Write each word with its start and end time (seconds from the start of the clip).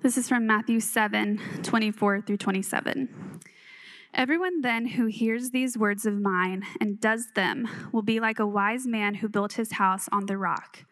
This 0.00 0.16
is 0.16 0.28
from 0.28 0.46
Matthew 0.46 0.78
7 0.78 1.40
24 1.64 2.20
through 2.20 2.36
27. 2.36 3.40
Everyone 4.14 4.60
then 4.60 4.86
who 4.86 5.06
hears 5.06 5.50
these 5.50 5.76
words 5.76 6.06
of 6.06 6.14
mine 6.14 6.62
and 6.80 7.00
does 7.00 7.26
them 7.34 7.68
will 7.92 8.02
be 8.02 8.20
like 8.20 8.38
a 8.38 8.46
wise 8.46 8.86
man 8.86 9.14
who 9.14 9.28
built 9.28 9.54
his 9.54 9.72
house 9.72 10.08
on 10.12 10.26
the 10.26 10.38
rock. 10.38 10.84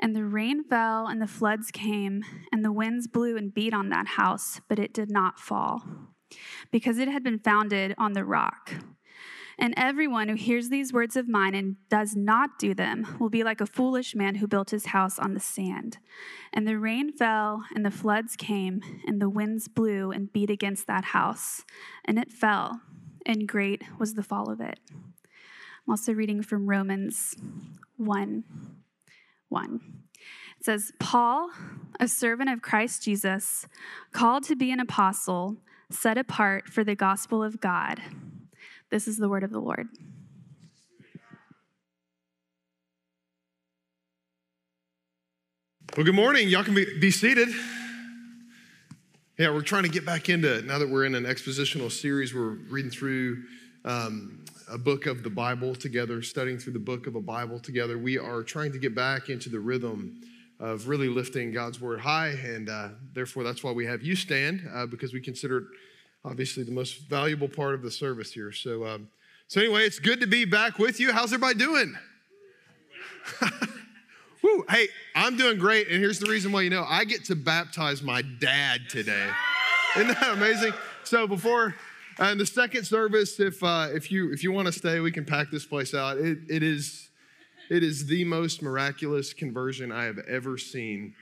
And 0.00 0.16
the 0.16 0.24
rain 0.24 0.64
fell, 0.64 1.06
and 1.06 1.20
the 1.20 1.26
floods 1.26 1.70
came, 1.70 2.24
and 2.50 2.64
the 2.64 2.72
winds 2.72 3.06
blew 3.06 3.36
and 3.36 3.52
beat 3.52 3.74
on 3.74 3.90
that 3.90 4.06
house, 4.06 4.62
but 4.66 4.78
it 4.78 4.94
did 4.94 5.10
not 5.10 5.38
fall, 5.38 5.82
because 6.70 6.98
it 6.98 7.08
had 7.08 7.22
been 7.22 7.40
founded 7.40 7.94
on 7.98 8.14
the 8.14 8.24
rock. 8.24 8.72
And 9.60 9.74
everyone 9.76 10.28
who 10.28 10.36
hears 10.36 10.68
these 10.68 10.92
words 10.92 11.16
of 11.16 11.28
mine 11.28 11.54
and 11.54 11.76
does 11.88 12.14
not 12.14 12.60
do 12.60 12.74
them 12.74 13.16
will 13.18 13.28
be 13.28 13.42
like 13.42 13.60
a 13.60 13.66
foolish 13.66 14.14
man 14.14 14.36
who 14.36 14.46
built 14.46 14.70
his 14.70 14.86
house 14.86 15.18
on 15.18 15.34
the 15.34 15.40
sand. 15.40 15.98
And 16.52 16.66
the 16.66 16.78
rain 16.78 17.12
fell, 17.12 17.64
and 17.74 17.84
the 17.84 17.90
floods 17.90 18.36
came, 18.36 18.80
and 19.04 19.20
the 19.20 19.28
winds 19.28 19.66
blew 19.66 20.12
and 20.12 20.32
beat 20.32 20.48
against 20.48 20.86
that 20.86 21.06
house, 21.06 21.64
and 22.04 22.18
it 22.18 22.30
fell, 22.30 22.80
and 23.26 23.48
great 23.48 23.82
was 23.98 24.14
the 24.14 24.22
fall 24.22 24.48
of 24.48 24.60
it. 24.60 24.78
I'm 24.94 25.90
also 25.90 26.12
reading 26.12 26.42
from 26.42 26.68
Romans 26.68 27.34
1 27.96 28.44
1. 29.48 29.80
It 30.60 30.64
says, 30.64 30.92
Paul, 31.00 31.50
a 31.98 32.06
servant 32.06 32.50
of 32.50 32.62
Christ 32.62 33.02
Jesus, 33.02 33.66
called 34.12 34.44
to 34.44 34.54
be 34.54 34.70
an 34.70 34.78
apostle, 34.78 35.56
set 35.90 36.18
apart 36.18 36.68
for 36.68 36.84
the 36.84 36.94
gospel 36.94 37.42
of 37.42 37.60
God 37.60 38.00
this 38.90 39.08
is 39.08 39.16
the 39.16 39.28
word 39.28 39.42
of 39.42 39.50
the 39.50 39.58
Lord. 39.58 39.88
Well, 45.96 46.04
good 46.04 46.14
morning. 46.14 46.48
Y'all 46.48 46.64
can 46.64 46.74
be, 46.74 46.86
be 47.00 47.10
seated. 47.10 47.48
Yeah, 49.38 49.50
we're 49.50 49.62
trying 49.62 49.84
to 49.84 49.88
get 49.88 50.04
back 50.04 50.28
into, 50.28 50.62
now 50.62 50.78
that 50.78 50.88
we're 50.88 51.04
in 51.04 51.14
an 51.14 51.24
expositional 51.24 51.90
series, 51.90 52.34
we're 52.34 52.56
reading 52.70 52.90
through 52.90 53.42
um, 53.84 54.44
a 54.70 54.78
book 54.78 55.06
of 55.06 55.22
the 55.22 55.30
Bible 55.30 55.74
together, 55.74 56.22
studying 56.22 56.58
through 56.58 56.74
the 56.74 56.78
book 56.78 57.06
of 57.06 57.14
a 57.14 57.20
Bible 57.20 57.58
together. 57.58 57.98
We 57.98 58.18
are 58.18 58.42
trying 58.42 58.72
to 58.72 58.78
get 58.78 58.94
back 58.94 59.28
into 59.28 59.48
the 59.48 59.60
rhythm 59.60 60.20
of 60.60 60.88
really 60.88 61.08
lifting 61.08 61.52
God's 61.52 61.80
word 61.80 62.00
high, 62.00 62.28
and 62.28 62.68
uh, 62.68 62.88
therefore 63.12 63.44
that's 63.44 63.62
why 63.62 63.70
we 63.72 63.86
have 63.86 64.02
you 64.02 64.16
stand, 64.16 64.68
uh, 64.74 64.86
because 64.86 65.12
we 65.12 65.20
consider 65.20 65.68
obviously 66.24 66.62
the 66.62 66.72
most 66.72 67.08
valuable 67.08 67.48
part 67.48 67.74
of 67.74 67.82
the 67.82 67.90
service 67.90 68.32
here. 68.32 68.52
So, 68.52 68.86
um, 68.86 69.08
so 69.46 69.60
anyway, 69.60 69.84
it's 69.84 69.98
good 69.98 70.20
to 70.20 70.26
be 70.26 70.44
back 70.44 70.78
with 70.78 71.00
you. 71.00 71.12
How's 71.12 71.32
everybody 71.32 71.58
doing? 71.58 71.96
Woo, 74.42 74.64
hey, 74.70 74.88
I'm 75.16 75.36
doing 75.36 75.58
great, 75.58 75.88
and 75.88 75.98
here's 75.98 76.18
the 76.18 76.30
reason 76.30 76.52
why 76.52 76.62
you 76.62 76.70
know 76.70 76.84
I 76.86 77.04
get 77.04 77.24
to 77.26 77.34
baptize 77.34 78.02
my 78.02 78.22
dad 78.22 78.82
today. 78.88 79.28
Isn't 79.96 80.08
that 80.08 80.32
amazing? 80.34 80.72
So 81.04 81.26
before 81.26 81.74
uh, 82.20 82.26
in 82.26 82.38
the 82.38 82.46
second 82.46 82.84
service, 82.84 83.40
if 83.40 83.62
uh, 83.62 83.88
if 83.92 84.12
you 84.12 84.32
if 84.32 84.44
you 84.44 84.52
want 84.52 84.66
to 84.66 84.72
stay, 84.72 85.00
we 85.00 85.10
can 85.10 85.24
pack 85.24 85.50
this 85.50 85.66
place 85.66 85.94
out. 85.94 86.18
It, 86.18 86.38
it 86.48 86.62
is 86.62 87.08
it 87.68 87.82
is 87.82 88.06
the 88.06 88.24
most 88.24 88.62
miraculous 88.62 89.32
conversion 89.32 89.92
I 89.92 90.04
have 90.04 90.18
ever 90.18 90.56
seen 90.56 91.14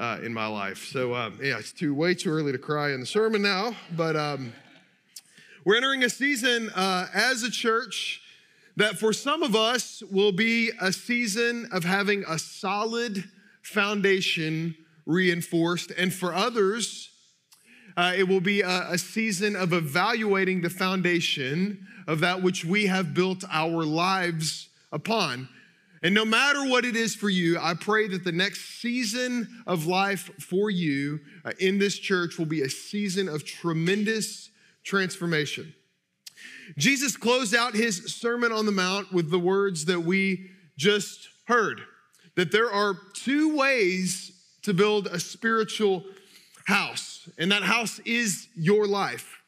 uh, 0.00 0.18
in 0.24 0.32
my 0.32 0.46
life. 0.46 0.88
So, 0.90 1.14
um, 1.14 1.38
yeah, 1.42 1.58
it's 1.58 1.72
too 1.72 1.94
way 1.94 2.14
too 2.14 2.30
early 2.30 2.52
to 2.52 2.58
cry 2.58 2.92
in 2.92 3.00
the 3.00 3.06
sermon 3.06 3.42
now, 3.42 3.76
but 3.94 4.16
um, 4.16 4.54
we're 5.64 5.76
entering 5.76 6.02
a 6.02 6.08
season 6.08 6.70
uh, 6.70 7.06
as 7.12 7.42
a 7.42 7.50
church 7.50 8.22
that 8.76 8.98
for 8.98 9.12
some 9.12 9.42
of 9.42 9.54
us 9.54 10.02
will 10.10 10.32
be 10.32 10.70
a 10.80 10.90
season 10.90 11.68
of 11.70 11.84
having 11.84 12.24
a 12.26 12.38
solid 12.38 13.24
foundation 13.60 14.74
reinforced, 15.04 15.90
and 15.90 16.14
for 16.14 16.32
others, 16.32 17.10
uh, 17.96 18.14
it 18.16 18.26
will 18.26 18.40
be 18.40 18.62
a, 18.62 18.92
a 18.92 18.96
season 18.96 19.54
of 19.54 19.74
evaluating 19.74 20.62
the 20.62 20.70
foundation 20.70 21.86
of 22.06 22.20
that 22.20 22.42
which 22.42 22.64
we 22.64 22.86
have 22.86 23.12
built 23.12 23.44
our 23.50 23.84
lives 23.84 24.70
upon. 24.92 25.48
And 26.02 26.14
no 26.14 26.24
matter 26.24 26.64
what 26.66 26.84
it 26.84 26.96
is 26.96 27.14
for 27.14 27.28
you, 27.28 27.58
I 27.58 27.74
pray 27.74 28.08
that 28.08 28.24
the 28.24 28.32
next 28.32 28.80
season 28.80 29.62
of 29.66 29.86
life 29.86 30.30
for 30.38 30.70
you 30.70 31.20
uh, 31.44 31.52
in 31.58 31.78
this 31.78 31.98
church 31.98 32.38
will 32.38 32.46
be 32.46 32.62
a 32.62 32.70
season 32.70 33.28
of 33.28 33.44
tremendous 33.44 34.50
transformation. 34.82 35.74
Jesus 36.78 37.16
closed 37.16 37.54
out 37.54 37.74
his 37.74 38.14
Sermon 38.14 38.50
on 38.50 38.64
the 38.64 38.72
Mount 38.72 39.12
with 39.12 39.30
the 39.30 39.38
words 39.38 39.84
that 39.86 40.00
we 40.00 40.50
just 40.78 41.28
heard 41.46 41.82
that 42.36 42.52
there 42.52 42.70
are 42.70 42.94
two 43.12 43.54
ways 43.56 44.32
to 44.62 44.72
build 44.72 45.06
a 45.08 45.20
spiritual 45.20 46.04
house, 46.66 47.28
and 47.36 47.52
that 47.52 47.62
house 47.62 47.98
is 48.06 48.48
your 48.54 48.86
life. 48.86 49.42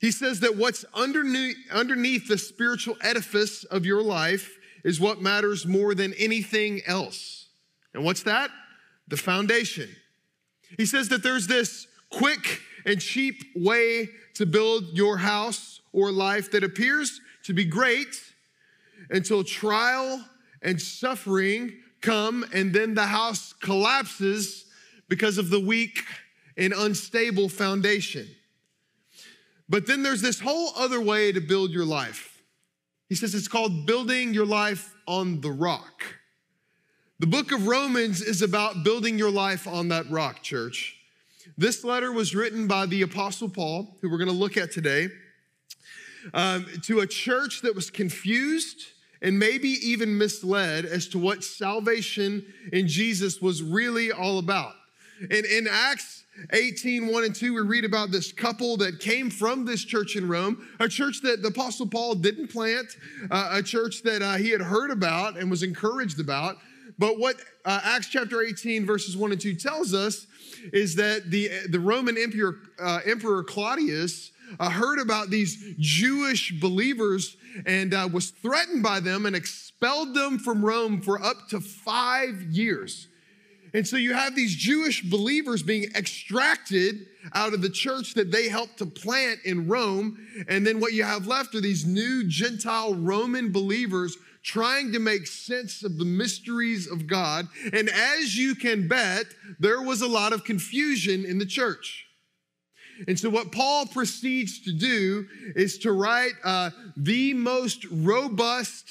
He 0.00 0.10
says 0.10 0.40
that 0.40 0.56
what's 0.56 0.84
underneath, 0.94 1.56
underneath 1.70 2.26
the 2.26 2.38
spiritual 2.38 2.96
edifice 3.02 3.62
of 3.64 3.86
your 3.86 4.02
life 4.02 4.58
is 4.84 5.00
what 5.00 5.20
matters 5.20 5.66
more 5.66 5.94
than 5.94 6.14
anything 6.14 6.82
else. 6.86 7.48
And 7.94 8.04
what's 8.04 8.22
that? 8.24 8.50
The 9.08 9.16
foundation. 9.16 9.88
He 10.76 10.86
says 10.86 11.08
that 11.08 11.22
there's 11.22 11.46
this 11.46 11.86
quick 12.10 12.60
and 12.84 13.00
cheap 13.00 13.42
way 13.56 14.10
to 14.34 14.46
build 14.46 14.84
your 14.92 15.16
house 15.16 15.80
or 15.92 16.12
life 16.12 16.50
that 16.52 16.62
appears 16.62 17.20
to 17.44 17.54
be 17.54 17.64
great 17.64 18.20
until 19.10 19.42
trial 19.42 20.24
and 20.62 20.80
suffering 20.80 21.72
come 22.00 22.44
and 22.52 22.72
then 22.72 22.94
the 22.94 23.06
house 23.06 23.54
collapses 23.54 24.66
because 25.08 25.38
of 25.38 25.50
the 25.50 25.60
weak 25.60 26.04
and 26.56 26.72
unstable 26.72 27.48
foundation. 27.48 28.28
But 29.68 29.86
then 29.86 30.02
there's 30.02 30.20
this 30.20 30.40
whole 30.40 30.70
other 30.76 31.00
way 31.00 31.32
to 31.32 31.40
build 31.40 31.70
your 31.70 31.86
life. 31.86 32.33
He 33.14 33.18
says 33.18 33.32
it's 33.32 33.46
called 33.46 33.86
building 33.86 34.34
your 34.34 34.44
life 34.44 34.92
on 35.06 35.40
the 35.40 35.52
rock. 35.52 36.02
The 37.20 37.28
book 37.28 37.52
of 37.52 37.68
Romans 37.68 38.20
is 38.20 38.42
about 38.42 38.82
building 38.82 39.18
your 39.18 39.30
life 39.30 39.68
on 39.68 39.86
that 39.90 40.10
rock, 40.10 40.42
church. 40.42 40.96
This 41.56 41.84
letter 41.84 42.10
was 42.10 42.34
written 42.34 42.66
by 42.66 42.86
the 42.86 43.02
Apostle 43.02 43.48
Paul, 43.48 43.96
who 44.00 44.10
we're 44.10 44.18
going 44.18 44.26
to 44.26 44.34
look 44.34 44.56
at 44.56 44.72
today, 44.72 45.10
um, 46.32 46.66
to 46.86 46.98
a 47.02 47.06
church 47.06 47.60
that 47.62 47.72
was 47.72 47.88
confused 47.88 48.82
and 49.22 49.38
maybe 49.38 49.68
even 49.68 50.18
misled 50.18 50.84
as 50.84 51.06
to 51.10 51.18
what 51.20 51.44
salvation 51.44 52.44
in 52.72 52.88
Jesus 52.88 53.40
was 53.40 53.62
really 53.62 54.10
all 54.10 54.40
about. 54.40 54.74
And 55.20 55.46
in 55.46 55.68
Acts 55.70 56.23
18, 56.52 57.06
1 57.06 57.24
and 57.24 57.34
2, 57.34 57.54
we 57.54 57.60
read 57.60 57.84
about 57.84 58.10
this 58.10 58.32
couple 58.32 58.76
that 58.78 59.00
came 59.00 59.30
from 59.30 59.64
this 59.64 59.84
church 59.84 60.16
in 60.16 60.28
Rome, 60.28 60.68
a 60.80 60.88
church 60.88 61.20
that 61.22 61.42
the 61.42 61.48
Apostle 61.48 61.86
Paul 61.86 62.16
didn't 62.16 62.48
plant, 62.48 62.96
uh, 63.30 63.50
a 63.52 63.62
church 63.62 64.02
that 64.02 64.22
uh, 64.22 64.34
he 64.34 64.50
had 64.50 64.60
heard 64.60 64.90
about 64.90 65.38
and 65.38 65.50
was 65.50 65.62
encouraged 65.62 66.20
about. 66.20 66.56
But 66.98 67.18
what 67.18 67.36
uh, 67.64 67.80
Acts 67.84 68.08
chapter 68.08 68.42
18, 68.42 68.84
verses 68.86 69.16
1 69.16 69.32
and 69.32 69.40
2 69.40 69.54
tells 69.54 69.94
us 69.94 70.26
is 70.72 70.94
that 70.96 71.30
the, 71.30 71.50
the 71.68 71.80
Roman 71.80 72.16
Emperor, 72.16 72.58
uh, 72.80 73.00
Emperor 73.04 73.42
Claudius 73.42 74.30
uh, 74.60 74.70
heard 74.70 74.98
about 74.98 75.30
these 75.30 75.74
Jewish 75.78 76.52
believers 76.60 77.36
and 77.66 77.94
uh, 77.94 78.08
was 78.12 78.30
threatened 78.30 78.82
by 78.82 79.00
them 79.00 79.26
and 79.26 79.34
expelled 79.34 80.14
them 80.14 80.38
from 80.38 80.64
Rome 80.64 81.00
for 81.00 81.22
up 81.22 81.48
to 81.48 81.60
five 81.60 82.42
years. 82.42 83.08
And 83.74 83.86
so 83.86 83.96
you 83.96 84.14
have 84.14 84.36
these 84.36 84.54
Jewish 84.54 85.02
believers 85.02 85.64
being 85.64 85.90
extracted 85.96 87.06
out 87.34 87.52
of 87.52 87.60
the 87.60 87.68
church 87.68 88.14
that 88.14 88.30
they 88.30 88.48
helped 88.48 88.78
to 88.78 88.86
plant 88.86 89.40
in 89.44 89.66
Rome. 89.66 90.16
And 90.48 90.64
then 90.64 90.78
what 90.78 90.92
you 90.92 91.02
have 91.02 91.26
left 91.26 91.56
are 91.56 91.60
these 91.60 91.84
new 91.84 92.24
Gentile 92.24 92.94
Roman 92.94 93.50
believers 93.50 94.16
trying 94.44 94.92
to 94.92 95.00
make 95.00 95.26
sense 95.26 95.82
of 95.82 95.98
the 95.98 96.04
mysteries 96.04 96.86
of 96.86 97.08
God. 97.08 97.48
And 97.72 97.88
as 97.88 98.36
you 98.36 98.54
can 98.54 98.86
bet, 98.86 99.26
there 99.58 99.82
was 99.82 100.02
a 100.02 100.08
lot 100.08 100.32
of 100.32 100.44
confusion 100.44 101.24
in 101.24 101.38
the 101.38 101.46
church. 101.46 102.06
And 103.08 103.18
so, 103.18 103.28
what 103.28 103.50
Paul 103.50 103.86
proceeds 103.86 104.60
to 104.60 104.72
do 104.72 105.26
is 105.56 105.78
to 105.78 105.90
write 105.90 106.34
uh, 106.44 106.70
the 106.96 107.34
most 107.34 107.84
robust 107.90 108.84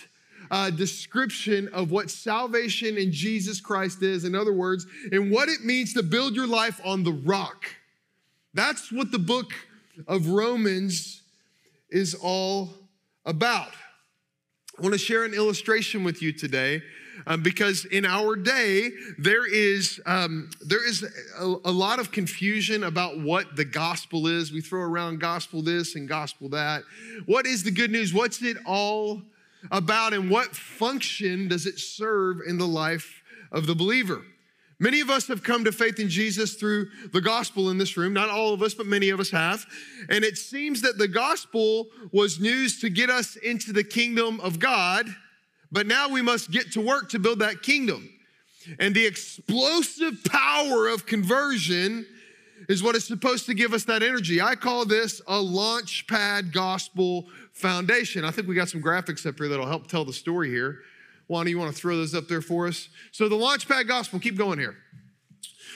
uh, 0.52 0.70
description 0.70 1.68
of 1.70 1.92
what 1.92 2.10
salvation 2.10 2.98
in 2.98 3.12
Jesus 3.12 3.62
Christ 3.62 4.02
is. 4.02 4.26
In 4.26 4.36
other 4.36 4.54
words, 4.54 4.86
and 5.12 5.32
what 5.32 5.50
it 5.50 5.64
means 5.64 5.94
to 5.94 6.04
build 6.04 6.36
your 6.36 6.48
life 6.48 6.80
on 6.84 7.04
the 7.04 7.14
rock. 7.14 7.66
That's 8.54 8.92
what 8.92 9.12
the 9.12 9.20
book 9.20 9.52
of 10.08 10.28
Romans 10.28 11.22
is 11.90 12.14
all 12.16 12.70
about. 13.26 13.72
I 14.78 14.82
want 14.82 14.94
to 14.94 15.00
share 15.00 15.24
an 15.24 15.34
illustration 15.34 16.04
with 16.04 16.22
you 16.22 16.34
today 16.34 16.82
um, 17.28 17.44
because 17.44 17.86
in 17.86 18.06
our 18.06 18.36
day 18.36 18.90
there 19.18 19.46
is 19.46 20.02
um, 20.06 20.50
there 20.66 20.88
is 20.88 21.06
a, 21.40 21.46
a, 21.66 21.72
lot 21.72 22.00
of 22.00 22.12
confusion 22.12 22.84
about 22.84 23.20
what 23.20 23.56
the 23.56 23.66
gospel 23.66 24.28
is. 24.28 24.52
We 24.52 24.62
throw 24.62 24.82
around 24.82 25.20
gospel 25.20 25.62
this 25.62 25.96
and 25.96 26.08
gospel 26.08 26.50
that. 26.50 26.84
What 27.26 27.46
is 27.46 27.64
the 27.64 27.72
good 27.72 27.92
news? 27.92 28.14
What's 28.14 28.42
it 28.42 28.58
all 28.66 29.22
about 29.72 30.14
and 30.14 30.30
what 30.30 30.56
function 30.56 31.48
does 31.48 31.66
it 31.66 31.80
serve 31.80 32.38
in 32.48 32.58
the 32.58 32.68
life 32.68 33.24
of 33.52 33.68
the 33.68 33.76
believer. 33.76 34.24
Many 34.80 35.00
of 35.00 35.10
us 35.10 35.28
have 35.28 35.44
come 35.44 35.64
to 35.64 35.72
faith 35.72 36.00
in 36.00 36.10
Jesus 36.10 36.56
through 36.56 36.90
the 37.14 37.22
gospel 37.22 37.70
in 37.70 37.78
this 37.78 37.96
room. 37.96 38.12
Not 38.12 38.30
all 38.30 38.54
of 38.54 38.62
us, 38.62 38.74
but 38.74 38.86
many 38.86 39.10
of 39.10 39.20
us 39.20 39.30
have. 39.30 39.66
And 40.10 40.26
it 40.26 40.38
seems 40.38 40.82
that 40.82 40.98
the 40.98 41.08
gospel 41.08 41.88
was 42.12 42.40
news 42.40 42.82
to 42.82 42.90
get 42.90 43.10
us 43.10 43.38
into 43.38 43.72
the 43.72 43.84
kingdom 43.84 44.42
of 44.42 44.60
God, 44.60 45.08
but 45.72 45.88
now 45.88 46.10
we 46.10 46.22
must 46.22 46.52
get 46.52 46.74
to 46.74 46.82
work 46.82 47.10
to 47.12 47.20
build 47.20 47.40
that 47.40 47.62
kingdom. 47.62 48.10
And 48.80 48.94
the 48.94 49.06
explosive 49.06 50.24
power 50.26 50.88
of 50.90 51.06
conversion 51.06 52.06
is 52.70 52.84
what 52.84 52.96
is 52.96 53.06
supposed 53.06 53.46
to 53.48 53.54
give 53.54 53.74
us 53.74 53.84
that 53.86 54.04
energy. 54.04 54.42
I 54.42 54.56
call 54.56 54.86
this 54.86 55.22
a 55.28 55.40
launch 55.40 56.08
pad 56.08 56.52
gospel 56.52 57.26
foundation. 57.52 58.26
I 58.26 58.32
think 58.32 58.48
we 58.48 58.56
got 58.56 58.70
some 58.70 58.82
graphics 58.82 59.26
up 59.26 59.38
here 59.38 59.48
that'll 59.48 59.66
help 59.66 59.88
tell 59.88 60.06
the 60.06 60.14
story 60.14 60.50
here. 60.50 60.80
Wanda, 61.28 61.50
you 61.50 61.58
want 61.58 61.74
to 61.74 61.80
throw 61.80 61.96
those 61.96 62.14
up 62.14 62.28
there 62.28 62.42
for 62.42 62.68
us? 62.68 62.90
So, 63.12 63.30
the 63.30 63.36
Launchpad 63.36 63.88
Gospel, 63.88 64.20
keep 64.20 64.38
going 64.38 64.60
here. 64.60 64.76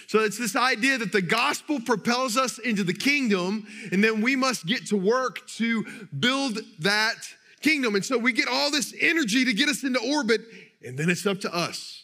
So, 0.07 0.19
it's 0.19 0.37
this 0.37 0.55
idea 0.55 0.97
that 0.97 1.11
the 1.11 1.21
gospel 1.21 1.79
propels 1.79 2.37
us 2.37 2.59
into 2.59 2.83
the 2.83 2.93
kingdom, 2.93 3.65
and 3.91 4.03
then 4.03 4.21
we 4.21 4.35
must 4.35 4.65
get 4.65 4.87
to 4.87 4.97
work 4.97 5.47
to 5.57 5.85
build 6.19 6.59
that 6.79 7.15
kingdom. 7.61 7.95
And 7.95 8.03
so, 8.03 8.17
we 8.17 8.33
get 8.33 8.47
all 8.47 8.71
this 8.71 8.93
energy 8.99 9.45
to 9.45 9.53
get 9.53 9.69
us 9.69 9.83
into 9.83 9.99
orbit, 9.99 10.41
and 10.85 10.97
then 10.97 11.09
it's 11.09 11.25
up 11.25 11.39
to 11.41 11.53
us. 11.53 11.96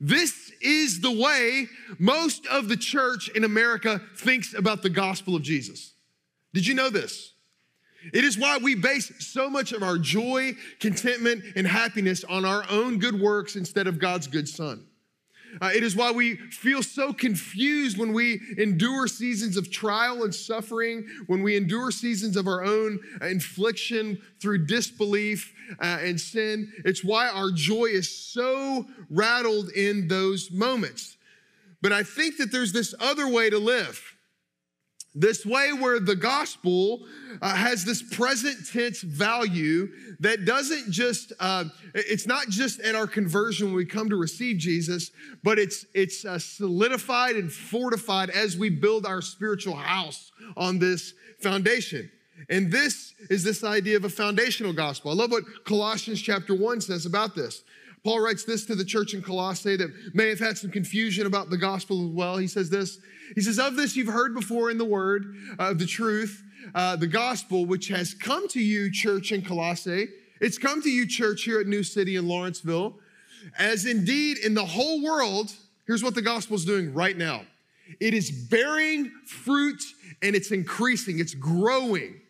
This 0.00 0.52
is 0.60 1.00
the 1.00 1.10
way 1.10 1.68
most 1.98 2.46
of 2.46 2.68
the 2.68 2.76
church 2.76 3.28
in 3.30 3.44
America 3.44 4.00
thinks 4.16 4.54
about 4.54 4.82
the 4.82 4.90
gospel 4.90 5.34
of 5.34 5.42
Jesus. 5.42 5.94
Did 6.52 6.66
you 6.66 6.74
know 6.74 6.90
this? 6.90 7.32
It 8.12 8.24
is 8.24 8.38
why 8.38 8.58
we 8.58 8.74
base 8.74 9.12
so 9.18 9.50
much 9.50 9.72
of 9.72 9.82
our 9.82 9.98
joy, 9.98 10.52
contentment, 10.80 11.44
and 11.56 11.66
happiness 11.66 12.24
on 12.24 12.44
our 12.44 12.64
own 12.70 12.98
good 12.98 13.20
works 13.20 13.56
instead 13.56 13.86
of 13.86 13.98
God's 13.98 14.26
good 14.26 14.48
Son. 14.48 14.85
Uh, 15.60 15.70
it 15.74 15.82
is 15.82 15.96
why 15.96 16.10
we 16.10 16.36
feel 16.36 16.82
so 16.82 17.12
confused 17.12 17.98
when 17.98 18.12
we 18.12 18.40
endure 18.58 19.06
seasons 19.06 19.56
of 19.56 19.70
trial 19.70 20.24
and 20.24 20.34
suffering, 20.34 21.06
when 21.26 21.42
we 21.42 21.56
endure 21.56 21.90
seasons 21.90 22.36
of 22.36 22.46
our 22.46 22.64
own 22.64 22.98
infliction 23.22 24.20
through 24.40 24.66
disbelief 24.66 25.52
uh, 25.80 25.98
and 26.00 26.20
sin. 26.20 26.72
It's 26.84 27.04
why 27.04 27.28
our 27.28 27.50
joy 27.50 27.86
is 27.86 28.10
so 28.10 28.86
rattled 29.10 29.70
in 29.70 30.08
those 30.08 30.50
moments. 30.50 31.16
But 31.82 31.92
I 31.92 32.02
think 32.02 32.38
that 32.38 32.50
there's 32.50 32.72
this 32.72 32.94
other 33.00 33.28
way 33.28 33.50
to 33.50 33.58
live. 33.58 34.15
This 35.18 35.46
way, 35.46 35.72
where 35.72 35.98
the 35.98 36.14
gospel 36.14 37.06
uh, 37.40 37.54
has 37.56 37.86
this 37.86 38.02
present 38.02 38.68
tense 38.70 39.00
value 39.00 39.88
that 40.20 40.44
doesn't 40.44 40.90
just, 40.90 41.32
uh, 41.40 41.64
it's 41.94 42.26
not 42.26 42.50
just 42.50 42.80
at 42.80 42.94
our 42.94 43.06
conversion 43.06 43.68
when 43.68 43.76
we 43.76 43.86
come 43.86 44.10
to 44.10 44.16
receive 44.16 44.58
Jesus, 44.58 45.10
but 45.42 45.58
it's, 45.58 45.86
it's 45.94 46.26
uh, 46.26 46.38
solidified 46.38 47.36
and 47.36 47.50
fortified 47.50 48.28
as 48.28 48.58
we 48.58 48.68
build 48.68 49.06
our 49.06 49.22
spiritual 49.22 49.76
house 49.76 50.32
on 50.54 50.78
this 50.78 51.14
foundation. 51.40 52.10
And 52.50 52.70
this 52.70 53.14
is 53.30 53.42
this 53.42 53.64
idea 53.64 53.96
of 53.96 54.04
a 54.04 54.10
foundational 54.10 54.74
gospel. 54.74 55.12
I 55.12 55.14
love 55.14 55.30
what 55.30 55.44
Colossians 55.64 56.20
chapter 56.20 56.54
1 56.54 56.82
says 56.82 57.06
about 57.06 57.34
this. 57.34 57.64
Paul 58.06 58.20
writes 58.20 58.44
this 58.44 58.64
to 58.66 58.76
the 58.76 58.84
church 58.84 59.14
in 59.14 59.20
Colossae 59.20 59.74
that 59.74 59.92
may 60.14 60.28
have 60.28 60.38
had 60.38 60.56
some 60.56 60.70
confusion 60.70 61.26
about 61.26 61.50
the 61.50 61.56
gospel 61.56 62.06
as 62.06 62.10
well. 62.12 62.36
He 62.36 62.46
says 62.46 62.70
this 62.70 63.00
He 63.34 63.40
says, 63.40 63.58
Of 63.58 63.74
this 63.74 63.96
you've 63.96 64.06
heard 64.06 64.32
before 64.32 64.70
in 64.70 64.78
the 64.78 64.84
word 64.84 65.34
of 65.58 65.58
uh, 65.58 65.72
the 65.72 65.86
truth, 65.86 66.40
uh, 66.72 66.94
the 66.94 67.08
gospel, 67.08 67.66
which 67.66 67.88
has 67.88 68.14
come 68.14 68.46
to 68.50 68.60
you, 68.60 68.92
church 68.92 69.32
in 69.32 69.42
Colossae. 69.42 70.06
It's 70.40 70.56
come 70.56 70.80
to 70.82 70.88
you, 70.88 71.04
church, 71.08 71.42
here 71.42 71.58
at 71.58 71.66
New 71.66 71.82
City 71.82 72.14
in 72.14 72.28
Lawrenceville, 72.28 72.94
as 73.58 73.86
indeed 73.86 74.38
in 74.38 74.54
the 74.54 74.64
whole 74.64 75.02
world. 75.02 75.52
Here's 75.88 76.04
what 76.04 76.14
the 76.14 76.22
gospel 76.22 76.54
is 76.54 76.64
doing 76.64 76.94
right 76.94 77.18
now 77.18 77.42
it 77.98 78.14
is 78.14 78.30
bearing 78.30 79.10
fruit 79.26 79.82
and 80.22 80.36
it's 80.36 80.52
increasing, 80.52 81.18
it's 81.18 81.34
growing. 81.34 82.20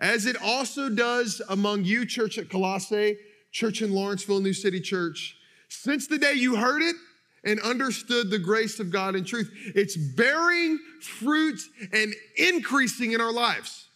As 0.00 0.26
it 0.26 0.36
also 0.42 0.88
does 0.88 1.40
among 1.48 1.84
you, 1.84 2.04
church 2.04 2.36
at 2.36 2.50
Colossae, 2.50 3.16
church 3.52 3.82
in 3.82 3.92
Lawrenceville, 3.92 4.40
New 4.40 4.52
City 4.52 4.80
Church, 4.80 5.36
since 5.68 6.06
the 6.06 6.18
day 6.18 6.34
you 6.34 6.56
heard 6.56 6.82
it 6.82 6.96
and 7.44 7.60
understood 7.60 8.30
the 8.30 8.38
grace 8.38 8.80
of 8.80 8.90
God 8.90 9.14
in 9.14 9.24
truth, 9.24 9.50
it's 9.74 9.96
bearing 9.96 10.78
fruit 11.00 11.60
and 11.92 12.14
increasing 12.36 13.12
in 13.12 13.20
our 13.20 13.32
lives. 13.32 13.88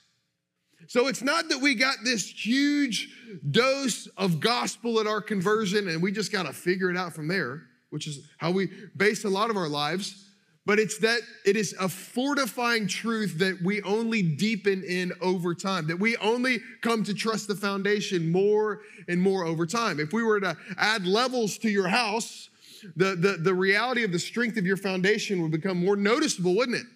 So 0.89 1.07
it's 1.07 1.23
not 1.23 1.49
that 1.49 1.61
we 1.61 1.75
got 1.75 1.97
this 2.05 2.29
huge 2.29 3.09
dose 3.51 4.07
of 4.17 4.41
gospel 4.41 5.01
at 5.01 5.07
our 5.07 5.21
conversion 5.21 5.89
and 5.89 6.03
we 6.03 6.13
just 6.13 6.33
got 6.33 6.47
to 6.47 6.53
figure 6.53 6.91
it 6.91 6.97
out 6.97 7.15
from 7.15 7.29
there, 7.29 7.63
which 7.91 8.07
is 8.07 8.29
how 8.39 8.51
we 8.51 8.69
base 8.97 9.25
a 9.25 9.29
lot 9.29 9.51
of 9.51 9.57
our 9.57 9.69
lives 9.69 10.32
but 10.65 10.79
it's 10.79 10.99
that 10.99 11.21
it 11.45 11.57
is 11.57 11.75
a 11.81 11.89
fortifying 11.89 12.87
truth 12.87 13.39
that 13.39 13.61
we 13.63 13.83
only 13.83 14.23
deepen 14.23 14.85
in 14.85 15.13
over 15.21 15.55
time, 15.55 15.89
that 15.89 15.99
we 15.99 16.17
only 16.19 16.61
come 16.83 17.03
to 17.05 17.15
trust 17.15 17.49
the 17.49 17.55
foundation 17.55 18.31
more 18.31 18.81
and 19.09 19.21
more 19.21 19.45
over 19.45 19.67
time. 19.67 19.99
If 19.99 20.13
we 20.13 20.23
were 20.23 20.41
to 20.41 20.57
add 20.79 21.05
levels 21.05 21.59
to 21.59 21.71
your 21.71 21.89
house, 21.89 22.49
the, 22.97 23.17
the, 23.17 23.39
the 23.41 23.55
reality 23.55 24.05
of 24.05 24.13
the 24.13 24.19
strength 24.19 24.57
of 24.57 24.65
your 24.65 24.77
foundation 24.77 25.43
would 25.43 25.51
become 25.51 25.85
more 25.85 25.97
noticeable, 25.97 26.55
wouldn't 26.55 26.79
it? 26.79 26.87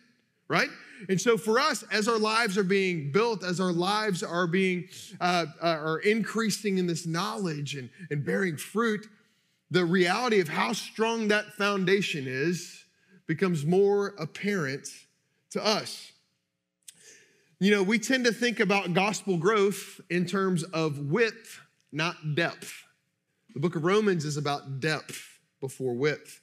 Right? 0.49 0.69
And 1.09 1.21
so 1.21 1.37
for 1.37 1.59
us, 1.59 1.85
as 1.91 2.07
our 2.09 2.19
lives 2.19 2.57
are 2.57 2.65
being 2.65 3.11
built, 3.11 3.45
as 3.45 3.61
our 3.61 3.73
lives 3.73 4.23
are 4.23 4.47
being 4.47 4.89
uh, 5.21 5.47
uh 5.61 5.67
are 5.67 5.99
increasing 5.99 6.79
in 6.79 6.87
this 6.87 7.05
knowledge 7.05 7.75
and, 7.75 7.91
and 8.11 8.25
bearing 8.25 8.57
fruit, 8.57 9.07
the 9.71 9.85
reality 9.85 10.41
of 10.41 10.49
how 10.49 10.73
strong 10.73 11.29
that 11.29 11.53
foundation 11.55 12.25
is 12.27 12.86
becomes 13.27 13.65
more 13.65 14.15
apparent 14.19 14.89
to 15.51 15.65
us. 15.65 16.13
You 17.59 17.71
know, 17.71 17.83
we 17.83 17.99
tend 17.99 18.27
to 18.27 18.33
think 18.33 18.61
about 18.61 18.93
gospel 18.93 19.39
growth 19.39 20.01
in 20.11 20.27
terms 20.27 20.63
of 20.63 20.99
width, 20.99 21.61
not 21.91 22.35
depth. 22.35 22.85
The 23.55 23.61
book 23.61 23.77
of 23.77 23.85
Romans 23.85 24.27
is 24.27 24.37
about 24.37 24.81
depth 24.81 25.39
before 25.61 25.95
width. 25.95 26.41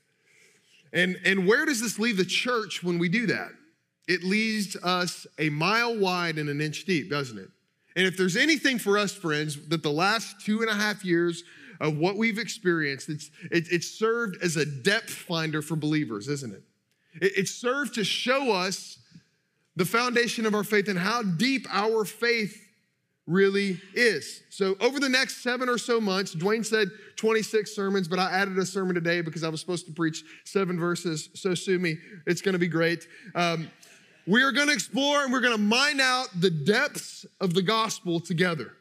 And, 0.91 1.18
and 1.24 1.47
where 1.47 1.65
does 1.65 1.81
this 1.81 2.00
leave 2.00 2.18
the 2.18 2.25
church 2.25 2.83
when 2.83 2.97
we 2.97 3.09
do 3.09 3.27
that? 3.27 3.50
It 4.07 4.24
leaves 4.24 4.75
us 4.77 5.27
a 5.38 5.50
mile 5.50 5.95
wide 5.95 6.38
and 6.38 6.50
an 6.50 6.62
inch 6.62 6.86
deep, 6.86 7.09
doesn't 7.09 7.38
it? 7.38 7.50
And 7.95 8.07
if 8.07 8.18
there's 8.18 8.36
anything 8.36 8.79
for 8.79 8.97
us, 8.97 9.13
friends, 9.13 9.68
that 9.69 9.83
the 9.83 9.91
last 9.91 10.44
two 10.44 10.62
and 10.62 10.69
a 10.69 10.74
half 10.74 11.06
years 11.06 11.44
of 11.79 11.97
what 11.97 12.18
we've 12.18 12.39
experienced, 12.39 13.09
it's, 13.09 13.29
it, 13.51 13.68
it's 13.71 13.88
served 13.88 14.38
as 14.41 14.57
a 14.57 14.65
depth 14.65 15.12
finder 15.12 15.62
for 15.62 15.75
believers, 15.75 16.27
isn't 16.27 16.53
it? 16.53 16.63
It, 17.21 17.48
served 17.48 17.95
to 17.95 18.04
show 18.04 18.51
us 18.51 18.98
the 19.75 19.86
foundation 19.86 20.46
of 20.46 20.53
our 20.53 20.63
faith 20.63 20.88
and 20.88 20.98
how 20.98 21.24
deep 21.24 21.67
our 21.72 22.05
faith 22.05 22.60
really 23.25 23.79
is. 23.93 24.43
So, 24.50 24.75
over 24.79 25.00
the 25.00 25.10
next 25.10 25.43
seven 25.43 25.70
or 25.70 25.77
so 25.77 26.01
months, 26.01 26.36
Dwayne 26.36 26.65
said 26.65 26.89
26 27.15 27.74
sermons, 27.74 28.08
but 28.08 28.20
I 28.20 28.29
added 28.32 28.58
a 28.58 28.65
sermon 28.65 28.96
today 28.96 29.22
because 29.22 29.43
I 29.43 29.50
was 29.50 29.62
supposed 29.62 29.86
to 29.86 29.93
preach 29.93 30.24
seven 30.43 30.79
verses. 30.79 31.29
So, 31.34 31.55
sue 31.55 31.79
me. 31.79 31.98
It's 32.27 32.41
going 32.41 32.53
to 32.53 32.60
be 32.60 32.67
great. 32.67 33.08
Um, 33.36 33.72
we 34.25 34.41
are 34.43 34.51
going 34.51 34.67
to 34.67 34.74
explore 34.74 35.24
and 35.24 35.34
we're 35.34 35.41
going 35.41 35.55
to 35.55 35.62
mine 35.62 36.00
out 36.00 36.27
the 36.39 36.50
depths 36.50 37.25
of 37.41 37.53
the 37.53 37.62
gospel 37.62 38.20
together. 38.20 38.74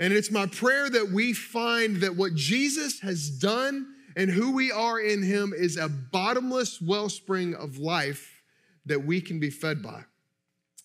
And 0.00 0.12
it's 0.12 0.30
my 0.30 0.46
prayer 0.46 0.88
that 0.90 1.10
we 1.10 1.32
find 1.32 1.96
that 1.98 2.16
what 2.16 2.34
Jesus 2.34 3.00
has 3.00 3.30
done 3.30 3.94
and 4.16 4.30
who 4.30 4.52
we 4.52 4.72
are 4.72 4.98
in 5.00 5.22
Him 5.22 5.52
is 5.56 5.76
a 5.76 5.88
bottomless 5.88 6.80
wellspring 6.80 7.54
of 7.54 7.78
life 7.78 8.42
that 8.86 9.04
we 9.04 9.20
can 9.20 9.38
be 9.38 9.50
fed 9.50 9.82
by. 9.82 10.04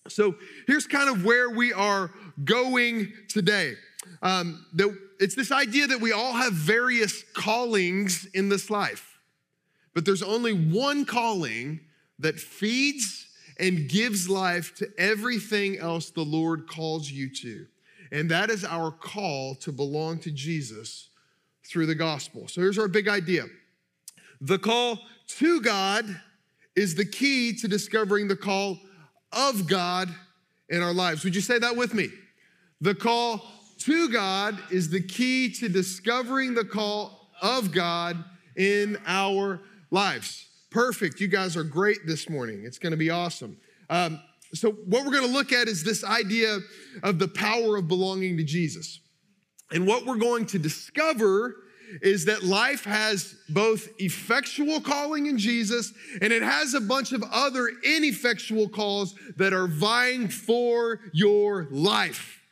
So 0.07 0.35
here's 0.67 0.85
kind 0.85 1.09
of 1.09 1.23
where 1.23 1.49
we 1.49 1.71
are 1.71 2.11
going 2.43 3.13
today. 3.29 3.75
Um, 4.21 4.65
that 4.73 4.95
it's 5.19 5.35
this 5.35 5.51
idea 5.51 5.87
that 5.87 6.01
we 6.01 6.11
all 6.11 6.33
have 6.33 6.53
various 6.53 7.23
callings 7.33 8.25
in 8.33 8.49
this 8.49 8.69
life, 8.69 9.19
but 9.93 10.05
there's 10.05 10.23
only 10.23 10.51
one 10.51 11.05
calling 11.05 11.79
that 12.19 12.39
feeds 12.39 13.27
and 13.59 13.87
gives 13.87 14.27
life 14.27 14.75
to 14.75 14.89
everything 14.97 15.77
else 15.77 16.09
the 16.09 16.23
Lord 16.23 16.67
calls 16.67 17.09
you 17.09 17.29
to. 17.35 17.65
And 18.11 18.29
that 18.29 18.49
is 18.49 18.65
our 18.65 18.91
call 18.91 19.55
to 19.55 19.71
belong 19.71 20.19
to 20.19 20.31
Jesus 20.31 21.09
through 21.67 21.85
the 21.85 21.95
gospel. 21.95 22.47
So 22.47 22.61
here's 22.61 22.77
our 22.77 22.87
big 22.87 23.07
idea 23.07 23.45
the 24.41 24.57
call 24.57 24.99
to 25.27 25.61
God 25.61 26.05
is 26.75 26.95
the 26.95 27.05
key 27.05 27.53
to 27.53 27.67
discovering 27.67 28.27
the 28.27 28.35
call 28.35 28.79
of 29.31 29.67
God 29.67 30.13
in 30.69 30.81
our 30.81 30.93
lives. 30.93 31.23
Would 31.23 31.35
you 31.35 31.41
say 31.41 31.59
that 31.59 31.75
with 31.75 31.93
me? 31.93 32.09
The 32.81 32.95
call 32.95 33.45
to 33.79 34.09
God 34.09 34.57
is 34.71 34.89
the 34.89 35.01
key 35.01 35.51
to 35.53 35.69
discovering 35.69 36.53
the 36.53 36.65
call 36.65 37.29
of 37.41 37.71
God 37.71 38.23
in 38.55 38.97
our 39.05 39.61
lives. 39.91 40.47
Perfect. 40.71 41.19
You 41.19 41.27
guys 41.27 41.55
are 41.55 41.63
great 41.63 41.99
this 42.05 42.29
morning. 42.29 42.63
It's 42.65 42.79
going 42.79 42.91
to 42.91 42.97
be 42.97 43.09
awesome. 43.09 43.57
Um, 43.89 44.19
so, 44.53 44.71
what 44.71 45.05
we're 45.05 45.11
going 45.11 45.27
to 45.27 45.33
look 45.33 45.51
at 45.51 45.67
is 45.67 45.83
this 45.83 46.03
idea 46.03 46.59
of 47.01 47.19
the 47.19 47.27
power 47.27 47.77
of 47.77 47.87
belonging 47.87 48.37
to 48.37 48.43
Jesus. 48.43 48.99
And 49.73 49.87
what 49.87 50.05
we're 50.05 50.15
going 50.15 50.45
to 50.47 50.59
discover 50.59 51.57
is 52.01 52.25
that 52.25 52.43
life 52.43 52.85
has 52.85 53.35
both 53.49 53.89
effectual 53.99 54.81
calling 54.81 55.27
in 55.27 55.37
Jesus 55.37 55.93
and 56.21 56.33
it 56.33 56.41
has 56.41 56.73
a 56.73 56.81
bunch 56.81 57.11
of 57.11 57.23
other 57.31 57.69
ineffectual 57.83 58.69
calls 58.69 59.15
that 59.37 59.53
are 59.53 59.67
vying 59.67 60.27
for 60.27 61.01
your 61.11 61.67
life. 61.71 62.42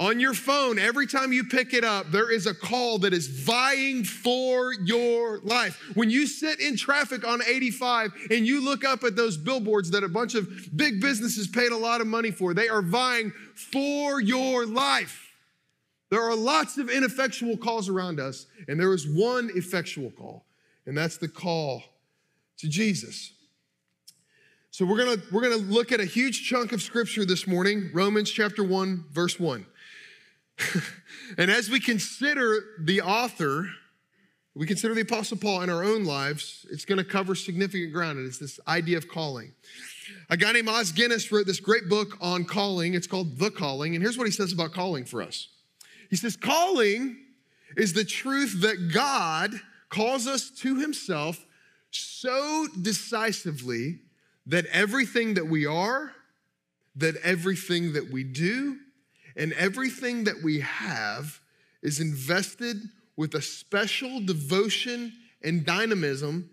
On 0.00 0.18
your 0.18 0.32
phone, 0.32 0.78
every 0.78 1.06
time 1.06 1.30
you 1.30 1.44
pick 1.44 1.74
it 1.74 1.84
up, 1.84 2.10
there 2.10 2.30
is 2.30 2.46
a 2.46 2.54
call 2.54 2.98
that 3.00 3.12
is 3.12 3.26
vying 3.26 4.02
for 4.02 4.72
your 4.72 5.40
life. 5.40 5.78
When 5.92 6.08
you 6.08 6.26
sit 6.26 6.58
in 6.58 6.78
traffic 6.78 7.26
on 7.26 7.42
85 7.46 8.12
and 8.30 8.46
you 8.46 8.64
look 8.64 8.82
up 8.82 9.04
at 9.04 9.14
those 9.14 9.36
billboards 9.36 9.90
that 9.90 10.02
a 10.02 10.08
bunch 10.08 10.34
of 10.34 10.48
big 10.74 11.02
businesses 11.02 11.48
paid 11.48 11.70
a 11.70 11.76
lot 11.76 12.00
of 12.00 12.06
money 12.06 12.30
for, 12.30 12.54
they 12.54 12.70
are 12.70 12.80
vying 12.80 13.30
for 13.54 14.22
your 14.22 14.64
life. 14.64 15.34
There 16.08 16.22
are 16.22 16.34
lots 16.34 16.78
of 16.78 16.88
ineffectual 16.88 17.58
calls 17.58 17.90
around 17.90 18.20
us, 18.20 18.46
and 18.68 18.80
there 18.80 18.94
is 18.94 19.06
one 19.06 19.50
effectual 19.54 20.10
call, 20.10 20.46
and 20.86 20.96
that's 20.96 21.18
the 21.18 21.28
call 21.28 21.82
to 22.56 22.70
Jesus. 22.70 23.32
So 24.70 24.86
we're 24.86 24.96
gonna 24.96 25.22
we're 25.30 25.42
gonna 25.42 25.56
look 25.56 25.92
at 25.92 26.00
a 26.00 26.06
huge 26.06 26.48
chunk 26.48 26.72
of 26.72 26.80
scripture 26.80 27.26
this 27.26 27.46
morning, 27.46 27.90
Romans 27.92 28.30
chapter 28.30 28.64
1, 28.64 29.04
verse 29.12 29.38
1. 29.38 29.66
and 31.38 31.50
as 31.50 31.70
we 31.70 31.80
consider 31.80 32.64
the 32.80 33.00
author, 33.02 33.68
we 34.54 34.66
consider 34.66 34.94
the 34.94 35.02
Apostle 35.02 35.36
Paul 35.36 35.62
in 35.62 35.70
our 35.70 35.84
own 35.84 36.04
lives, 36.04 36.66
it's 36.70 36.84
going 36.84 36.98
to 36.98 37.04
cover 37.04 37.34
significant 37.34 37.92
ground, 37.92 38.18
and 38.18 38.26
it's 38.26 38.38
this 38.38 38.58
idea 38.66 38.98
of 38.98 39.08
calling. 39.08 39.52
A 40.28 40.36
guy 40.36 40.52
named 40.52 40.68
Os 40.68 40.90
Guinness 40.90 41.30
wrote 41.30 41.46
this 41.46 41.60
great 41.60 41.88
book 41.88 42.16
on 42.20 42.44
calling. 42.44 42.94
It's 42.94 43.06
called 43.06 43.38
The 43.38 43.50
Calling, 43.50 43.94
and 43.94 44.02
here's 44.02 44.18
what 44.18 44.26
he 44.26 44.32
says 44.32 44.52
about 44.52 44.72
calling 44.72 45.04
for 45.04 45.22
us. 45.22 45.48
He 46.08 46.16
says, 46.16 46.36
Calling 46.36 47.16
is 47.76 47.92
the 47.92 48.04
truth 48.04 48.60
that 48.62 48.92
God 48.92 49.52
calls 49.88 50.26
us 50.26 50.50
to 50.50 50.80
himself 50.80 51.44
so 51.90 52.66
decisively 52.80 54.00
that 54.46 54.66
everything 54.66 55.34
that 55.34 55.46
we 55.46 55.66
are, 55.66 56.12
that 56.96 57.16
everything 57.22 57.92
that 57.92 58.10
we 58.10 58.24
do, 58.24 58.78
and 59.36 59.52
everything 59.54 60.24
that 60.24 60.42
we 60.42 60.60
have 60.60 61.40
is 61.82 62.00
invested 62.00 62.76
with 63.16 63.34
a 63.34 63.42
special 63.42 64.20
devotion 64.20 65.12
and 65.42 65.64
dynamism 65.64 66.50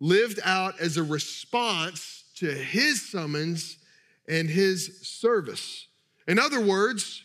lived 0.00 0.40
out 0.44 0.80
as 0.80 0.96
a 0.96 1.02
response 1.02 2.24
to 2.36 2.46
his 2.52 3.08
summons 3.10 3.78
and 4.28 4.48
his 4.48 5.00
service. 5.02 5.86
In 6.26 6.38
other 6.38 6.60
words, 6.60 7.24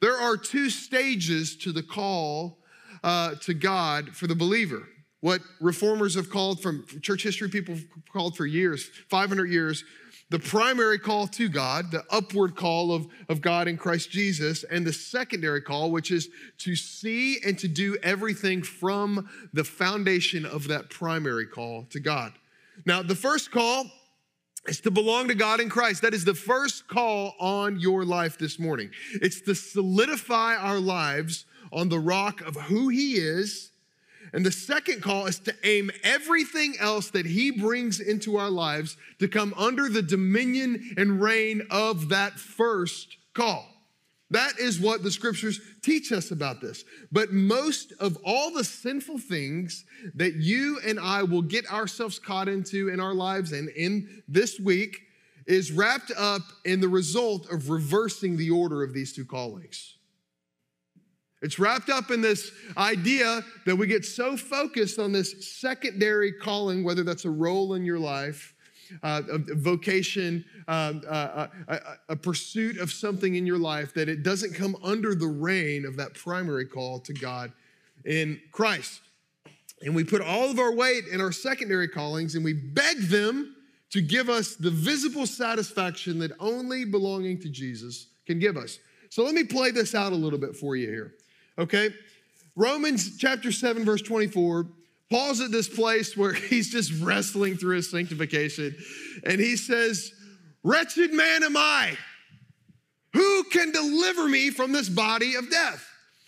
there 0.00 0.16
are 0.16 0.36
two 0.36 0.70
stages 0.70 1.56
to 1.56 1.72
the 1.72 1.82
call 1.82 2.58
uh, 3.02 3.34
to 3.36 3.54
God 3.54 4.16
for 4.16 4.26
the 4.26 4.34
believer. 4.34 4.88
What 5.20 5.40
reformers 5.60 6.14
have 6.16 6.30
called 6.30 6.60
from 6.60 6.84
church 7.00 7.22
history, 7.22 7.48
people 7.48 7.76
called 8.12 8.36
for 8.36 8.46
years, 8.46 8.88
500 9.08 9.50
years, 9.50 9.84
the 10.34 10.40
primary 10.40 10.98
call 10.98 11.28
to 11.28 11.48
God, 11.48 11.92
the 11.92 12.02
upward 12.10 12.56
call 12.56 12.92
of, 12.92 13.06
of 13.28 13.40
God 13.40 13.68
in 13.68 13.76
Christ 13.76 14.10
Jesus, 14.10 14.64
and 14.64 14.84
the 14.84 14.92
secondary 14.92 15.60
call, 15.60 15.92
which 15.92 16.10
is 16.10 16.28
to 16.58 16.74
see 16.74 17.38
and 17.46 17.56
to 17.60 17.68
do 17.68 17.96
everything 18.02 18.60
from 18.60 19.30
the 19.52 19.62
foundation 19.62 20.44
of 20.44 20.66
that 20.66 20.90
primary 20.90 21.46
call 21.46 21.84
to 21.90 22.00
God. 22.00 22.32
Now, 22.84 23.00
the 23.00 23.14
first 23.14 23.52
call 23.52 23.86
is 24.66 24.80
to 24.80 24.90
belong 24.90 25.28
to 25.28 25.36
God 25.36 25.60
in 25.60 25.68
Christ. 25.68 26.02
That 26.02 26.14
is 26.14 26.24
the 26.24 26.34
first 26.34 26.88
call 26.88 27.36
on 27.38 27.78
your 27.78 28.04
life 28.04 28.36
this 28.36 28.58
morning. 28.58 28.90
It's 29.12 29.40
to 29.42 29.54
solidify 29.54 30.56
our 30.56 30.80
lives 30.80 31.44
on 31.72 31.90
the 31.90 32.00
rock 32.00 32.40
of 32.40 32.56
who 32.56 32.88
He 32.88 33.12
is 33.12 33.70
and 34.34 34.44
the 34.44 34.50
second 34.50 35.00
call 35.00 35.26
is 35.26 35.38
to 35.38 35.54
aim 35.62 35.92
everything 36.02 36.74
else 36.80 37.08
that 37.10 37.24
He 37.24 37.52
brings 37.52 38.00
into 38.00 38.36
our 38.36 38.50
lives 38.50 38.96
to 39.20 39.28
come 39.28 39.54
under 39.56 39.88
the 39.88 40.02
dominion 40.02 40.94
and 40.96 41.22
reign 41.22 41.62
of 41.70 42.08
that 42.08 42.32
first 42.40 43.16
call. 43.32 43.64
That 44.30 44.58
is 44.58 44.80
what 44.80 45.04
the 45.04 45.12
scriptures 45.12 45.60
teach 45.82 46.10
us 46.10 46.32
about 46.32 46.60
this. 46.60 46.82
But 47.12 47.32
most 47.32 47.92
of 48.00 48.18
all 48.24 48.50
the 48.50 48.64
sinful 48.64 49.18
things 49.18 49.84
that 50.16 50.34
you 50.34 50.80
and 50.84 50.98
I 50.98 51.22
will 51.22 51.42
get 51.42 51.70
ourselves 51.70 52.18
caught 52.18 52.48
into 52.48 52.88
in 52.88 52.98
our 52.98 53.14
lives 53.14 53.52
and 53.52 53.68
in 53.68 54.24
this 54.26 54.58
week 54.58 55.02
is 55.46 55.70
wrapped 55.70 56.10
up 56.16 56.42
in 56.64 56.80
the 56.80 56.88
result 56.88 57.48
of 57.52 57.70
reversing 57.70 58.36
the 58.36 58.50
order 58.50 58.82
of 58.82 58.92
these 58.92 59.12
two 59.12 59.24
callings. 59.24 59.94
It's 61.44 61.58
wrapped 61.58 61.90
up 61.90 62.10
in 62.10 62.22
this 62.22 62.52
idea 62.78 63.44
that 63.66 63.76
we 63.76 63.86
get 63.86 64.02
so 64.02 64.34
focused 64.34 64.98
on 64.98 65.12
this 65.12 65.46
secondary 65.46 66.32
calling, 66.32 66.82
whether 66.82 67.04
that's 67.04 67.26
a 67.26 67.30
role 67.30 67.74
in 67.74 67.84
your 67.84 67.98
life, 67.98 68.54
uh, 69.02 69.20
a 69.30 69.38
vocation, 69.54 70.42
um, 70.68 71.02
uh, 71.06 71.10
uh, 71.10 71.48
a, 71.68 71.80
a 72.08 72.16
pursuit 72.16 72.78
of 72.78 72.90
something 72.90 73.34
in 73.34 73.44
your 73.44 73.58
life, 73.58 73.92
that 73.92 74.08
it 74.08 74.22
doesn't 74.22 74.54
come 74.54 74.74
under 74.82 75.14
the 75.14 75.26
reign 75.26 75.84
of 75.84 75.96
that 75.98 76.14
primary 76.14 76.64
call 76.64 76.98
to 77.00 77.12
God 77.12 77.52
in 78.06 78.40
Christ. 78.50 79.02
And 79.82 79.94
we 79.94 80.02
put 80.02 80.22
all 80.22 80.50
of 80.50 80.58
our 80.58 80.74
weight 80.74 81.04
in 81.12 81.20
our 81.20 81.32
secondary 81.32 81.88
callings 81.88 82.36
and 82.36 82.44
we 82.44 82.54
beg 82.54 82.96
them 83.02 83.54
to 83.90 84.00
give 84.00 84.30
us 84.30 84.56
the 84.56 84.70
visible 84.70 85.26
satisfaction 85.26 86.18
that 86.20 86.32
only 86.40 86.86
belonging 86.86 87.38
to 87.40 87.50
Jesus 87.50 88.06
can 88.26 88.38
give 88.38 88.56
us. 88.56 88.78
So 89.10 89.24
let 89.24 89.34
me 89.34 89.44
play 89.44 89.72
this 89.72 89.94
out 89.94 90.12
a 90.12 90.16
little 90.16 90.38
bit 90.38 90.56
for 90.56 90.74
you 90.74 90.88
here 90.88 91.14
okay? 91.58 91.90
Romans 92.56 93.16
chapter 93.18 93.50
7, 93.52 93.84
verse 93.84 94.02
24. 94.02 94.66
Paul's 95.10 95.40
at 95.40 95.50
this 95.50 95.68
place 95.68 96.16
where 96.16 96.32
he's 96.50 96.70
just 96.70 96.92
wrestling 97.02 97.56
through 97.56 97.76
his 97.76 97.90
sanctification, 97.90 98.74
and 99.24 99.40
he 99.40 99.56
says, 99.56 100.12
Wretched 100.62 101.12
man 101.12 101.44
am 101.44 101.56
I. 101.56 101.96
Who 103.12 103.44
can 103.44 103.70
deliver 103.70 104.28
me 104.28 104.50
from 104.50 104.72
this 104.72 104.88
body 104.88 105.36
of 105.36 105.50
death? 105.50 105.86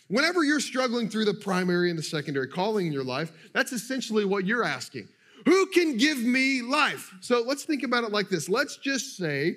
Whenever 0.08 0.44
you're 0.44 0.60
struggling 0.60 1.08
through 1.08 1.24
the 1.24 1.34
primary 1.34 1.90
and 1.90 1.98
the 1.98 2.02
secondary 2.02 2.46
calling 2.46 2.86
in 2.86 2.92
your 2.92 3.02
life, 3.02 3.32
that's 3.52 3.72
essentially 3.72 4.24
what 4.24 4.46
you're 4.46 4.62
asking. 4.62 5.08
Who 5.46 5.66
can 5.66 5.96
give 5.96 6.18
me 6.18 6.62
life? 6.62 7.12
So 7.20 7.42
let's 7.42 7.64
think 7.64 7.82
about 7.82 8.04
it 8.04 8.12
like 8.12 8.28
this. 8.28 8.48
Let's 8.48 8.76
just 8.76 9.16
say 9.16 9.56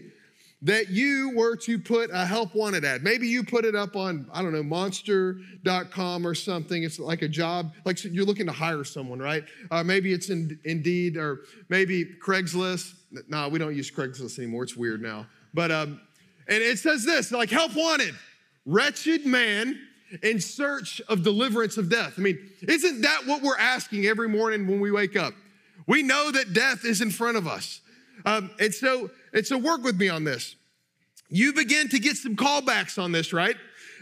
that 0.62 0.90
you 0.90 1.32
were 1.36 1.56
to 1.56 1.80
put 1.80 2.10
a 2.12 2.26
help 2.26 2.54
wanted 2.54 2.84
ad. 2.84 3.02
Maybe 3.02 3.28
you 3.28 3.44
put 3.44 3.64
it 3.64 3.76
up 3.76 3.96
on, 3.96 4.28
I 4.34 4.42
don't 4.42 4.52
know, 4.52 4.64
monster.com 4.64 6.28
or 6.28 6.36
something. 6.36 6.84
It's 6.84 7.00
like 7.00 7.22
a 7.22 7.30
job, 7.30 7.74
like 7.86 8.04
you're 8.04 8.26
looking 8.26 8.46
to 8.48 8.52
hire 8.52 8.84
someone, 8.84 9.20
right? 9.20 9.46
Uh, 9.72 9.84
maybe 9.84 10.12
it's 10.12 10.30
in 10.30 10.60
Indeed 10.66 11.16
or 11.16 11.42
maybe 11.70 12.06
Craigslist. 12.06 12.94
No, 13.30 13.48
we 13.48 13.58
don't 13.58 13.76
use 13.76 13.90
Craigslist 13.90 14.38
anymore. 14.38 14.64
It's 14.64 14.76
weird 14.76 15.02
now. 15.02 15.28
But, 15.54 15.72
um, 15.72 16.02
and 16.48 16.62
it 16.62 16.78
says 16.80 17.06
this 17.06 17.32
like, 17.32 17.50
help 17.50 17.74
wanted, 17.76 18.16
wretched 18.66 19.26
man 19.26 19.80
in 20.24 20.42
search 20.42 21.02
of 21.08 21.24
deliverance 21.24 21.78
of 21.78 21.90
death. 21.90 22.16
I 22.18 22.22
mean, 22.22 22.38
isn't 22.68 23.02
that 23.02 23.26
what 23.26 23.42
we're 23.42 23.58
asking 23.58 24.08
every 24.08 24.28
morning 24.28 24.68
when 24.68 24.82
we 24.82 24.92
wake 24.92 25.16
up? 25.16 25.34
We 25.88 26.04
know 26.04 26.32
that 26.32 26.54
death 26.54 26.84
is 26.84 27.02
in 27.02 27.12
front 27.12 27.38
of 27.38 27.48
us. 27.48 27.82
Um, 28.26 28.52
and 28.60 28.74
so, 28.74 29.10
and 29.34 29.46
so 29.46 29.58
work 29.58 29.84
with 29.84 29.98
me 29.98 30.10
on 30.10 30.24
this. 30.24 30.56
You 31.30 31.54
begin 31.54 31.90
to 31.90 32.00
get 32.00 32.18
some 32.18 32.36
callbacks 32.36 33.02
on 33.02 33.12
this, 33.12 33.34
right? 33.34 33.56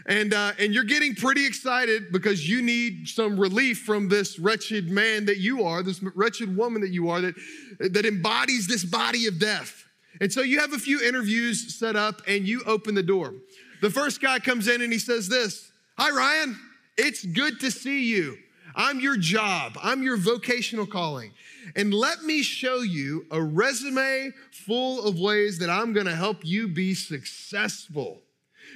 And, 0.06 0.32
uh, 0.32 0.52
and 0.58 0.72
you're 0.72 0.84
getting 0.84 1.14
pretty 1.14 1.44
excited 1.44 2.10
because 2.10 2.48
you 2.48 2.62
need 2.62 3.08
some 3.08 3.38
relief 3.38 3.80
from 3.80 4.08
this 4.08 4.38
wretched 4.38 4.90
man 4.90 5.26
that 5.26 5.36
you 5.36 5.64
are, 5.64 5.82
this 5.82 6.02
wretched 6.02 6.56
woman 6.56 6.80
that 6.80 6.90
you 6.90 7.10
are, 7.10 7.20
that, 7.20 7.34
that 7.78 8.06
embodies 8.06 8.66
this 8.66 8.84
body 8.84 9.26
of 9.26 9.38
death. 9.38 9.84
And 10.20 10.32
so 10.32 10.40
you 10.40 10.60
have 10.60 10.72
a 10.72 10.78
few 10.78 11.06
interviews 11.06 11.78
set 11.78 11.94
up 11.94 12.22
and 12.26 12.48
you 12.48 12.62
open 12.64 12.94
the 12.94 13.02
door. 13.02 13.34
The 13.82 13.90
first 13.90 14.20
guy 14.20 14.38
comes 14.38 14.66
in 14.66 14.80
and 14.80 14.92
he 14.92 14.98
says 14.98 15.28
this 15.28 15.70
Hi, 15.98 16.10
Ryan, 16.10 16.58
it's 16.96 17.24
good 17.24 17.60
to 17.60 17.70
see 17.70 18.06
you. 18.06 18.38
I'm 18.78 19.00
your 19.00 19.16
job, 19.16 19.76
I'm 19.82 20.04
your 20.04 20.16
vocational 20.16 20.86
calling. 20.86 21.32
And 21.74 21.92
let 21.92 22.22
me 22.22 22.42
show 22.42 22.80
you 22.82 23.26
a 23.32 23.42
resume 23.42 24.32
full 24.52 25.04
of 25.04 25.18
ways 25.18 25.58
that 25.58 25.68
I'm 25.68 25.92
gonna 25.92 26.14
help 26.14 26.44
you 26.44 26.68
be 26.68 26.94
successful. 26.94 28.22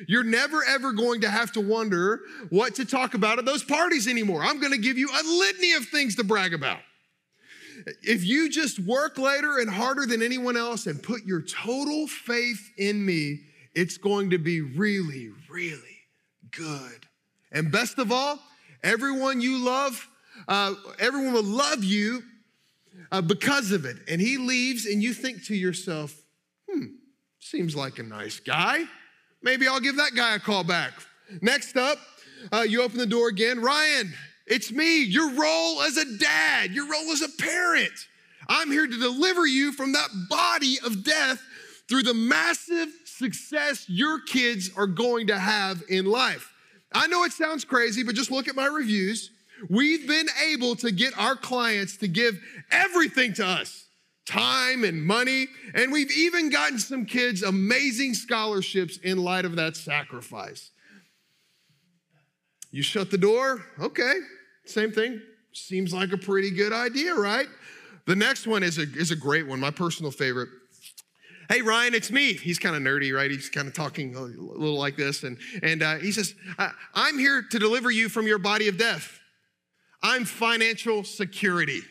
You're 0.08 0.24
never 0.24 0.64
ever 0.64 0.92
going 0.92 1.20
to 1.20 1.30
have 1.30 1.52
to 1.52 1.60
wonder 1.60 2.20
what 2.50 2.74
to 2.74 2.84
talk 2.84 3.14
about 3.14 3.38
at 3.38 3.44
those 3.44 3.62
parties 3.62 4.08
anymore. 4.08 4.42
I'm 4.42 4.60
gonna 4.60 4.76
give 4.76 4.98
you 4.98 5.08
a 5.08 5.22
litany 5.22 5.72
of 5.74 5.86
things 5.86 6.16
to 6.16 6.24
brag 6.24 6.52
about. 6.52 6.80
If 8.02 8.24
you 8.24 8.50
just 8.50 8.80
work 8.80 9.18
later 9.18 9.58
and 9.58 9.70
harder 9.70 10.04
than 10.04 10.20
anyone 10.20 10.56
else 10.56 10.86
and 10.86 11.00
put 11.00 11.24
your 11.24 11.42
total 11.42 12.08
faith 12.08 12.70
in 12.76 13.04
me, 13.04 13.40
it's 13.74 13.98
going 13.98 14.30
to 14.30 14.38
be 14.38 14.60
really, 14.60 15.30
really 15.48 15.98
good. 16.50 17.06
And 17.50 17.70
best 17.70 17.98
of 17.98 18.12
all, 18.12 18.38
everyone 18.82 19.40
you 19.40 19.58
love, 19.58 20.08
uh, 20.48 20.74
everyone 20.98 21.32
will 21.32 21.42
love 21.42 21.84
you 21.84 22.22
uh, 23.10 23.20
because 23.20 23.72
of 23.72 23.84
it. 23.84 23.96
And 24.08 24.20
he 24.20 24.38
leaves, 24.38 24.86
and 24.86 25.02
you 25.02 25.12
think 25.12 25.44
to 25.46 25.54
yourself, 25.54 26.14
hmm, 26.70 26.86
seems 27.38 27.76
like 27.76 27.98
a 27.98 28.02
nice 28.02 28.40
guy. 28.40 28.84
Maybe 29.42 29.66
I'll 29.66 29.80
give 29.80 29.96
that 29.96 30.14
guy 30.14 30.34
a 30.34 30.38
call 30.38 30.64
back. 30.64 30.92
Next 31.40 31.76
up, 31.76 31.98
uh, 32.52 32.62
you 32.62 32.82
open 32.82 32.98
the 32.98 33.06
door 33.06 33.28
again. 33.28 33.60
Ryan, 33.60 34.12
it's 34.46 34.70
me, 34.72 35.04
your 35.04 35.30
role 35.30 35.82
as 35.82 35.96
a 35.96 36.18
dad, 36.18 36.72
your 36.72 36.88
role 36.88 37.10
as 37.12 37.22
a 37.22 37.28
parent. 37.42 37.92
I'm 38.48 38.70
here 38.70 38.86
to 38.86 38.98
deliver 38.98 39.46
you 39.46 39.72
from 39.72 39.92
that 39.92 40.08
body 40.28 40.78
of 40.84 41.04
death 41.04 41.40
through 41.88 42.02
the 42.02 42.14
massive 42.14 42.88
success 43.04 43.88
your 43.88 44.20
kids 44.20 44.70
are 44.76 44.86
going 44.86 45.28
to 45.28 45.38
have 45.38 45.82
in 45.88 46.06
life. 46.06 46.51
I 46.94 47.06
know 47.06 47.24
it 47.24 47.32
sounds 47.32 47.64
crazy, 47.64 48.02
but 48.02 48.14
just 48.14 48.30
look 48.30 48.48
at 48.48 48.56
my 48.56 48.66
reviews. 48.66 49.30
We've 49.68 50.06
been 50.06 50.28
able 50.50 50.76
to 50.76 50.90
get 50.90 51.16
our 51.18 51.36
clients 51.36 51.96
to 51.98 52.08
give 52.08 52.40
everything 52.70 53.32
to 53.34 53.46
us 53.46 53.86
time 54.26 54.84
and 54.84 55.04
money. 55.04 55.46
And 55.74 55.92
we've 55.92 56.10
even 56.10 56.50
gotten 56.50 56.78
some 56.78 57.06
kids 57.06 57.42
amazing 57.42 58.14
scholarships 58.14 58.98
in 58.98 59.18
light 59.18 59.44
of 59.44 59.56
that 59.56 59.76
sacrifice. 59.76 60.70
You 62.70 62.82
shut 62.82 63.10
the 63.10 63.18
door, 63.18 63.64
okay, 63.78 64.14
same 64.64 64.92
thing. 64.92 65.20
Seems 65.52 65.92
like 65.92 66.12
a 66.12 66.16
pretty 66.18 66.50
good 66.50 66.72
idea, 66.72 67.14
right? 67.14 67.46
The 68.06 68.16
next 68.16 68.46
one 68.46 68.62
is 68.62 68.78
a, 68.78 68.82
is 68.82 69.10
a 69.10 69.16
great 69.16 69.46
one, 69.46 69.60
my 69.60 69.70
personal 69.70 70.10
favorite. 70.10 70.48
Hey, 71.52 71.60
Ryan, 71.60 71.92
it's 71.92 72.10
me. 72.10 72.32
He's 72.32 72.58
kind 72.58 72.74
of 72.74 72.80
nerdy, 72.80 73.14
right? 73.14 73.30
He's 73.30 73.50
kind 73.50 73.68
of 73.68 73.74
talking 73.74 74.14
a 74.14 74.22
little 74.22 74.78
like 74.78 74.96
this. 74.96 75.22
And, 75.22 75.36
and 75.62 75.82
uh, 75.82 75.96
he 75.96 76.10
says, 76.10 76.34
I'm 76.94 77.18
here 77.18 77.44
to 77.50 77.58
deliver 77.58 77.90
you 77.90 78.08
from 78.08 78.26
your 78.26 78.38
body 78.38 78.68
of 78.68 78.78
death. 78.78 79.20
I'm 80.02 80.24
financial 80.24 81.04
security. 81.04 81.82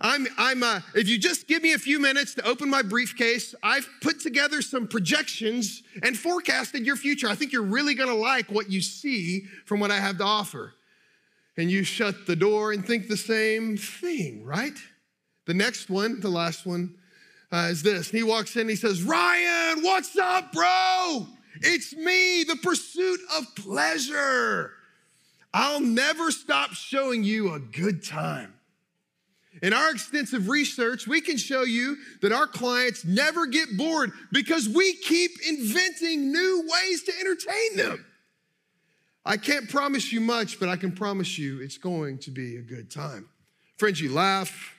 I'm, 0.00 0.28
I'm 0.38 0.62
uh, 0.62 0.82
if 0.94 1.08
you 1.08 1.18
just 1.18 1.48
give 1.48 1.64
me 1.64 1.72
a 1.72 1.78
few 1.78 1.98
minutes 1.98 2.36
to 2.36 2.46
open 2.46 2.70
my 2.70 2.82
briefcase, 2.82 3.56
I've 3.60 3.88
put 4.02 4.20
together 4.20 4.62
some 4.62 4.86
projections 4.86 5.82
and 6.04 6.16
forecasted 6.16 6.86
your 6.86 6.94
future. 6.94 7.26
I 7.26 7.34
think 7.34 7.52
you're 7.52 7.62
really 7.62 7.96
gonna 7.96 8.14
like 8.14 8.52
what 8.52 8.70
you 8.70 8.80
see 8.82 9.46
from 9.66 9.80
what 9.80 9.90
I 9.90 9.98
have 9.98 10.18
to 10.18 10.24
offer. 10.24 10.74
And 11.56 11.72
you 11.72 11.82
shut 11.82 12.24
the 12.28 12.36
door 12.36 12.70
and 12.70 12.86
think 12.86 13.08
the 13.08 13.16
same 13.16 13.76
thing, 13.76 14.44
right? 14.44 14.78
The 15.46 15.54
next 15.54 15.90
one, 15.90 16.20
the 16.20 16.28
last 16.28 16.64
one, 16.64 16.94
uh, 17.52 17.68
is 17.70 17.82
this. 17.82 18.10
He 18.10 18.22
walks 18.22 18.56
in, 18.56 18.68
he 18.68 18.76
says, 18.76 19.02
Ryan, 19.02 19.82
what's 19.82 20.16
up, 20.16 20.52
bro? 20.52 21.26
It's 21.62 21.94
me, 21.94 22.44
the 22.44 22.56
pursuit 22.56 23.20
of 23.36 23.54
pleasure. 23.56 24.72
I'll 25.52 25.80
never 25.80 26.30
stop 26.30 26.72
showing 26.72 27.24
you 27.24 27.52
a 27.52 27.58
good 27.58 28.04
time. 28.04 28.54
In 29.62 29.72
our 29.72 29.90
extensive 29.90 30.48
research, 30.48 31.06
we 31.06 31.20
can 31.20 31.36
show 31.36 31.62
you 31.62 31.96
that 32.22 32.32
our 32.32 32.46
clients 32.46 33.04
never 33.04 33.46
get 33.46 33.76
bored 33.76 34.12
because 34.30 34.68
we 34.68 34.94
keep 34.94 35.32
inventing 35.46 36.32
new 36.32 36.68
ways 36.68 37.02
to 37.02 37.12
entertain 37.20 37.76
them. 37.76 38.06
I 39.26 39.36
can't 39.36 39.68
promise 39.68 40.12
you 40.12 40.20
much, 40.20 40.58
but 40.60 40.68
I 40.68 40.76
can 40.76 40.92
promise 40.92 41.36
you 41.36 41.60
it's 41.60 41.76
going 41.76 42.18
to 42.18 42.30
be 42.30 42.56
a 42.56 42.62
good 42.62 42.90
time. 42.90 43.28
Friends, 43.76 44.00
you 44.00 44.12
laugh, 44.12 44.74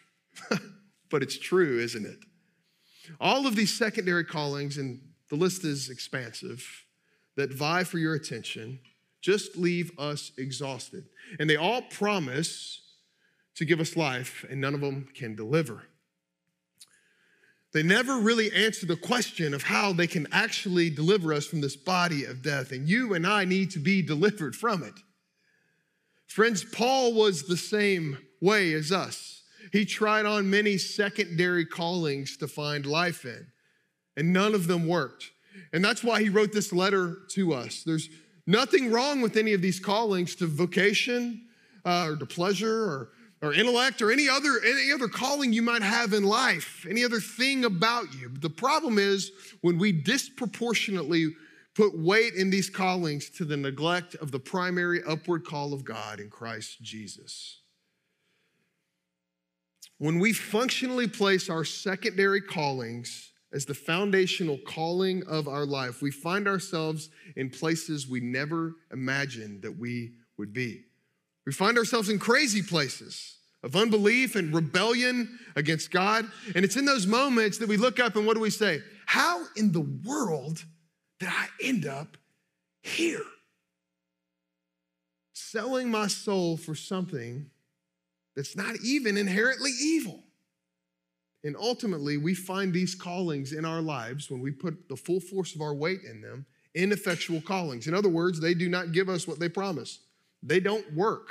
but 1.11 1.21
it's 1.21 1.37
true, 1.37 1.79
isn't 1.79 2.05
it? 2.05 2.19
All 3.19 3.47
of 3.47 3.55
these 3.55 3.73
secondary 3.73 4.23
callings, 4.23 4.77
and 4.77 5.01
the 5.29 5.35
list 5.35 5.63
is 5.63 5.89
expansive, 5.89 6.85
that 7.35 7.53
vie 7.53 7.83
for 7.83 7.97
your 7.97 8.15
attention 8.15 8.79
just 9.21 9.55
leave 9.55 9.91
us 9.99 10.31
exhausted. 10.37 11.05
And 11.39 11.49
they 11.49 11.55
all 11.55 11.83
promise 11.83 12.81
to 13.55 13.65
give 13.65 13.79
us 13.79 13.95
life, 13.95 14.45
and 14.49 14.59
none 14.59 14.73
of 14.73 14.81
them 14.81 15.07
can 15.13 15.35
deliver. 15.35 15.83
They 17.73 17.83
never 17.83 18.17
really 18.17 18.51
answer 18.51 18.85
the 18.85 18.97
question 18.97 19.53
of 19.53 19.63
how 19.63 19.93
they 19.93 20.07
can 20.07 20.27
actually 20.31 20.89
deliver 20.89 21.33
us 21.33 21.45
from 21.45 21.61
this 21.61 21.75
body 21.75 22.25
of 22.25 22.41
death, 22.41 22.71
and 22.71 22.87
you 22.87 23.13
and 23.13 23.25
I 23.25 23.45
need 23.45 23.71
to 23.71 23.79
be 23.79 24.01
delivered 24.01 24.55
from 24.55 24.83
it. 24.83 24.93
Friends, 26.27 26.63
Paul 26.63 27.13
was 27.13 27.43
the 27.43 27.57
same 27.57 28.17
way 28.41 28.73
as 28.73 28.91
us. 28.91 29.40
He 29.71 29.85
tried 29.85 30.25
on 30.25 30.49
many 30.49 30.77
secondary 30.77 31.65
callings 31.65 32.37
to 32.37 32.47
find 32.47 32.85
life 32.85 33.25
in, 33.25 33.47
and 34.17 34.33
none 34.33 34.53
of 34.53 34.67
them 34.67 34.87
worked. 34.87 35.31
And 35.73 35.83
that's 35.83 36.03
why 36.03 36.21
he 36.21 36.29
wrote 36.29 36.53
this 36.53 36.71
letter 36.73 37.17
to 37.31 37.53
us. 37.53 37.83
There's 37.83 38.09
nothing 38.47 38.91
wrong 38.91 39.21
with 39.21 39.37
any 39.37 39.53
of 39.53 39.61
these 39.61 39.79
callings 39.79 40.35
to 40.35 40.47
vocation 40.47 41.47
uh, 41.85 42.07
or 42.09 42.15
to 42.17 42.25
pleasure 42.25 42.83
or 42.83 43.09
or 43.41 43.53
intellect 43.53 44.01
or 44.01 44.11
any 44.11 44.29
other 44.29 44.59
any 44.63 44.91
other 44.91 45.07
calling 45.07 45.51
you 45.51 45.61
might 45.61 45.81
have 45.81 46.13
in 46.13 46.23
life 46.23 46.85
any 46.89 47.03
other 47.03 47.19
thing 47.19 47.65
about 47.65 48.13
you 48.13 48.29
the 48.39 48.49
problem 48.49 48.97
is 48.97 49.31
when 49.61 49.77
we 49.77 49.91
disproportionately 49.91 51.33
put 51.73 51.97
weight 51.97 52.33
in 52.35 52.49
these 52.49 52.69
callings 52.69 53.29
to 53.29 53.45
the 53.45 53.57
neglect 53.57 54.15
of 54.15 54.31
the 54.31 54.39
primary 54.39 55.01
upward 55.07 55.43
call 55.43 55.73
of 55.73 55.83
god 55.83 56.19
in 56.19 56.29
christ 56.29 56.81
jesus 56.81 57.60
when 60.01 60.17
we 60.17 60.33
functionally 60.33 61.07
place 61.07 61.49
our 61.49 61.63
secondary 61.63 62.41
callings 62.41 63.31
as 63.53 63.65
the 63.65 63.73
foundational 63.73 64.57
calling 64.65 65.23
of 65.27 65.47
our 65.47 65.65
life 65.65 66.01
we 66.01 66.09
find 66.09 66.47
ourselves 66.47 67.09
in 67.35 67.49
places 67.49 68.07
we 68.07 68.19
never 68.19 68.73
imagined 68.91 69.61
that 69.61 69.77
we 69.77 70.11
would 70.37 70.53
be 70.53 70.83
we 71.45 71.51
find 71.51 71.77
ourselves 71.77 72.09
in 72.09 72.19
crazy 72.19 72.61
places 72.61 73.37
of 73.63 73.75
unbelief 73.75 74.35
and 74.35 74.53
rebellion 74.53 75.39
against 75.55 75.91
God. 75.91 76.25
And 76.55 76.65
it's 76.65 76.77
in 76.77 76.85
those 76.85 77.05
moments 77.05 77.57
that 77.59 77.69
we 77.69 77.77
look 77.77 77.99
up 77.99 78.15
and 78.15 78.25
what 78.25 78.33
do 78.33 78.39
we 78.39 78.49
say? 78.49 78.81
How 79.05 79.45
in 79.55 79.71
the 79.71 79.81
world 79.81 80.63
did 81.19 81.29
I 81.29 81.47
end 81.61 81.85
up 81.85 82.17
here? 82.81 83.21
Selling 85.33 85.91
my 85.91 86.07
soul 86.07 86.57
for 86.57 86.73
something 86.73 87.50
that's 88.35 88.55
not 88.55 88.75
even 88.83 89.17
inherently 89.17 89.71
evil. 89.81 90.23
And 91.43 91.55
ultimately, 91.55 92.17
we 92.17 92.35
find 92.35 92.71
these 92.71 92.93
callings 92.93 93.53
in 93.53 93.65
our 93.65 93.81
lives 93.81 94.29
when 94.29 94.41
we 94.41 94.51
put 94.51 94.87
the 94.87 94.95
full 94.95 95.19
force 95.19 95.55
of 95.55 95.61
our 95.61 95.73
weight 95.73 96.01
in 96.03 96.21
them, 96.21 96.45
ineffectual 96.75 97.41
callings. 97.41 97.87
In 97.87 97.93
other 97.93 98.09
words, 98.09 98.39
they 98.39 98.53
do 98.53 98.69
not 98.69 98.91
give 98.91 99.09
us 99.09 99.27
what 99.27 99.39
they 99.39 99.49
promise. 99.49 99.99
They 100.43 100.59
don't 100.59 100.93
work. 100.93 101.29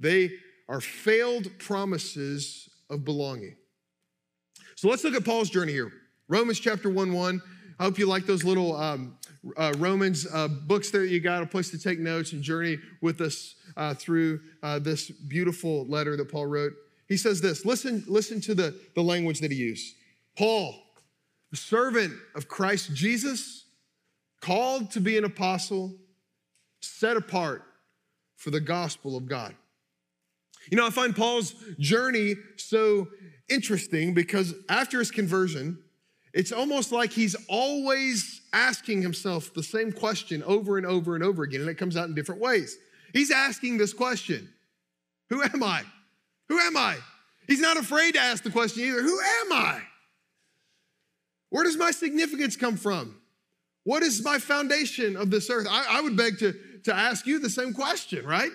They 0.00 0.30
are 0.68 0.80
failed 0.80 1.56
promises 1.58 2.68
of 2.90 3.04
belonging. 3.04 3.56
So 4.74 4.88
let's 4.88 5.04
look 5.04 5.14
at 5.14 5.24
Paul's 5.24 5.50
journey 5.50 5.72
here. 5.72 5.92
Romans 6.28 6.60
chapter 6.60 6.90
1 6.90 7.12
1. 7.12 7.42
I 7.78 7.84
hope 7.84 7.98
you 7.98 8.06
like 8.06 8.26
those 8.26 8.44
little 8.44 8.76
um, 8.76 9.16
uh, 9.56 9.74
Romans 9.78 10.26
uh, 10.32 10.48
books 10.48 10.90
there. 10.90 11.04
You 11.04 11.20
got 11.20 11.42
a 11.42 11.46
place 11.46 11.70
to 11.70 11.78
take 11.78 11.98
notes 11.98 12.32
and 12.32 12.42
journey 12.42 12.78
with 13.00 13.20
us 13.20 13.54
uh, 13.76 13.94
through 13.94 14.40
uh, 14.62 14.78
this 14.78 15.10
beautiful 15.10 15.86
letter 15.86 16.16
that 16.16 16.30
Paul 16.30 16.46
wrote. 16.46 16.72
He 17.08 17.16
says 17.16 17.40
this 17.40 17.64
listen, 17.64 18.04
listen 18.06 18.40
to 18.42 18.54
the, 18.54 18.78
the 18.94 19.02
language 19.02 19.40
that 19.40 19.50
he 19.50 19.58
used. 19.58 19.94
Paul, 20.36 20.74
the 21.50 21.56
servant 21.56 22.12
of 22.34 22.48
Christ 22.48 22.94
Jesus, 22.94 23.64
called 24.40 24.90
to 24.92 25.00
be 25.00 25.18
an 25.18 25.24
apostle, 25.24 25.94
set 26.80 27.16
apart 27.16 27.64
for 28.36 28.50
the 28.50 28.60
gospel 28.60 29.16
of 29.16 29.26
God. 29.26 29.54
You 30.70 30.76
know, 30.76 30.86
I 30.86 30.90
find 30.90 31.16
Paul's 31.16 31.54
journey 31.78 32.34
so 32.56 33.08
interesting 33.48 34.14
because 34.14 34.54
after 34.68 34.98
his 34.98 35.10
conversion, 35.10 35.78
it's 36.34 36.52
almost 36.52 36.92
like 36.92 37.10
he's 37.10 37.34
always 37.48 38.37
asking 38.52 39.02
himself 39.02 39.52
the 39.54 39.62
same 39.62 39.92
question 39.92 40.42
over 40.44 40.76
and 40.76 40.86
over 40.86 41.14
and 41.14 41.24
over 41.24 41.42
again, 41.42 41.60
and 41.60 41.70
it 41.70 41.74
comes 41.74 41.96
out 41.96 42.08
in 42.08 42.14
different 42.14 42.40
ways. 42.40 42.76
He's 43.12 43.30
asking 43.30 43.78
this 43.78 43.92
question 43.92 44.48
Who 45.30 45.42
am 45.42 45.62
I? 45.62 45.82
Who 46.48 46.58
am 46.58 46.76
I? 46.76 46.96
He's 47.46 47.60
not 47.60 47.76
afraid 47.76 48.12
to 48.14 48.20
ask 48.20 48.42
the 48.42 48.50
question 48.50 48.84
either 48.84 49.02
Who 49.02 49.18
am 49.18 49.52
I? 49.52 49.82
Where 51.50 51.64
does 51.64 51.76
my 51.76 51.90
significance 51.90 52.56
come 52.56 52.76
from? 52.76 53.16
What 53.84 54.02
is 54.02 54.22
my 54.22 54.38
foundation 54.38 55.16
of 55.16 55.30
this 55.30 55.48
earth? 55.48 55.66
I, 55.68 55.98
I 55.98 56.00
would 56.02 56.16
beg 56.16 56.38
to, 56.40 56.54
to 56.84 56.94
ask 56.94 57.26
you 57.26 57.38
the 57.38 57.48
same 57.48 57.72
question, 57.72 58.26
right? 58.26 58.50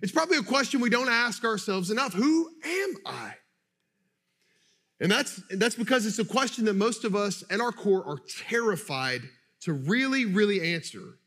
It's 0.00 0.12
probably 0.12 0.38
a 0.38 0.42
question 0.42 0.80
we 0.80 0.88
don't 0.88 1.10
ask 1.10 1.44
ourselves 1.44 1.90
enough. 1.90 2.14
Who 2.14 2.48
am 2.64 2.94
I? 3.04 3.34
And 5.00 5.10
that's, 5.10 5.42
that's 5.50 5.74
because 5.74 6.06
it's 6.06 6.18
a 6.18 6.24
question 6.24 6.64
that 6.64 6.74
most 6.74 7.04
of 7.04 7.14
us 7.14 7.44
at 7.50 7.60
our 7.60 7.72
core 7.72 8.04
are 8.04 8.18
terrified 8.48 9.22
to 9.62 9.72
really, 9.72 10.24
really 10.24 10.74
answer 10.74 11.18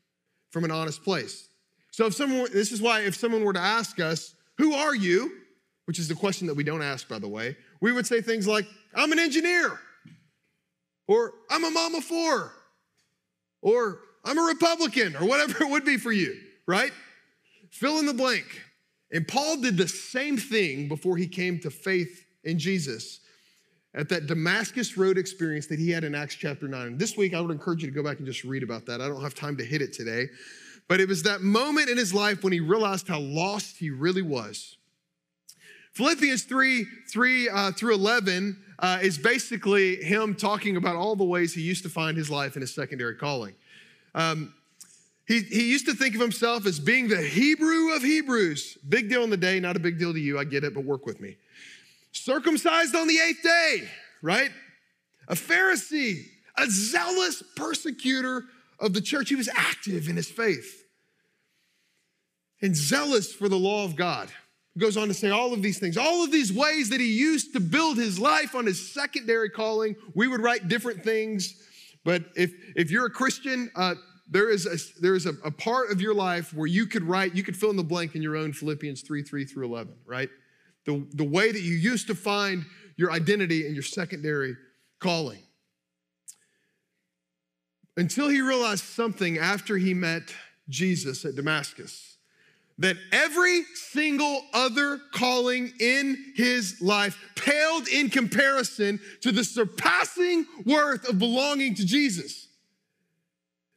from 0.50 0.64
an 0.64 0.70
honest 0.70 1.02
place. 1.02 1.48
So 1.90 2.06
if 2.06 2.14
someone, 2.14 2.48
this 2.52 2.72
is 2.72 2.80
why 2.80 3.00
if 3.00 3.14
someone 3.14 3.44
were 3.44 3.52
to 3.52 3.60
ask 3.60 4.00
us, 4.00 4.34
who 4.58 4.74
are 4.74 4.94
you? 4.94 5.32
Which 5.86 5.98
is 5.98 6.08
the 6.08 6.14
question 6.14 6.46
that 6.46 6.54
we 6.54 6.64
don't 6.64 6.82
ask, 6.82 7.08
by 7.08 7.18
the 7.18 7.28
way, 7.28 7.56
we 7.80 7.92
would 7.92 8.06
say 8.06 8.20
things 8.20 8.46
like, 8.46 8.66
I'm 8.94 9.12
an 9.12 9.18
engineer, 9.18 9.78
or 11.06 11.32
I'm 11.50 11.64
a 11.64 11.70
mama 11.70 12.00
four, 12.00 12.52
or 13.60 14.00
I'm 14.24 14.38
a 14.38 14.42
Republican, 14.42 15.16
or 15.16 15.26
whatever 15.26 15.64
it 15.64 15.70
would 15.70 15.84
be 15.84 15.96
for 15.96 16.12
you, 16.12 16.38
right? 16.66 16.92
Fill 17.70 17.98
in 17.98 18.06
the 18.06 18.14
blank. 18.14 18.62
And 19.10 19.26
Paul 19.26 19.56
did 19.60 19.76
the 19.76 19.88
same 19.88 20.38
thing 20.38 20.88
before 20.88 21.16
he 21.16 21.26
came 21.26 21.58
to 21.60 21.70
faith 21.70 22.24
in 22.44 22.58
Jesus 22.58 23.20
at 23.94 24.08
that 24.08 24.26
Damascus 24.26 24.96
Road 24.96 25.18
experience 25.18 25.66
that 25.66 25.78
he 25.78 25.90
had 25.90 26.04
in 26.04 26.14
Acts 26.14 26.34
chapter 26.34 26.66
9. 26.66 26.86
And 26.86 26.98
this 26.98 27.16
week, 27.16 27.34
I 27.34 27.40
would 27.40 27.50
encourage 27.50 27.82
you 27.82 27.90
to 27.90 27.94
go 27.94 28.02
back 28.02 28.18
and 28.18 28.26
just 28.26 28.44
read 28.44 28.62
about 28.62 28.86
that. 28.86 29.00
I 29.00 29.08
don't 29.08 29.20
have 29.22 29.34
time 29.34 29.56
to 29.58 29.64
hit 29.64 29.82
it 29.82 29.92
today. 29.92 30.28
but 30.88 31.00
it 31.00 31.08
was 31.08 31.22
that 31.22 31.42
moment 31.42 31.88
in 31.88 31.96
his 31.96 32.12
life 32.12 32.42
when 32.42 32.52
he 32.52 32.60
realized 32.60 33.08
how 33.08 33.20
lost 33.20 33.76
he 33.76 33.90
really 33.90 34.22
was. 34.22 34.76
Philippians 35.92 36.44
3 36.44 36.86
3 37.10 37.48
uh, 37.48 37.72
through 37.72 37.94
11 37.94 38.56
uh, 38.78 38.98
is 39.02 39.18
basically 39.18 39.96
him 39.96 40.34
talking 40.34 40.76
about 40.76 40.96
all 40.96 41.14
the 41.14 41.24
ways 41.24 41.54
he 41.54 41.60
used 41.60 41.82
to 41.84 41.88
find 41.90 42.16
his 42.16 42.30
life 42.30 42.56
in 42.56 42.62
his 42.62 42.74
secondary 42.74 43.14
calling. 43.14 43.54
Um, 44.14 44.54
he, 45.26 45.40
he 45.40 45.70
used 45.70 45.86
to 45.86 45.94
think 45.94 46.14
of 46.14 46.20
himself 46.20 46.66
as 46.66 46.80
being 46.80 47.08
the 47.08 47.22
Hebrew 47.22 47.94
of 47.94 48.02
Hebrews. 48.02 48.78
Big 48.88 49.08
deal 49.08 49.22
in 49.22 49.30
the 49.30 49.36
day, 49.36 49.60
not 49.60 49.76
a 49.76 49.80
big 49.80 49.98
deal 49.98 50.12
to 50.12 50.18
you. 50.18 50.38
I 50.38 50.44
get 50.44 50.64
it, 50.64 50.74
but 50.74 50.84
work 50.84 51.06
with 51.06 51.20
me. 51.20 51.36
Circumcised 52.12 52.94
on 52.94 53.08
the 53.08 53.18
eighth 53.18 53.42
day, 53.42 53.88
right? 54.22 54.50
A 55.28 55.34
Pharisee, 55.34 56.24
a 56.56 56.66
zealous 56.68 57.42
persecutor 57.56 58.44
of 58.78 58.92
the 58.92 59.00
church. 59.00 59.28
He 59.28 59.34
was 59.34 59.48
active 59.54 60.08
in 60.08 60.16
his 60.16 60.30
faith 60.30 60.82
and 62.62 62.76
zealous 62.76 63.32
for 63.32 63.48
the 63.48 63.58
law 63.58 63.84
of 63.84 63.96
God. 63.96 64.30
He 64.74 64.80
goes 64.80 64.96
on 64.96 65.08
to 65.08 65.14
say 65.14 65.28
all 65.28 65.52
of 65.52 65.60
these 65.60 65.78
things, 65.78 65.98
all 65.98 66.24
of 66.24 66.32
these 66.32 66.52
ways 66.52 66.88
that 66.90 67.00
he 67.00 67.12
used 67.12 67.52
to 67.52 67.60
build 67.60 67.98
his 67.98 68.18
life 68.18 68.54
on 68.54 68.64
his 68.64 68.92
secondary 68.94 69.50
calling. 69.50 69.96
We 70.14 70.28
would 70.28 70.40
write 70.40 70.68
different 70.68 71.02
things, 71.02 71.54
but 72.04 72.24
if, 72.36 72.52
if 72.74 72.90
you're 72.90 73.06
a 73.06 73.10
Christian, 73.10 73.70
uh, 73.76 73.96
there 74.30 74.48
is, 74.48 74.66
a, 74.66 75.02
there 75.02 75.14
is 75.14 75.26
a, 75.26 75.34
a 75.44 75.50
part 75.50 75.90
of 75.90 76.00
your 76.00 76.14
life 76.14 76.54
where 76.54 76.66
you 76.66 76.86
could 76.86 77.02
write, 77.02 77.34
you 77.34 77.42
could 77.42 77.56
fill 77.56 77.70
in 77.70 77.76
the 77.76 77.82
blank 77.82 78.14
in 78.14 78.22
your 78.22 78.36
own 78.36 78.54
Philippians 78.54 79.02
3 79.02 79.22
3 79.22 79.44
through 79.44 79.66
11, 79.66 79.94
right? 80.06 80.30
The, 80.84 81.06
the 81.12 81.24
way 81.24 81.52
that 81.52 81.60
you 81.60 81.74
used 81.74 82.08
to 82.08 82.14
find 82.14 82.64
your 82.96 83.12
identity 83.12 83.66
and 83.66 83.74
your 83.74 83.82
secondary 83.82 84.56
calling. 84.98 85.42
Until 87.96 88.28
he 88.28 88.40
realized 88.40 88.84
something 88.84 89.38
after 89.38 89.76
he 89.76 89.94
met 89.94 90.34
Jesus 90.68 91.24
at 91.24 91.36
Damascus 91.36 92.12
that 92.78 92.96
every 93.12 93.62
single 93.74 94.42
other 94.52 94.98
calling 95.12 95.72
in 95.78 96.32
his 96.34 96.80
life 96.80 97.18
paled 97.36 97.86
in 97.88 98.10
comparison 98.10 98.98
to 99.20 99.30
the 99.30 99.44
surpassing 99.44 100.46
worth 100.64 101.08
of 101.08 101.18
belonging 101.18 101.74
to 101.74 101.86
Jesus. 101.86 102.48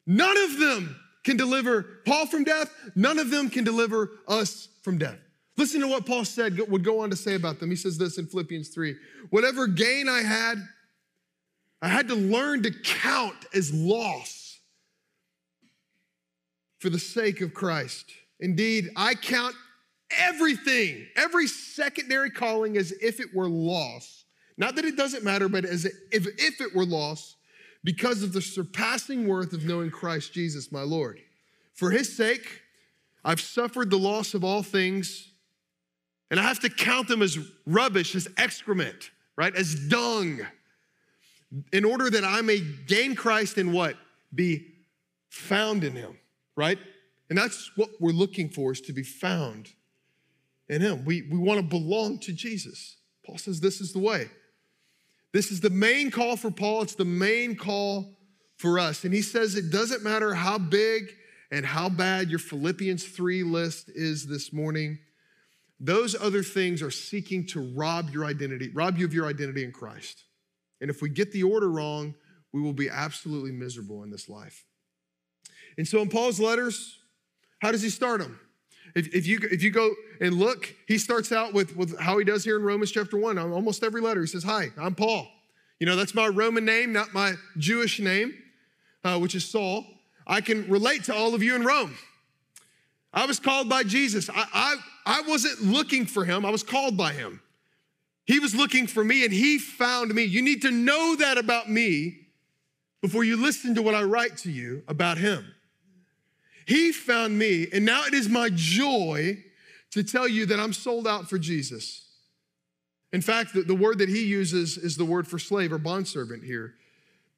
None 0.08 0.38
of 0.38 0.60
them 0.60 0.96
can 1.24 1.38
deliver 1.38 1.84
Paul 2.06 2.28
from 2.28 2.44
death, 2.44 2.72
none 2.96 3.20
of 3.20 3.32
them 3.32 3.50
can 3.50 3.64
deliver 3.64 4.12
us 4.28 4.70
from 4.82 4.98
death. 4.98 5.18
Listen 5.58 5.82
to 5.82 5.88
what 5.88 6.06
Paul 6.06 6.26
said, 6.26 6.60
would 6.70 6.84
go 6.84 7.00
on 7.00 7.10
to 7.10 7.16
say 7.16 7.36
about 7.36 7.60
them. 7.60 7.70
He 7.70 7.76
says 7.76 7.98
this 7.98 8.18
in 8.18 8.28
Philippians 8.28 8.70
3 8.70 8.96
Whatever 9.30 9.68
gain 9.68 10.10
I 10.10 10.22
had, 10.22 10.58
I 11.82 11.88
had 11.88 12.08
to 12.10 12.16
learn 12.16 12.64
to 12.64 12.72
count 12.72 13.46
as 13.54 13.74
loss 13.74 14.60
for 16.80 16.90
the 16.90 17.00
sake 17.00 17.42
of 17.42 17.54
Christ. 17.54 18.12
Indeed, 18.40 18.90
I 18.96 19.16
count 19.16 19.56
everything, 20.12 21.08
every 21.16 21.48
secondary 21.48 22.30
calling 22.30 22.78
as 22.78 22.92
if 23.02 23.20
it 23.20 23.34
were 23.34 23.50
loss. 23.50 24.26
Not 24.58 24.76
that 24.76 24.86
it 24.86 24.96
doesn't 24.96 25.24
matter, 25.24 25.50
but 25.50 25.66
as 25.66 25.86
if, 25.86 25.94
if 26.12 26.62
it 26.62 26.76
were 26.76 26.86
loss, 26.86 27.36
because 27.84 28.24
of 28.24 28.34
the 28.34 28.42
surpassing 28.42 29.28
worth 29.28 29.54
of 29.54 29.66
knowing 29.66 29.92
Christ 29.92 30.34
Jesus, 30.34 30.72
my 30.72 30.82
Lord. 30.82 31.20
For 31.74 31.92
his 31.92 32.16
sake, 32.16 32.62
I've 33.24 33.42
suffered 33.42 33.90
the 33.90 33.98
loss 33.98 34.34
of 34.34 34.44
all 34.44 34.64
things, 34.64 35.32
and 36.32 36.40
I 36.40 36.44
have 36.44 36.60
to 36.62 36.70
count 36.70 37.08
them 37.08 37.22
as 37.22 37.38
rubbish, 37.66 38.16
as 38.16 38.28
excrement, 38.38 39.12
right? 39.36 39.56
As 39.56 39.76
dung, 39.88 40.42
in 41.72 41.86
order 41.86 42.10
that 42.10 42.24
I 42.24 42.42
may 42.42 42.60
gain 42.60 43.16
Christ 43.16 43.58
and 43.58 43.74
what? 43.74 43.96
Be 44.34 44.66
found 45.30 45.84
in 45.84 45.94
him, 45.94 46.18
right? 46.56 46.80
And 47.30 47.38
that's 47.38 47.72
what 47.76 47.90
we're 48.00 48.12
looking 48.12 48.50
for 48.50 48.72
is 48.72 48.82
to 48.82 48.94
be 48.94 49.04
found 49.04 49.70
in 50.68 50.82
him. 50.82 51.06
We, 51.06 51.24
we 51.24 51.38
want 51.38 51.60
to 51.60 51.66
belong 51.66 52.20
to 52.20 52.34
Jesus. 52.34 52.98
Paul 53.26 53.38
says 53.38 53.60
this 53.60 53.82
is 53.82 53.94
the 53.94 54.00
way. 54.00 54.30
This 55.32 55.52
is 55.52 55.60
the 55.60 55.70
main 55.70 56.12
call 56.12 56.38
for 56.38 56.52
Paul. 56.52 56.84
It's 56.84 56.96
the 56.96 57.06
main 57.06 57.56
call 57.56 58.16
for 58.58 58.80
us. 58.80 59.04
And 59.04 59.14
he 59.14 59.22
says 59.22 59.56
it 59.56 59.70
doesn't 59.70 60.04
matter 60.04 60.34
how 60.34 60.58
big 60.58 61.14
and 61.52 61.66
how 61.66 61.90
bad 61.90 62.30
your 62.30 62.40
Philippians 62.40 63.04
3 63.04 63.44
list 63.44 63.90
is 63.94 64.28
this 64.28 64.54
morning. 64.54 65.00
Those 65.80 66.16
other 66.16 66.44
things 66.44 66.82
are 66.82 66.92
seeking 66.92 67.46
to 67.48 67.74
rob 67.76 68.10
your 68.10 68.26
identity, 68.26 68.70
rob 68.70 68.98
you 68.98 69.06
of 69.06 69.14
your 69.14 69.28
identity 69.28 69.64
in 69.64 69.72
Christ. 69.72 70.24
And 70.82 70.90
if 70.90 71.02
we 71.02 71.10
get 71.10 71.32
the 71.32 71.44
order 71.44 71.70
wrong, 71.70 72.16
we 72.54 72.62
will 72.62 72.74
be 72.74 72.90
absolutely 72.90 73.52
miserable 73.52 74.04
in 74.04 74.10
this 74.10 74.30
life. 74.30 74.64
And 75.78 75.88
so 75.88 76.02
in 76.02 76.10
Paul's 76.10 76.40
letters, 76.40 77.00
how 77.60 77.72
does 77.72 77.82
he 77.82 77.90
start 77.90 78.22
them? 78.22 78.40
If, 78.96 79.14
if, 79.14 79.28
you, 79.28 79.40
if 79.52 79.62
you 79.62 79.72
go 79.72 79.94
and 80.22 80.36
look, 80.36 80.74
he 80.88 80.98
starts 80.98 81.34
out 81.34 81.54
with, 81.54 81.76
with 81.76 82.00
how 82.00 82.18
he 82.18 82.24
does 82.24 82.46
here 82.46 82.56
in 82.56 82.64
Romans 82.64 82.92
chapter 82.92 83.18
1. 83.18 83.38
On 83.38 83.52
almost 83.52 83.84
every 83.84 84.00
letter, 84.00 84.22
he 84.22 84.28
says, 84.28 84.44
Hi, 84.44 84.70
I'm 84.78 84.96
Paul. 84.96 85.28
You 85.80 85.86
know, 85.86 85.98
that's 85.98 86.16
my 86.16 86.28
Roman 86.28 86.64
name, 86.64 86.94
not 86.94 87.14
my 87.14 87.34
Jewish 87.58 88.00
name, 88.00 88.34
uh, 89.04 89.20
which 89.20 89.36
is 89.36 89.44
Saul. 89.44 89.86
I 90.26 90.40
can 90.40 90.70
relate 90.70 91.04
to 91.06 91.14
all 91.14 91.36
of 91.36 91.44
you 91.44 91.56
in 91.56 91.64
Rome. 91.64 91.96
I 93.16 93.26
was 93.26 93.40
called 93.40 93.70
by 93.70 93.84
Jesus. 93.84 94.30
I, 94.30 94.46
I, 94.54 94.76
I 95.06 95.22
wasn't 95.22 95.62
looking 95.62 96.06
for 96.06 96.26
him, 96.26 96.46
I 96.46 96.52
was 96.52 96.64
called 96.64 96.98
by 96.98 97.14
him. 97.14 97.42
He 98.26 98.40
was 98.40 98.54
looking 98.54 98.88
for 98.88 99.04
me 99.04 99.24
and 99.24 99.32
he 99.32 99.58
found 99.58 100.14
me. 100.14 100.24
You 100.24 100.42
need 100.42 100.64
to 100.64 100.72
know 100.72 101.16
that 101.16 101.38
about 101.38 101.70
me 101.70 102.26
before 103.02 103.24
you 103.24 103.38
listen 103.38 103.76
to 103.76 103.82
what 103.82 103.94
I 103.96 104.04
write 104.04 104.38
to 104.38 104.52
you 104.52 104.84
about 104.88 105.18
him. 105.18 105.46
He 106.66 106.92
found 106.92 107.38
me, 107.38 107.68
and 107.72 107.86
now 107.86 108.06
it 108.06 108.16
is 108.16 108.28
my 108.28 108.50
joy 108.52 109.44
to 109.92 110.04
tell 110.04 110.28
you 110.28 110.48
that 110.48 110.60
I'm 110.60 110.74
sold 110.74 111.08
out 111.08 111.30
for 111.30 111.38
Jesus. 111.38 112.06
In 113.14 113.22
fact, 113.22 113.54
the, 113.54 113.62
the 113.62 113.76
word 113.76 114.00
that 114.00 114.10
he 114.10 114.26
uses 114.26 114.78
is 114.78 114.98
the 114.98 115.06
word 115.06 115.28
for 115.28 115.38
slave 115.38 115.72
or 115.72 115.78
bondservant 115.78 116.44
here. 116.44 116.74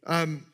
Um, 0.06 0.46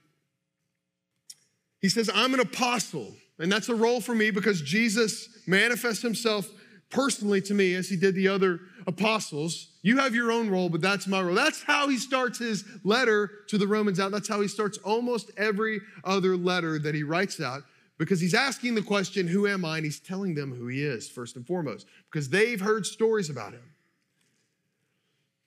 he 1.79 1.89
says, 1.89 2.09
I'm 2.13 2.33
an 2.33 2.39
apostle, 2.39 3.13
and 3.39 3.51
that's 3.51 3.69
a 3.69 3.75
role 3.75 4.01
for 4.01 4.15
me 4.15 4.31
because 4.31 4.61
Jesus 4.61 5.29
manifests 5.47 6.01
himself 6.01 6.49
personally 6.89 7.41
to 7.41 7.53
me 7.53 7.73
as 7.73 7.89
he 7.89 7.95
did 7.95 8.15
the 8.15 8.27
other 8.27 8.59
apostles. 8.85 9.69
You 9.81 9.97
have 9.97 10.13
your 10.13 10.31
own 10.31 10.49
role, 10.49 10.69
but 10.69 10.81
that's 10.81 11.07
my 11.07 11.21
role. 11.21 11.35
That's 11.35 11.63
how 11.63 11.89
he 11.89 11.97
starts 11.97 12.39
his 12.39 12.63
letter 12.83 13.29
to 13.47 13.57
the 13.57 13.67
Romans 13.67 13.99
out. 13.99 14.11
That's 14.11 14.29
how 14.29 14.41
he 14.41 14.47
starts 14.47 14.77
almost 14.79 15.31
every 15.37 15.81
other 16.03 16.37
letter 16.37 16.79
that 16.79 16.95
he 16.95 17.03
writes 17.03 17.41
out 17.41 17.63
because 17.97 18.19
he's 18.19 18.33
asking 18.33 18.75
the 18.75 18.81
question, 18.81 19.27
Who 19.27 19.47
am 19.47 19.65
I? 19.65 19.77
And 19.77 19.85
he's 19.85 19.99
telling 19.99 20.35
them 20.35 20.53
who 20.53 20.67
he 20.67 20.83
is, 20.83 21.09
first 21.09 21.35
and 21.35 21.45
foremost, 21.45 21.87
because 22.11 22.29
they've 22.29 22.61
heard 22.61 22.85
stories 22.85 23.29
about 23.29 23.53
him. 23.53 23.63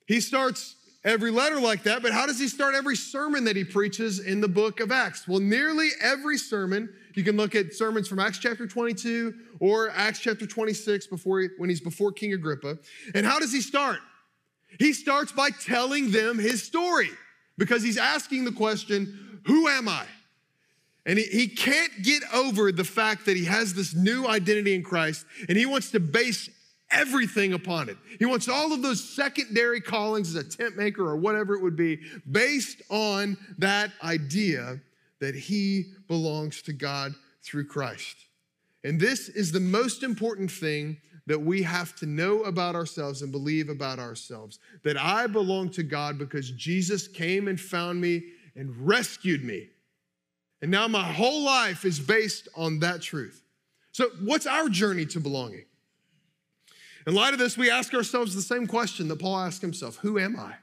He 0.07 0.21
starts 0.21 0.77
every 1.05 1.31
letter 1.31 1.61
like 1.61 1.85
that, 1.85 2.03
but 2.03 2.13
how 2.13 2.27
does 2.27 2.39
he 2.39 2.49
start 2.49 2.75
every 2.75 2.97
sermon 2.97 3.45
that 3.45 3.57
he 3.57 3.65
preaches 3.65 4.21
in 4.21 4.41
the 4.41 4.49
book 4.49 4.81
of 4.81 4.91
Acts? 4.91 5.27
Well, 5.27 5.41
nearly 5.41 5.89
every 6.01 6.39
sermon, 6.39 6.93
you 7.17 7.25
can 7.25 7.37
look 7.37 7.55
at 7.55 7.73
sermons 7.73 8.07
from 8.07 8.19
Acts 8.19 8.39
chapter 8.39 8.67
22 8.67 9.35
or 9.59 9.91
Acts 9.91 10.21
chapter 10.21 10.47
26 10.47 11.07
before 11.07 11.41
he, 11.41 11.49
when 11.57 11.71
he's 11.71 11.81
before 11.81 12.13
King 12.13 12.35
Agrippa. 12.35 12.79
And 13.15 13.25
how 13.25 13.39
does 13.39 13.53
he 13.53 13.63
start? 13.63 13.99
He 14.79 14.93
starts 14.93 15.33
by 15.33 15.51
telling 15.51 16.11
them 16.11 16.39
his 16.39 16.63
story 16.63 17.11
because 17.57 17.83
he's 17.83 17.97
asking 17.97 18.45
the 18.45 18.53
question, 18.53 19.41
Who 19.47 19.67
am 19.67 19.89
I? 19.89 20.05
And 21.07 21.19
he, 21.19 21.25
he 21.25 21.49
can't 21.49 22.03
get 22.03 22.23
over 22.35 22.71
the 22.71 22.85
fact 22.85 23.27
that 23.27 23.37
he 23.37 23.47
has 23.47 23.73
this 23.73 23.95
new 23.95 24.27
identity 24.27 24.75
in 24.75 24.83
Christ 24.83 25.25
and 25.49 25.57
he 25.57 25.65
wants 25.65 25.93
to 25.93 26.01
base 26.01 26.51
everything 26.91 27.53
upon 27.53 27.89
it. 27.89 27.97
He 28.19 28.27
wants 28.27 28.49
all 28.49 28.73
of 28.73 28.83
those 28.83 29.03
secondary 29.03 29.81
callings 29.81 30.35
as 30.35 30.45
a 30.45 30.49
tent 30.49 30.77
maker 30.77 31.03
or 31.03 31.17
whatever 31.17 31.55
it 31.55 31.63
would 31.63 31.77
be 31.77 32.01
based 32.31 32.83
on 32.91 33.37
that 33.59 33.93
idea 34.03 34.81
that 35.21 35.35
he 35.35 35.93
belongs 36.09 36.63
to 36.63 36.73
God 36.73 37.15
through 37.43 37.67
Christ. 37.67 38.17
And 38.85 39.01
this 39.01 39.29
is 39.29 39.53
the 39.53 39.61
most 39.61 40.03
important 40.03 40.51
thing 40.51 40.99
that 41.27 41.41
we 41.41 41.63
have 41.63 41.97
to 41.97 42.07
know 42.07 42.43
about 42.45 42.77
ourselves 42.77 43.23
and 43.23 43.33
believe 43.33 43.69
about 43.69 43.99
ourselves 43.99 44.61
that 44.85 44.97
I 44.97 45.27
belong 45.27 45.71
to 45.71 45.83
God 45.83 46.19
because 46.19 46.51
Jesus 46.53 47.09
came 47.09 47.49
and 47.49 47.61
found 47.61 48.01
me 48.01 48.23
and 48.55 48.75
rescued 48.87 49.43
me 49.43 49.69
and 50.63 50.71
now 50.71 50.89
my 50.89 51.05
whole 51.05 51.45
life 51.45 51.85
is 51.85 52.01
based 52.01 52.49
on 52.57 52.81
that 52.81 53.03
truth. 53.03 53.43
So, 53.93 54.11
what's 54.23 54.47
our 54.47 54.69
journey 54.69 55.07
to 55.07 55.21
belonging? 55.21 55.65
In 57.07 57.15
light 57.15 57.33
of 57.33 57.39
this, 57.39 57.57
we 57.57 57.71
ask 57.71 57.95
ourselves 57.95 58.35
the 58.35 58.43
same 58.43 58.67
question 58.67 59.09
that 59.09 59.21
Paul 59.21 59.39
asked 59.39 59.63
himself 59.63 59.97
Who 59.99 60.19
am 60.19 60.39
I? 60.39 60.55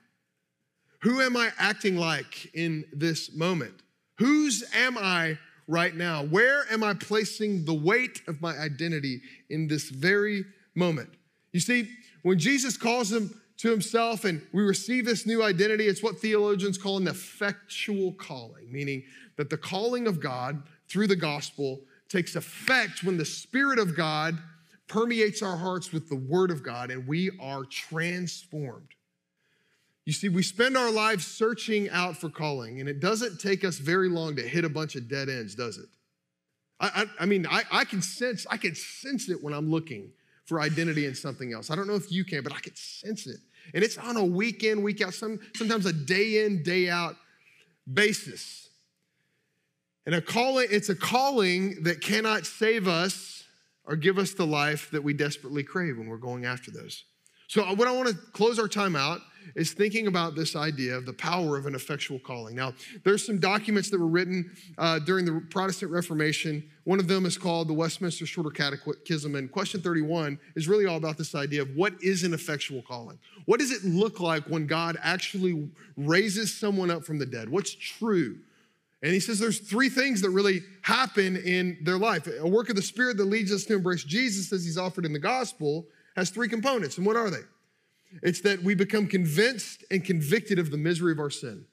Who 1.01 1.21
am 1.21 1.37
I 1.37 1.51
acting 1.57 1.97
like 1.97 2.53
in 2.53 2.85
this 2.91 3.33
moment? 3.35 3.81
Whose 4.23 4.63
am 4.73 4.97
I 4.97 5.37
right 5.67 5.93
now? 5.93 6.23
Where 6.23 6.63
am 6.71 6.81
I 6.81 6.93
placing 6.93 7.65
the 7.65 7.73
weight 7.73 8.21
of 8.25 8.39
my 8.39 8.57
identity 8.57 9.19
in 9.49 9.67
this 9.67 9.89
very 9.89 10.45
moment? 10.75 11.09
You 11.51 11.59
see, 11.59 11.89
when 12.21 12.39
Jesus 12.39 12.77
calls 12.77 13.11
him 13.11 13.37
to 13.57 13.69
himself 13.69 14.23
and 14.23 14.41
we 14.53 14.63
receive 14.63 15.03
this 15.03 15.25
new 15.25 15.43
identity, 15.43 15.87
it's 15.87 16.01
what 16.01 16.19
theologians 16.19 16.77
call 16.77 16.95
an 16.95 17.07
effectual 17.09 18.13
calling, 18.13 18.71
meaning 18.71 19.03
that 19.35 19.49
the 19.49 19.57
calling 19.57 20.07
of 20.07 20.21
God 20.21 20.63
through 20.87 21.07
the 21.07 21.17
gospel 21.17 21.81
takes 22.07 22.37
effect 22.37 23.03
when 23.03 23.17
the 23.17 23.25
Spirit 23.25 23.77
of 23.77 23.93
God 23.93 24.37
permeates 24.87 25.41
our 25.41 25.57
hearts 25.57 25.91
with 25.91 26.07
the 26.07 26.15
Word 26.15 26.49
of 26.49 26.63
God 26.63 26.91
and 26.91 27.05
we 27.05 27.29
are 27.41 27.65
transformed. 27.65 28.87
You 30.05 30.13
see, 30.13 30.27
we 30.27 30.43
spend 30.43 30.75
our 30.75 30.91
lives 30.91 31.25
searching 31.25 31.89
out 31.89 32.17
for 32.17 32.29
calling, 32.29 32.79
and 32.79 32.89
it 32.89 32.99
doesn't 32.99 33.39
take 33.39 33.63
us 33.63 33.77
very 33.77 34.09
long 34.09 34.35
to 34.35 34.41
hit 34.41 34.65
a 34.65 34.69
bunch 34.69 34.95
of 34.95 35.07
dead 35.07 35.29
ends, 35.29 35.55
does 35.55 35.77
it? 35.77 35.87
I, 36.79 36.87
I, 36.87 37.05
I 37.21 37.25
mean, 37.25 37.47
I, 37.49 37.63
I 37.71 37.85
can 37.85 38.01
sense, 38.01 38.45
I 38.49 38.57
can 38.57 38.75
sense 38.75 39.29
it 39.29 39.41
when 39.41 39.53
I'm 39.53 39.71
looking 39.71 40.11
for 40.45 40.59
identity 40.59 41.05
in 41.05 41.15
something 41.15 41.53
else. 41.53 41.71
I 41.71 41.75
don't 41.75 41.87
know 41.87 41.95
if 41.95 42.11
you 42.11 42.25
can, 42.25 42.43
but 42.43 42.53
I 42.53 42.59
can 42.59 42.75
sense 42.75 43.27
it. 43.27 43.37
And 43.73 43.81
it's 43.81 43.97
on 43.97 44.17
a 44.17 44.25
week 44.25 44.63
in, 44.63 44.83
week 44.83 45.01
out, 45.01 45.13
some, 45.13 45.39
sometimes 45.55 45.85
a 45.85 45.93
day 45.93 46.45
in, 46.45 46.63
day 46.63 46.89
out 46.89 47.15
basis. 47.91 48.67
And 50.05 50.15
a 50.15 50.21
calling, 50.21 50.67
it's 50.69 50.89
a 50.89 50.95
calling 50.95 51.83
that 51.83 52.01
cannot 52.01 52.45
save 52.45 52.89
us 52.89 53.45
or 53.85 53.95
give 53.95 54.17
us 54.17 54.33
the 54.33 54.45
life 54.45 54.91
that 54.91 55.01
we 55.01 55.13
desperately 55.13 55.63
crave 55.63 55.97
when 55.97 56.07
we're 56.07 56.17
going 56.17 56.45
after 56.45 56.71
those. 56.71 57.05
So, 57.53 57.63
what 57.75 57.87
I 57.87 57.91
want 57.91 58.09
to 58.09 58.15
close 58.31 58.57
our 58.57 58.67
time 58.67 58.95
out 58.95 59.21
is 59.53 59.73
thinking 59.73 60.07
about 60.07 60.33
this 60.33 60.55
idea 60.55 60.95
of 60.95 61.05
the 61.05 61.13
power 61.13 61.55
of 61.55 61.67
an 61.67 61.75
effectual 61.75 62.17
calling. 62.17 62.55
Now, 62.55 62.73
there's 63.03 63.23
some 63.23 63.37
documents 63.39 63.91
that 63.91 63.99
were 63.99 64.07
written 64.07 64.51
uh, 64.79 64.97
during 64.97 65.23
the 65.23 65.39
Protestant 65.51 65.91
Reformation. 65.91 66.67
One 66.85 66.99
of 66.99 67.07
them 67.07 67.27
is 67.27 67.37
called 67.37 67.67
the 67.67 67.73
Westminster 67.73 68.25
Shorter 68.25 68.49
Catechism, 68.49 69.35
and 69.35 69.51
question 69.51 69.81
31 69.81 70.39
is 70.55 70.67
really 70.67 70.87
all 70.87 70.97
about 70.97 71.15
this 71.15 71.35
idea 71.35 71.61
of 71.61 71.75
what 71.75 71.93
is 72.01 72.23
an 72.23 72.33
effectual 72.33 72.81
calling? 72.81 73.19
What 73.45 73.59
does 73.59 73.69
it 73.69 73.83
look 73.83 74.19
like 74.19 74.45
when 74.45 74.65
God 74.65 74.97
actually 75.03 75.69
raises 75.95 76.51
someone 76.51 76.89
up 76.89 77.05
from 77.05 77.19
the 77.19 77.27
dead? 77.27 77.49
What's 77.49 77.75
true? 77.75 78.39
And 79.03 79.13
he 79.13 79.19
says 79.19 79.37
there's 79.37 79.59
three 79.59 79.89
things 79.89 80.21
that 80.21 80.31
really 80.31 80.63
happen 80.81 81.37
in 81.37 81.77
their 81.83 81.99
life. 81.99 82.27
A 82.39 82.49
work 82.49 82.69
of 82.69 82.75
the 82.75 82.81
Spirit 82.81 83.17
that 83.17 83.25
leads 83.25 83.53
us 83.53 83.63
to 83.65 83.75
embrace 83.75 84.03
Jesus 84.03 84.51
as 84.51 84.65
he's 84.65 84.79
offered 84.79 85.05
in 85.05 85.13
the 85.13 85.19
gospel 85.19 85.85
has 86.15 86.29
three 86.29 86.47
components. 86.47 86.97
And 86.97 87.05
what 87.05 87.15
are 87.15 87.29
they? 87.29 87.41
It's 88.21 88.41
that 88.41 88.61
we 88.61 88.75
become 88.75 89.07
convinced 89.07 89.83
and 89.89 90.03
convicted 90.03 90.59
of 90.59 90.71
the 90.71 90.77
misery 90.77 91.11
of 91.11 91.19
our 91.19 91.29
sin. 91.29 91.65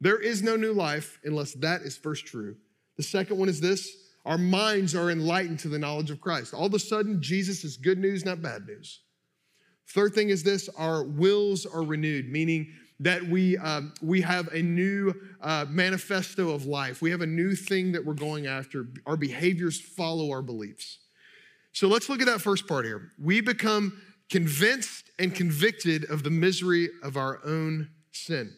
There 0.00 0.20
is 0.20 0.42
no 0.42 0.56
new 0.56 0.72
life 0.72 1.18
unless 1.24 1.54
that 1.54 1.82
is 1.82 1.96
first 1.96 2.26
true. 2.26 2.56
The 2.96 3.02
second 3.02 3.38
one 3.38 3.48
is 3.48 3.60
this 3.60 3.90
our 4.24 4.38
minds 4.38 4.94
are 4.94 5.10
enlightened 5.10 5.60
to 5.60 5.68
the 5.68 5.78
knowledge 5.78 6.10
of 6.10 6.20
Christ. 6.20 6.52
All 6.52 6.66
of 6.66 6.74
a 6.74 6.78
sudden, 6.78 7.22
Jesus 7.22 7.64
is 7.64 7.76
good 7.76 7.98
news, 7.98 8.24
not 8.24 8.42
bad 8.42 8.66
news. 8.66 9.02
Third 9.88 10.14
thing 10.14 10.30
is 10.30 10.42
this 10.42 10.68
our 10.76 11.04
wills 11.04 11.64
are 11.64 11.82
renewed, 11.82 12.30
meaning 12.30 12.72
that 12.98 13.22
we, 13.22 13.56
um, 13.58 13.92
we 14.02 14.20
have 14.22 14.48
a 14.48 14.62
new 14.62 15.14
uh, 15.40 15.66
manifesto 15.68 16.50
of 16.50 16.66
life. 16.66 17.00
We 17.00 17.10
have 17.10 17.20
a 17.20 17.26
new 17.26 17.54
thing 17.54 17.92
that 17.92 18.04
we're 18.04 18.14
going 18.14 18.46
after. 18.46 18.88
Our 19.06 19.16
behaviors 19.16 19.80
follow 19.80 20.30
our 20.30 20.42
beliefs. 20.42 20.98
So 21.76 21.88
let's 21.88 22.08
look 22.08 22.22
at 22.22 22.26
that 22.26 22.40
first 22.40 22.66
part 22.66 22.86
here. 22.86 23.12
We 23.22 23.42
become 23.42 24.00
convinced 24.30 25.10
and 25.18 25.34
convicted 25.34 26.06
of 26.08 26.22
the 26.22 26.30
misery 26.30 26.88
of 27.02 27.18
our 27.18 27.38
own 27.44 27.90
sin. 28.12 28.50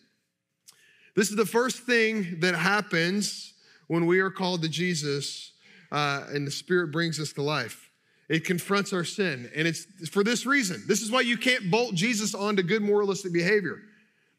This 1.16 1.28
is 1.28 1.34
the 1.34 1.44
first 1.44 1.80
thing 1.80 2.38
that 2.38 2.54
happens 2.54 3.54
when 3.88 4.06
we 4.06 4.20
are 4.20 4.30
called 4.30 4.62
to 4.62 4.68
Jesus 4.68 5.50
uh, 5.90 6.26
and 6.28 6.46
the 6.46 6.50
Spirit 6.52 6.92
brings 6.92 7.18
us 7.18 7.32
to 7.32 7.42
life. 7.42 7.90
It 8.28 8.44
confronts 8.44 8.92
our 8.92 9.02
sin. 9.02 9.50
And 9.52 9.66
it's 9.66 10.08
for 10.08 10.22
this 10.22 10.46
reason. 10.46 10.84
This 10.86 11.02
is 11.02 11.10
why 11.10 11.22
you 11.22 11.36
can't 11.36 11.72
bolt 11.72 11.96
Jesus 11.96 12.36
onto 12.36 12.62
good 12.62 12.82
moralistic 12.82 13.32
behavior 13.32 13.80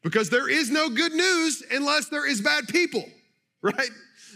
because 0.02 0.30
there 0.30 0.48
is 0.48 0.70
no 0.70 0.88
good 0.88 1.12
news 1.12 1.62
unless 1.70 2.08
there 2.08 2.26
is 2.26 2.40
bad 2.40 2.66
people, 2.66 3.04
right? 3.62 3.90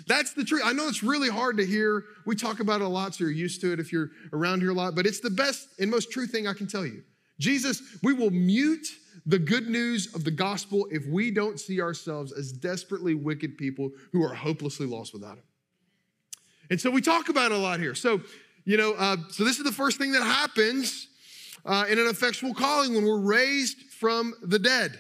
That's 0.07 0.35
the 0.35 0.45
truth. 0.45 0.63
I 0.65 0.73
know 0.73 0.89
it's 0.89 1.03
really 1.03 1.31
hard 1.31 1.57
to 1.57 1.65
hear. 1.65 2.05
We 2.27 2.35
talk 2.35 2.61
about 2.61 2.81
it 2.81 2.85
a 2.85 2.89
lot, 2.89 3.15
so 3.15 3.25
you're 3.25 3.33
used 3.33 3.61
to 3.63 3.73
it 3.73 3.81
if 3.81 3.93
you're 3.93 4.11
around 4.33 4.61
here 4.61 4.71
a 4.71 4.75
lot, 4.75 4.95
but 4.95 5.07
it's 5.07 5.21
the 5.21 5.31
best 5.31 5.69
and 5.79 5.91
most 5.91 6.11
true 6.11 6.27
thing 6.27 6.47
I 6.47 6.53
can 6.53 6.67
tell 6.67 6.85
you. 6.85 7.03
Jesus, 7.39 7.83
we 8.03 8.13
will 8.13 8.31
mute 8.31 8.87
the 9.27 9.39
good 9.39 9.69
news 9.69 10.15
of 10.15 10.25
the 10.25 10.31
gospel 10.31 10.87
if 10.91 11.07
we 11.07 11.31
don't 11.31 11.59
see 11.59 11.81
ourselves 11.81 12.33
as 12.33 12.53
desperately 12.53 13.15
wicked 13.15 13.57
people 13.57 13.91
who 14.13 14.23
are 14.23 14.35
hopelessly 14.35 14.87
lost 14.87 15.13
without 15.15 15.39
Him. 15.39 15.45
And 16.71 16.81
so 16.81 16.91
we 16.91 17.01
talk 17.01 17.29
about 17.29 17.53
it 17.53 17.57
a 17.57 17.59
lot 17.59 17.81
here. 17.81 17.95
So, 17.95 18.21
you 18.65 18.77
know, 18.77 18.93
uh, 18.93 19.17
so 19.31 19.45
this 19.45 19.59
is 19.59 19.65
the 19.65 19.73
first 19.73 19.99
thing 19.99 20.13
that 20.13 20.23
happens 20.23 21.09
uh, 21.65 21.87
in 21.89 21.99
an 21.99 22.07
effectual 22.07 22.55
calling 22.55 22.95
when 22.95 23.05
we're 23.05 23.21
raised 23.21 23.79
from 23.99 24.35
the 24.43 24.59
dead. 24.59 24.99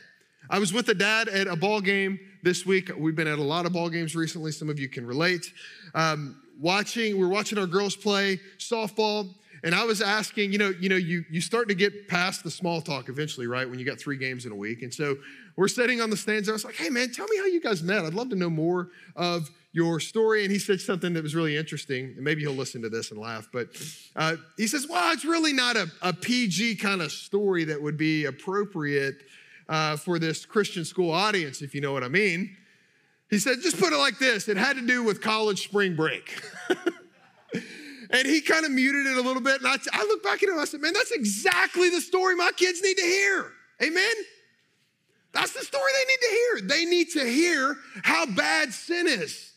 I 0.50 0.58
was 0.58 0.72
with 0.72 0.88
a 0.88 0.94
dad 0.94 1.28
at 1.28 1.46
a 1.46 1.56
ball 1.56 1.80
game 1.80 2.18
this 2.44 2.66
week. 2.66 2.90
We've 2.96 3.16
been 3.16 3.26
at 3.26 3.38
a 3.38 3.42
lot 3.42 3.64
of 3.64 3.72
ball 3.72 3.88
games 3.88 4.14
recently. 4.14 4.52
Some 4.52 4.68
of 4.68 4.78
you 4.78 4.88
can 4.88 5.06
relate. 5.06 5.50
Um, 5.94 6.40
watching, 6.60 7.16
we 7.16 7.24
are 7.24 7.28
watching 7.28 7.58
our 7.58 7.66
girls 7.66 7.96
play 7.96 8.38
softball, 8.58 9.34
and 9.64 9.74
I 9.74 9.84
was 9.84 10.02
asking, 10.02 10.52
you 10.52 10.58
know, 10.58 10.72
you 10.78 10.90
know, 10.90 10.96
you 10.96 11.24
you 11.30 11.40
start 11.40 11.68
to 11.68 11.74
get 11.74 12.06
past 12.06 12.44
the 12.44 12.50
small 12.50 12.82
talk 12.82 13.08
eventually, 13.08 13.46
right? 13.46 13.68
When 13.68 13.78
you 13.78 13.86
got 13.86 13.98
three 13.98 14.18
games 14.18 14.44
in 14.44 14.52
a 14.52 14.54
week, 14.54 14.82
and 14.82 14.92
so 14.92 15.16
we're 15.56 15.68
sitting 15.68 16.02
on 16.02 16.10
the 16.10 16.18
stands. 16.18 16.48
I 16.50 16.52
was 16.52 16.64
like, 16.64 16.74
hey 16.74 16.90
man, 16.90 17.10
tell 17.12 17.26
me 17.28 17.38
how 17.38 17.46
you 17.46 17.62
guys 17.62 17.82
met. 17.82 18.04
I'd 18.04 18.12
love 18.12 18.28
to 18.28 18.36
know 18.36 18.50
more 18.50 18.90
of 19.16 19.50
your 19.72 19.98
story. 19.98 20.44
And 20.44 20.52
he 20.52 20.58
said 20.58 20.80
something 20.80 21.14
that 21.14 21.22
was 21.22 21.34
really 21.34 21.56
interesting. 21.56 22.12
And 22.14 22.22
maybe 22.22 22.42
he'll 22.42 22.52
listen 22.52 22.82
to 22.82 22.88
this 22.88 23.10
and 23.10 23.18
laugh. 23.18 23.48
But 23.52 23.68
uh, 24.14 24.36
he 24.56 24.66
says, 24.66 24.86
well, 24.88 25.12
it's 25.12 25.24
really 25.24 25.52
not 25.52 25.76
a, 25.76 25.90
a 26.02 26.12
PG 26.12 26.76
kind 26.76 27.00
of 27.00 27.10
story 27.10 27.64
that 27.64 27.80
would 27.80 27.96
be 27.96 28.26
appropriate 28.26 29.16
uh, 29.68 29.96
for 29.96 30.18
this 30.18 30.44
Christian 30.44 30.84
school 30.84 31.10
audience, 31.10 31.62
if 31.62 31.74
you 31.74 31.80
know 31.80 31.92
what 31.92 32.04
I 32.04 32.08
mean. 32.08 32.56
He 33.30 33.38
said, 33.38 33.58
just 33.62 33.80
put 33.80 33.92
it 33.92 33.96
like 33.96 34.18
this 34.18 34.48
it 34.48 34.56
had 34.56 34.76
to 34.76 34.86
do 34.86 35.02
with 35.02 35.20
college 35.20 35.64
spring 35.64 35.96
break. 35.96 36.40
and 38.10 38.26
he 38.26 38.40
kind 38.40 38.64
of 38.64 38.70
muted 38.70 39.06
it 39.06 39.16
a 39.16 39.20
little 39.20 39.42
bit. 39.42 39.60
And 39.60 39.66
I, 39.66 39.76
I 39.92 40.02
look 40.04 40.22
back 40.22 40.42
at 40.42 40.48
him 40.48 40.58
I 40.58 40.64
said, 40.64 40.80
man, 40.80 40.92
that's 40.92 41.10
exactly 41.10 41.90
the 41.90 42.00
story 42.00 42.36
my 42.36 42.50
kids 42.56 42.82
need 42.82 42.96
to 42.96 43.04
hear. 43.04 43.52
Amen? 43.82 44.14
That's 45.32 45.52
the 45.52 45.64
story 45.64 45.90
they 45.92 46.12
need 46.12 46.20
to 46.20 46.36
hear. 46.36 46.68
They 46.68 46.84
need 46.84 47.10
to 47.10 47.24
hear 47.28 47.76
how 48.04 48.26
bad 48.26 48.72
sin 48.72 49.08
is, 49.08 49.52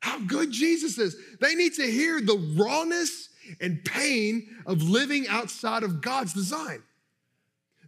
how 0.00 0.20
good 0.20 0.52
Jesus 0.52 0.98
is. 0.98 1.16
They 1.40 1.56
need 1.56 1.74
to 1.74 1.82
hear 1.82 2.20
the 2.20 2.54
rawness 2.56 3.28
and 3.60 3.84
pain 3.84 4.48
of 4.66 4.82
living 4.82 5.26
outside 5.28 5.82
of 5.82 6.00
God's 6.00 6.32
design. 6.32 6.82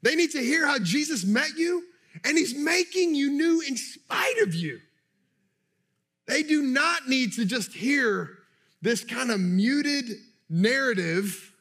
They 0.02 0.14
need 0.14 0.32
to 0.32 0.40
hear 0.40 0.66
how 0.66 0.78
Jesus 0.78 1.24
met 1.24 1.56
you 1.56 1.84
and 2.24 2.36
he's 2.36 2.54
making 2.54 3.14
you 3.14 3.30
new 3.30 3.60
in 3.66 3.76
spite 3.76 4.38
of 4.38 4.54
you. 4.54 4.80
They 6.26 6.42
do 6.42 6.62
not 6.62 7.08
need 7.08 7.32
to 7.34 7.44
just 7.44 7.72
hear 7.72 8.38
this 8.82 9.04
kind 9.04 9.30
of 9.30 9.40
muted 9.40 10.04
narrative 10.48 11.52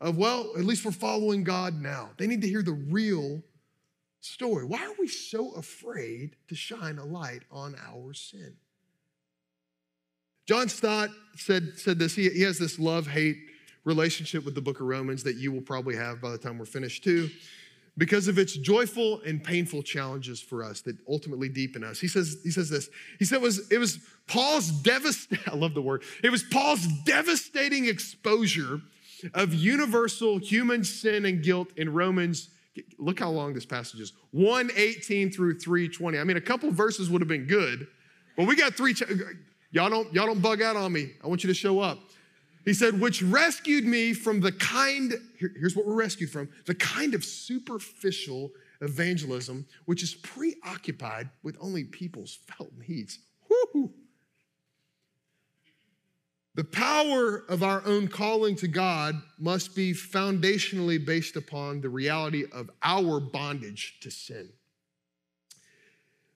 of, 0.00 0.18
well, 0.18 0.52
at 0.58 0.64
least 0.64 0.84
we're 0.84 0.92
following 0.92 1.44
God 1.44 1.80
now. 1.80 2.10
They 2.18 2.26
need 2.26 2.42
to 2.42 2.48
hear 2.48 2.62
the 2.62 2.72
real 2.72 3.42
story. 4.20 4.64
Why 4.64 4.84
are 4.84 4.94
we 4.98 5.08
so 5.08 5.52
afraid 5.52 6.36
to 6.48 6.54
shine 6.54 6.98
a 6.98 7.04
light 7.04 7.42
on 7.50 7.76
our 7.88 8.12
sin? 8.12 8.56
John 10.46 10.68
Stott 10.68 11.10
said, 11.36 11.72
said 11.76 11.98
this. 11.98 12.14
He, 12.14 12.28
he 12.30 12.42
has 12.42 12.58
this 12.58 12.78
love 12.78 13.06
hate 13.06 13.38
relationship 13.86 14.44
with 14.44 14.54
the 14.54 14.60
book 14.60 14.80
of 14.80 14.86
Romans 14.86 15.22
that 15.22 15.36
you 15.36 15.52
will 15.52 15.62
probably 15.62 15.96
have 15.96 16.20
by 16.20 16.30
the 16.30 16.36
time 16.36 16.58
we're 16.58 16.66
finished 16.66 17.04
too, 17.04 17.30
because 17.96 18.28
of 18.28 18.36
its 18.36 18.54
joyful 18.54 19.22
and 19.22 19.42
painful 19.42 19.82
challenges 19.82 20.40
for 20.40 20.62
us 20.62 20.82
that 20.82 20.96
ultimately 21.08 21.48
deepen 21.48 21.82
us. 21.82 21.98
He 21.98 22.08
says, 22.08 22.38
he 22.42 22.50
says 22.50 22.68
this. 22.68 22.90
He 23.18 23.24
said 23.24 23.36
it 23.36 23.42
was, 23.42 23.70
it 23.70 23.78
was 23.78 23.98
Paul's 24.26 24.70
devastating, 24.70 25.44
I 25.52 25.54
love 25.54 25.72
the 25.72 25.80
word. 25.80 26.02
It 26.22 26.30
was 26.30 26.42
Paul's 26.42 26.86
devastating 27.04 27.86
exposure 27.86 28.80
of 29.32 29.54
universal 29.54 30.38
human 30.38 30.84
sin 30.84 31.24
and 31.24 31.42
guilt 31.42 31.68
in 31.76 31.94
Romans. 31.94 32.50
Look 32.98 33.20
how 33.20 33.30
long 33.30 33.54
this 33.54 33.64
passage 33.64 34.00
is 34.00 34.12
118 34.32 35.30
through 35.30 35.60
320. 35.60 36.18
I 36.18 36.24
mean, 36.24 36.36
a 36.36 36.40
couple 36.42 36.70
verses 36.72 37.08
would 37.08 37.22
have 37.22 37.28
been 37.28 37.46
good, 37.46 37.86
but 38.36 38.46
we 38.46 38.56
got 38.56 38.74
three. 38.74 38.94
Y'all 39.70 39.88
don't, 39.88 40.12
y'all 40.12 40.26
don't 40.26 40.42
bug 40.42 40.60
out 40.60 40.76
on 40.76 40.92
me. 40.92 41.12
I 41.24 41.28
want 41.28 41.44
you 41.44 41.48
to 41.48 41.54
show 41.54 41.80
up. 41.80 41.98
He 42.66 42.74
said, 42.74 43.00
which 43.00 43.22
rescued 43.22 43.84
me 43.84 44.12
from 44.12 44.40
the 44.40 44.50
kind, 44.50 45.14
here, 45.38 45.52
here's 45.56 45.76
what 45.76 45.86
we're 45.86 45.94
rescued 45.94 46.30
from 46.30 46.48
the 46.66 46.74
kind 46.74 47.14
of 47.14 47.24
superficial 47.24 48.50
evangelism 48.80 49.66
which 49.84 50.02
is 50.02 50.16
preoccupied 50.16 51.30
with 51.44 51.56
only 51.60 51.84
people's 51.84 52.34
felt 52.34 52.72
needs. 52.88 53.20
Woo-hoo. 53.48 53.94
The 56.56 56.64
power 56.64 57.44
of 57.48 57.62
our 57.62 57.84
own 57.86 58.08
calling 58.08 58.56
to 58.56 58.66
God 58.66 59.14
must 59.38 59.76
be 59.76 59.92
foundationally 59.92 61.02
based 61.02 61.36
upon 61.36 61.82
the 61.82 61.88
reality 61.88 62.46
of 62.52 62.68
our 62.82 63.20
bondage 63.20 64.00
to 64.00 64.10
sin. 64.10 64.48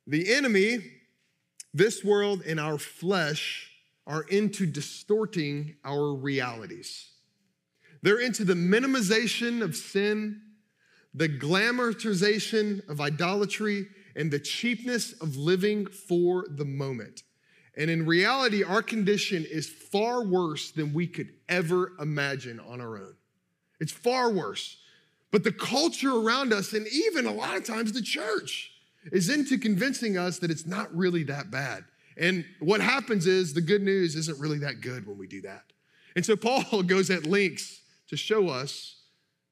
The 0.06 0.32
enemy, 0.32 0.78
this 1.74 2.04
world, 2.04 2.42
and 2.46 2.60
our 2.60 2.78
flesh 2.78 3.69
are 4.10 4.22
into 4.22 4.66
distorting 4.66 5.76
our 5.84 6.12
realities. 6.12 7.12
They're 8.02 8.20
into 8.20 8.44
the 8.44 8.54
minimization 8.54 9.62
of 9.62 9.76
sin, 9.76 10.42
the 11.14 11.28
glamorization 11.28 12.86
of 12.88 13.00
idolatry, 13.00 13.86
and 14.16 14.28
the 14.28 14.40
cheapness 14.40 15.12
of 15.12 15.36
living 15.36 15.86
for 15.86 16.44
the 16.48 16.64
moment. 16.64 17.22
And 17.76 17.88
in 17.88 18.04
reality, 18.04 18.64
our 18.64 18.82
condition 18.82 19.46
is 19.48 19.68
far 19.68 20.24
worse 20.24 20.72
than 20.72 20.92
we 20.92 21.06
could 21.06 21.28
ever 21.48 21.92
imagine 22.00 22.58
on 22.58 22.80
our 22.80 22.96
own. 22.96 23.14
It's 23.78 23.92
far 23.92 24.32
worse. 24.32 24.76
But 25.30 25.44
the 25.44 25.52
culture 25.52 26.16
around 26.16 26.52
us, 26.52 26.72
and 26.72 26.88
even 26.88 27.26
a 27.26 27.32
lot 27.32 27.56
of 27.56 27.64
times 27.64 27.92
the 27.92 28.02
church, 28.02 28.72
is 29.12 29.30
into 29.30 29.56
convincing 29.56 30.18
us 30.18 30.40
that 30.40 30.50
it's 30.50 30.66
not 30.66 30.92
really 30.94 31.22
that 31.24 31.52
bad. 31.52 31.84
And 32.20 32.44
what 32.60 32.82
happens 32.82 33.26
is 33.26 33.54
the 33.54 33.62
good 33.62 33.82
news 33.82 34.14
isn't 34.14 34.38
really 34.38 34.58
that 34.58 34.82
good 34.82 35.06
when 35.06 35.16
we 35.16 35.26
do 35.26 35.40
that. 35.40 35.64
And 36.14 36.24
so 36.24 36.36
Paul 36.36 36.82
goes 36.86 37.10
at 37.10 37.26
lengths 37.26 37.80
to 38.08 38.16
show 38.16 38.48
us 38.48 39.00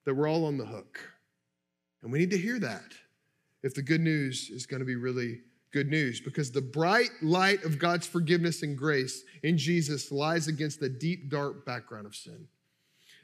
that 0.05 0.15
we're 0.15 0.29
all 0.29 0.45
on 0.45 0.59
the 0.59 0.67
hook. 0.67 1.01
And 2.03 2.13
we 2.13 2.19
need 2.19 2.31
to 2.31 2.39
hear 2.39 2.59
that 2.61 2.93
if 3.63 3.75
the 3.75 3.83
good 3.83 4.03
news 4.03 4.51
is 4.51 4.67
going 4.67 4.81
to 4.81 4.87
be 4.87 4.97
really 4.97 5.41
good 5.73 5.89
news, 5.89 6.21
because 6.21 6.53
the 6.53 6.61
bright 6.61 7.11
light 7.23 7.65
of 7.65 7.79
God's 7.79 8.07
forgiveness 8.07 8.63
and 8.63 8.77
grace 8.77 9.25
in 9.43 9.59
Jesus 9.59 10.13
lies 10.13 10.47
against 10.47 10.79
the 10.79 10.89
deep, 10.89 11.31
dark 11.31 11.65
background 11.65 12.07
of 12.07 12.15
sin. 12.15 12.47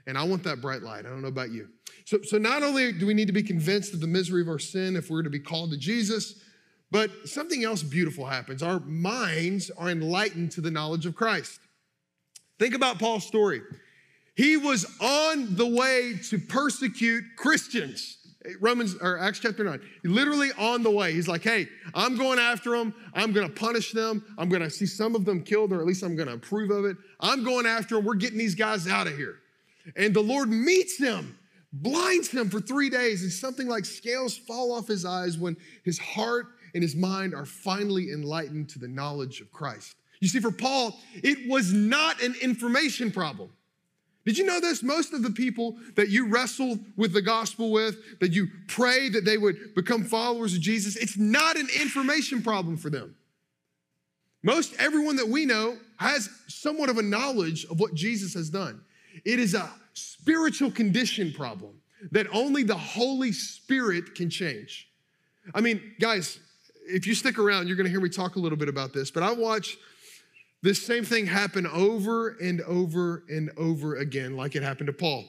And 0.06 0.18
I 0.18 0.24
want 0.24 0.42
that 0.44 0.60
bright 0.60 0.82
light. 0.82 1.06
I 1.06 1.08
don't 1.10 1.22
know 1.22 1.28
about 1.28 1.50
you. 1.50 1.68
So, 2.04 2.18
so 2.22 2.36
not 2.36 2.62
only 2.62 2.92
do 2.92 3.06
we 3.06 3.14
need 3.14 3.26
to 3.26 3.32
be 3.32 3.42
convinced 3.42 3.94
of 3.94 4.00
the 4.00 4.06
misery 4.06 4.42
of 4.42 4.48
our 4.48 4.58
sin 4.58 4.96
if 4.96 5.08
we're 5.08 5.22
to 5.22 5.30
be 5.30 5.38
called 5.38 5.70
to 5.70 5.78
Jesus, 5.78 6.40
but 6.94 7.10
something 7.28 7.64
else 7.64 7.82
beautiful 7.82 8.24
happens. 8.24 8.62
Our 8.62 8.78
minds 8.78 9.68
are 9.68 9.90
enlightened 9.90 10.52
to 10.52 10.60
the 10.60 10.70
knowledge 10.70 11.06
of 11.06 11.16
Christ. 11.16 11.58
Think 12.60 12.72
about 12.72 13.00
Paul's 13.00 13.26
story. 13.26 13.62
He 14.36 14.56
was 14.56 14.86
on 15.00 15.56
the 15.56 15.66
way 15.66 16.14
to 16.30 16.38
persecute 16.38 17.24
Christians. 17.36 18.18
Romans 18.60 18.94
or 19.00 19.18
Acts 19.18 19.40
chapter 19.40 19.64
9. 19.64 19.80
Literally 20.04 20.50
on 20.56 20.84
the 20.84 20.90
way. 20.92 21.12
He's 21.12 21.26
like, 21.26 21.42
hey, 21.42 21.66
I'm 21.96 22.16
going 22.16 22.38
after 22.38 22.70
them. 22.78 22.94
I'm 23.12 23.32
going 23.32 23.48
to 23.48 23.52
punish 23.52 23.90
them. 23.90 24.24
I'm 24.38 24.48
going 24.48 24.62
to 24.62 24.70
see 24.70 24.86
some 24.86 25.16
of 25.16 25.24
them 25.24 25.42
killed, 25.42 25.72
or 25.72 25.80
at 25.80 25.86
least 25.86 26.04
I'm 26.04 26.14
going 26.14 26.28
to 26.28 26.34
approve 26.34 26.70
of 26.70 26.84
it. 26.84 26.96
I'm 27.18 27.42
going 27.42 27.66
after 27.66 27.96
them. 27.96 28.04
We're 28.04 28.14
getting 28.14 28.38
these 28.38 28.54
guys 28.54 28.86
out 28.86 29.08
of 29.08 29.16
here. 29.16 29.38
And 29.96 30.14
the 30.14 30.22
Lord 30.22 30.48
meets 30.48 30.96
him, 30.96 31.36
blinds 31.72 32.28
him 32.28 32.50
for 32.50 32.60
three 32.60 32.88
days, 32.88 33.24
and 33.24 33.32
something 33.32 33.66
like 33.66 33.84
scales 33.84 34.36
fall 34.36 34.70
off 34.70 34.86
his 34.86 35.04
eyes 35.04 35.36
when 35.36 35.56
his 35.82 35.98
heart 35.98 36.46
and 36.74 36.82
his 36.82 36.96
mind 36.96 37.34
are 37.34 37.46
finally 37.46 38.10
enlightened 38.10 38.68
to 38.70 38.78
the 38.78 38.88
knowledge 38.88 39.40
of 39.40 39.50
Christ. 39.52 39.96
You 40.20 40.28
see, 40.28 40.40
for 40.40 40.50
Paul, 40.50 40.98
it 41.22 41.48
was 41.48 41.72
not 41.72 42.22
an 42.22 42.34
information 42.42 43.10
problem. 43.10 43.50
Did 44.24 44.38
you 44.38 44.46
know 44.46 44.58
this? 44.58 44.82
Most 44.82 45.12
of 45.12 45.22
the 45.22 45.30
people 45.30 45.76
that 45.96 46.08
you 46.08 46.28
wrestle 46.28 46.78
with 46.96 47.12
the 47.12 47.20
gospel 47.20 47.70
with, 47.70 48.18
that 48.20 48.32
you 48.32 48.48
pray 48.68 49.10
that 49.10 49.24
they 49.24 49.36
would 49.36 49.74
become 49.74 50.02
followers 50.02 50.54
of 50.54 50.60
Jesus, 50.60 50.96
it's 50.96 51.18
not 51.18 51.56
an 51.56 51.68
information 51.80 52.42
problem 52.42 52.76
for 52.76 52.88
them. 52.88 53.14
Most 54.42 54.74
everyone 54.78 55.16
that 55.16 55.28
we 55.28 55.44
know 55.46 55.76
has 55.98 56.28
somewhat 56.48 56.88
of 56.88 56.98
a 56.98 57.02
knowledge 57.02 57.64
of 57.66 57.80
what 57.80 57.94
Jesus 57.94 58.34
has 58.34 58.50
done. 58.50 58.80
It 59.24 59.38
is 59.38 59.54
a 59.54 59.70
spiritual 59.92 60.70
condition 60.70 61.32
problem 61.32 61.80
that 62.10 62.26
only 62.32 62.62
the 62.62 62.76
Holy 62.76 63.32
Spirit 63.32 64.14
can 64.14 64.28
change. 64.28 64.88
I 65.54 65.60
mean, 65.60 65.94
guys, 66.00 66.38
if 66.86 67.06
you 67.06 67.14
stick 67.14 67.38
around, 67.38 67.66
you're 67.66 67.76
going 67.76 67.86
to 67.86 67.90
hear 67.90 68.00
me 68.00 68.08
talk 68.08 68.36
a 68.36 68.38
little 68.38 68.58
bit 68.58 68.68
about 68.68 68.92
this, 68.92 69.10
but 69.10 69.22
I 69.22 69.32
watch 69.32 69.76
this 70.62 70.84
same 70.84 71.04
thing 71.04 71.26
happen 71.26 71.66
over 71.66 72.36
and 72.40 72.60
over 72.62 73.24
and 73.28 73.50
over 73.56 73.96
again, 73.96 74.36
like 74.36 74.56
it 74.56 74.62
happened 74.62 74.86
to 74.86 74.92
Paul. 74.92 75.24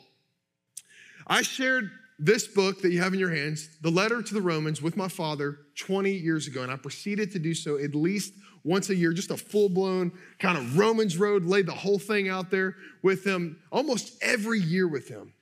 I 1.28 1.42
shared 1.42 1.92
this 2.18 2.48
book 2.48 2.82
that 2.82 2.92
you 2.92 3.02
have 3.02 3.14
in 3.14 3.20
your 3.20 3.36
hands, 3.36 3.70
the 3.82 3.90
letter 3.90 4.22
to 4.22 4.34
the 4.34 4.42
Romans, 4.42 4.82
with 4.82 4.96
my 4.96 5.10
father 5.10 5.58
20 5.78 6.12
years 6.12 6.48
ago, 6.48 6.64
and 6.64 6.72
I 6.72 6.78
proceeded 6.78 7.32
to 7.34 7.40
do 7.40 7.54
so 7.54 7.78
at 7.78 7.94
least 7.94 8.34
once 8.64 8.90
a 8.90 8.96
year, 8.96 9.14
just 9.14 9.30
a 9.30 9.38
full 9.38 9.70
blown 9.70 10.12
kind 10.40 10.58
of 10.58 10.78
Romans 10.78 11.18
road, 11.18 11.46
laid 11.46 11.68
the 11.68 11.74
whole 11.74 12.00
thing 12.00 12.30
out 12.30 12.50
there 12.50 12.76
with 13.04 13.26
him 13.26 13.60
almost 13.72 14.18
every 14.24 14.60
year 14.60 14.88
with 14.88 15.08
him. 15.08 15.34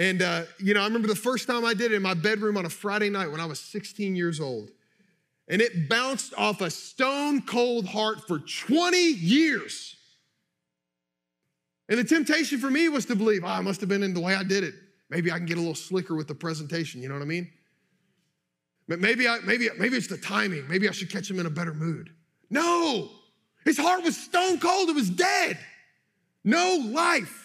And, 0.00 0.22
uh, 0.22 0.44
you 0.58 0.72
know, 0.72 0.80
I 0.80 0.84
remember 0.84 1.08
the 1.08 1.14
first 1.14 1.46
time 1.46 1.62
I 1.62 1.74
did 1.74 1.92
it 1.92 1.96
in 1.96 2.00
my 2.00 2.14
bedroom 2.14 2.56
on 2.56 2.64
a 2.64 2.70
Friday 2.70 3.10
night 3.10 3.30
when 3.30 3.38
I 3.38 3.44
was 3.44 3.60
16 3.60 4.16
years 4.16 4.40
old 4.40 4.70
and 5.46 5.60
it 5.60 5.90
bounced 5.90 6.32
off 6.38 6.62
a 6.62 6.70
stone 6.70 7.42
cold 7.42 7.84
heart 7.84 8.26
for 8.26 8.38
20 8.38 8.96
years. 8.96 9.96
And 11.90 11.98
the 11.98 12.04
temptation 12.04 12.58
for 12.58 12.70
me 12.70 12.88
was 12.88 13.04
to 13.06 13.14
believe, 13.14 13.44
oh, 13.44 13.48
I 13.48 13.60
must 13.60 13.80
have 13.80 13.90
been 13.90 14.02
in 14.02 14.14
the 14.14 14.20
way 14.20 14.34
I 14.34 14.42
did 14.42 14.64
it. 14.64 14.72
Maybe 15.10 15.30
I 15.30 15.36
can 15.36 15.44
get 15.44 15.58
a 15.58 15.60
little 15.60 15.74
slicker 15.74 16.14
with 16.14 16.28
the 16.28 16.34
presentation, 16.34 17.02
you 17.02 17.08
know 17.08 17.14
what 17.14 17.22
I 17.22 17.26
mean? 17.26 17.50
Maybe, 18.88 19.28
I, 19.28 19.40
maybe, 19.44 19.68
maybe 19.78 19.98
it's 19.98 20.06
the 20.06 20.16
timing. 20.16 20.66
Maybe 20.66 20.88
I 20.88 20.92
should 20.92 21.10
catch 21.10 21.30
him 21.30 21.38
in 21.38 21.44
a 21.44 21.50
better 21.50 21.74
mood. 21.74 22.08
No, 22.48 23.10
his 23.66 23.76
heart 23.76 24.02
was 24.02 24.16
stone 24.16 24.60
cold, 24.60 24.88
it 24.88 24.94
was 24.94 25.10
dead. 25.10 25.58
No 26.42 26.90
life. 26.90 27.39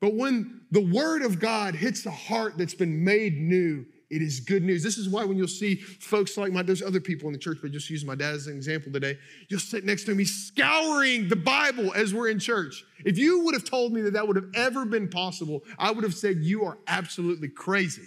But 0.00 0.14
when 0.14 0.62
the 0.70 0.84
word 0.84 1.22
of 1.22 1.40
God 1.40 1.74
hits 1.74 2.04
a 2.06 2.10
heart 2.10 2.58
that's 2.58 2.74
been 2.74 3.04
made 3.04 3.38
new, 3.38 3.86
it 4.08 4.22
is 4.22 4.40
good 4.40 4.62
news. 4.62 4.84
This 4.84 4.98
is 4.98 5.08
why 5.08 5.24
when 5.24 5.36
you'll 5.36 5.48
see 5.48 5.76
folks 5.76 6.36
like 6.36 6.52
my, 6.52 6.62
there's 6.62 6.82
other 6.82 7.00
people 7.00 7.26
in 7.26 7.32
the 7.32 7.38
church, 7.38 7.58
but 7.60 7.72
just 7.72 7.90
use 7.90 8.04
my 8.04 8.14
dad 8.14 8.34
as 8.34 8.46
an 8.46 8.54
example 8.54 8.92
today. 8.92 9.18
You'll 9.48 9.58
sit 9.58 9.84
next 9.84 10.04
to 10.04 10.14
me 10.14 10.24
scouring 10.24 11.28
the 11.28 11.36
Bible 11.36 11.92
as 11.94 12.14
we're 12.14 12.28
in 12.28 12.38
church. 12.38 12.84
If 13.04 13.18
you 13.18 13.44
would 13.44 13.54
have 13.54 13.64
told 13.64 13.92
me 13.92 14.02
that 14.02 14.12
that 14.12 14.26
would 14.26 14.36
have 14.36 14.50
ever 14.54 14.84
been 14.84 15.08
possible, 15.08 15.64
I 15.78 15.90
would 15.90 16.04
have 16.04 16.14
said, 16.14 16.36
You 16.38 16.64
are 16.66 16.78
absolutely 16.86 17.48
crazy. 17.48 18.06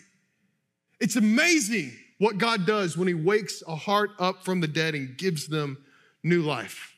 It's 1.02 1.18
amazing 1.18 1.92
what 2.18 2.38
God 2.38 2.66
does 2.66 2.98
when 2.98 3.08
He 3.08 3.14
wakes 3.14 3.62
a 3.68 3.76
heart 3.76 4.12
up 4.20 4.46
from 4.46 4.62
the 4.62 4.68
dead 4.68 4.96
and 4.96 5.18
gives 5.18 5.48
them 5.48 5.84
new 6.24 6.44
life. 6.44 6.96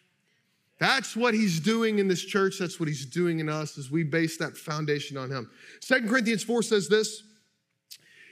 That's 0.81 1.15
what 1.15 1.35
he's 1.35 1.59
doing 1.59 1.99
in 1.99 2.07
this 2.07 2.25
church. 2.25 2.55
That's 2.57 2.79
what 2.79 2.89
he's 2.89 3.05
doing 3.05 3.39
in 3.39 3.47
us 3.47 3.77
as 3.77 3.91
we 3.91 4.01
base 4.01 4.37
that 4.37 4.57
foundation 4.57 5.15
on 5.15 5.29
him. 5.29 5.47
Second 5.79 6.09
Corinthians 6.09 6.43
4 6.43 6.63
says 6.63 6.89
this 6.89 7.21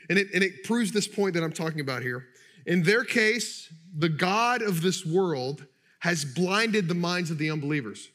and 0.09 0.17
it, 0.17 0.29
and 0.33 0.43
it 0.43 0.63
proves 0.63 0.91
this 0.91 1.07
point 1.07 1.35
that 1.35 1.43
I'm 1.43 1.53
talking 1.53 1.79
about 1.79 2.01
here. 2.01 2.25
In 2.65 2.81
their 2.81 3.03
case, 3.03 3.71
the 3.95 4.09
God 4.09 4.63
of 4.63 4.81
this 4.81 5.05
world 5.05 5.63
has 5.99 6.25
blinded 6.25 6.87
the 6.87 6.95
minds 6.95 7.29
of 7.29 7.37
the 7.37 7.51
unbelievers. 7.51 8.09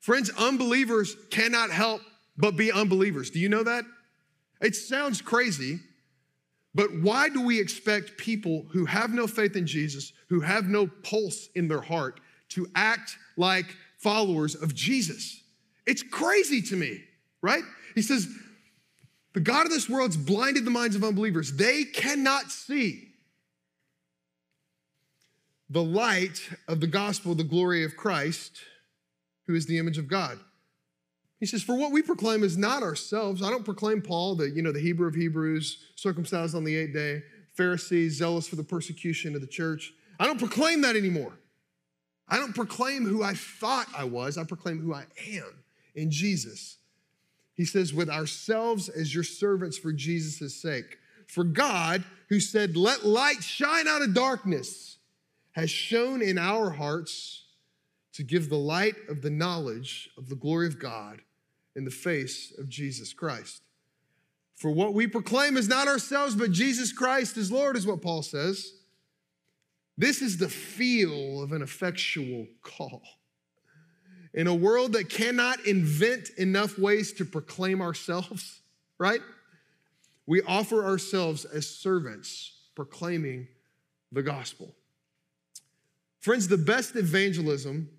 Friends, 0.00 0.30
unbelievers 0.36 1.16
cannot 1.30 1.70
help 1.70 2.02
but 2.36 2.54
be 2.54 2.70
unbelievers. 2.70 3.30
Do 3.30 3.38
you 3.38 3.48
know 3.48 3.62
that? 3.62 3.86
It 4.60 4.76
sounds 4.76 5.22
crazy, 5.22 5.80
but 6.74 6.90
why 7.00 7.30
do 7.30 7.40
we 7.40 7.58
expect 7.58 8.18
people 8.18 8.66
who 8.72 8.84
have 8.84 9.14
no 9.14 9.26
faith 9.26 9.56
in 9.56 9.66
Jesus, 9.66 10.12
who 10.28 10.40
have 10.40 10.68
no 10.68 10.86
pulse 10.86 11.48
in 11.54 11.66
their 11.66 11.80
heart, 11.80 12.20
to 12.54 12.66
act 12.74 13.16
like 13.36 13.76
followers 13.98 14.54
of 14.54 14.74
Jesus? 14.74 15.42
It's 15.86 16.02
crazy 16.02 16.62
to 16.62 16.76
me, 16.76 17.02
right? 17.42 17.62
He 17.94 18.02
says, 18.02 18.28
the 19.34 19.40
God 19.40 19.66
of 19.66 19.72
this 19.72 19.88
world's 19.88 20.16
blinded 20.16 20.64
the 20.64 20.70
minds 20.70 20.96
of 20.96 21.04
unbelievers. 21.04 21.52
They 21.52 21.84
cannot 21.84 22.50
see 22.50 23.08
the 25.68 25.82
light 25.82 26.48
of 26.68 26.80
the 26.80 26.86
gospel, 26.86 27.34
the 27.34 27.42
glory 27.42 27.84
of 27.84 27.96
Christ, 27.96 28.60
who 29.46 29.54
is 29.54 29.66
the 29.66 29.78
image 29.78 29.98
of 29.98 30.08
God. 30.08 30.38
He 31.40 31.46
says, 31.46 31.64
For 31.64 31.74
what 31.74 31.90
we 31.90 32.00
proclaim 32.00 32.44
is 32.44 32.56
not 32.56 32.84
ourselves. 32.84 33.42
I 33.42 33.50
don't 33.50 33.64
proclaim 33.64 34.00
Paul, 34.00 34.36
the, 34.36 34.48
you 34.48 34.62
know, 34.62 34.72
the 34.72 34.80
Hebrew 34.80 35.08
of 35.08 35.16
Hebrews, 35.16 35.92
circumcised 35.96 36.54
on 36.54 36.62
the 36.62 36.76
eighth 36.76 36.94
day, 36.94 37.22
Pharisees, 37.56 38.16
zealous 38.16 38.46
for 38.46 38.56
the 38.56 38.64
persecution 38.64 39.34
of 39.34 39.40
the 39.40 39.46
church. 39.48 39.92
I 40.20 40.26
don't 40.26 40.38
proclaim 40.38 40.80
that 40.82 40.94
anymore. 40.94 41.32
I 42.28 42.38
don't 42.38 42.54
proclaim 42.54 43.04
who 43.04 43.22
I 43.22 43.34
thought 43.34 43.86
I 43.96 44.04
was. 44.04 44.38
I 44.38 44.44
proclaim 44.44 44.80
who 44.80 44.94
I 44.94 45.04
am 45.28 45.64
in 45.94 46.10
Jesus. 46.10 46.78
He 47.54 47.64
says, 47.64 47.94
with 47.94 48.10
ourselves 48.10 48.88
as 48.88 49.14
your 49.14 49.24
servants 49.24 49.78
for 49.78 49.92
Jesus' 49.92 50.60
sake. 50.60 50.98
For 51.28 51.44
God, 51.44 52.04
who 52.28 52.40
said, 52.40 52.76
Let 52.76 53.04
light 53.04 53.42
shine 53.42 53.86
out 53.86 54.02
of 54.02 54.14
darkness, 54.14 54.98
has 55.52 55.70
shone 55.70 56.20
in 56.20 56.38
our 56.38 56.70
hearts 56.70 57.44
to 58.14 58.22
give 58.22 58.48
the 58.48 58.56
light 58.56 58.94
of 59.08 59.22
the 59.22 59.30
knowledge 59.30 60.10
of 60.16 60.28
the 60.28 60.34
glory 60.34 60.66
of 60.66 60.78
God 60.78 61.20
in 61.76 61.84
the 61.84 61.90
face 61.90 62.52
of 62.58 62.68
Jesus 62.68 63.12
Christ. 63.12 63.62
For 64.56 64.70
what 64.70 64.94
we 64.94 65.06
proclaim 65.06 65.56
is 65.56 65.68
not 65.68 65.88
ourselves, 65.88 66.34
but 66.34 66.52
Jesus 66.52 66.92
Christ 66.92 67.36
is 67.36 67.50
Lord, 67.50 67.76
is 67.76 67.86
what 67.86 68.02
Paul 68.02 68.22
says. 68.22 68.72
This 69.96 70.22
is 70.22 70.38
the 70.38 70.48
feel 70.48 71.42
of 71.42 71.52
an 71.52 71.62
effectual 71.62 72.46
call. 72.62 73.02
In 74.32 74.48
a 74.48 74.54
world 74.54 74.94
that 74.94 75.08
cannot 75.08 75.64
invent 75.64 76.30
enough 76.36 76.76
ways 76.76 77.12
to 77.14 77.24
proclaim 77.24 77.80
ourselves, 77.80 78.60
right? 78.98 79.20
We 80.26 80.42
offer 80.42 80.84
ourselves 80.84 81.44
as 81.44 81.68
servants 81.68 82.52
proclaiming 82.74 83.46
the 84.10 84.22
gospel. 84.22 84.74
Friends, 86.20 86.48
the 86.48 86.56
best 86.56 86.96
evangelism 86.96 87.90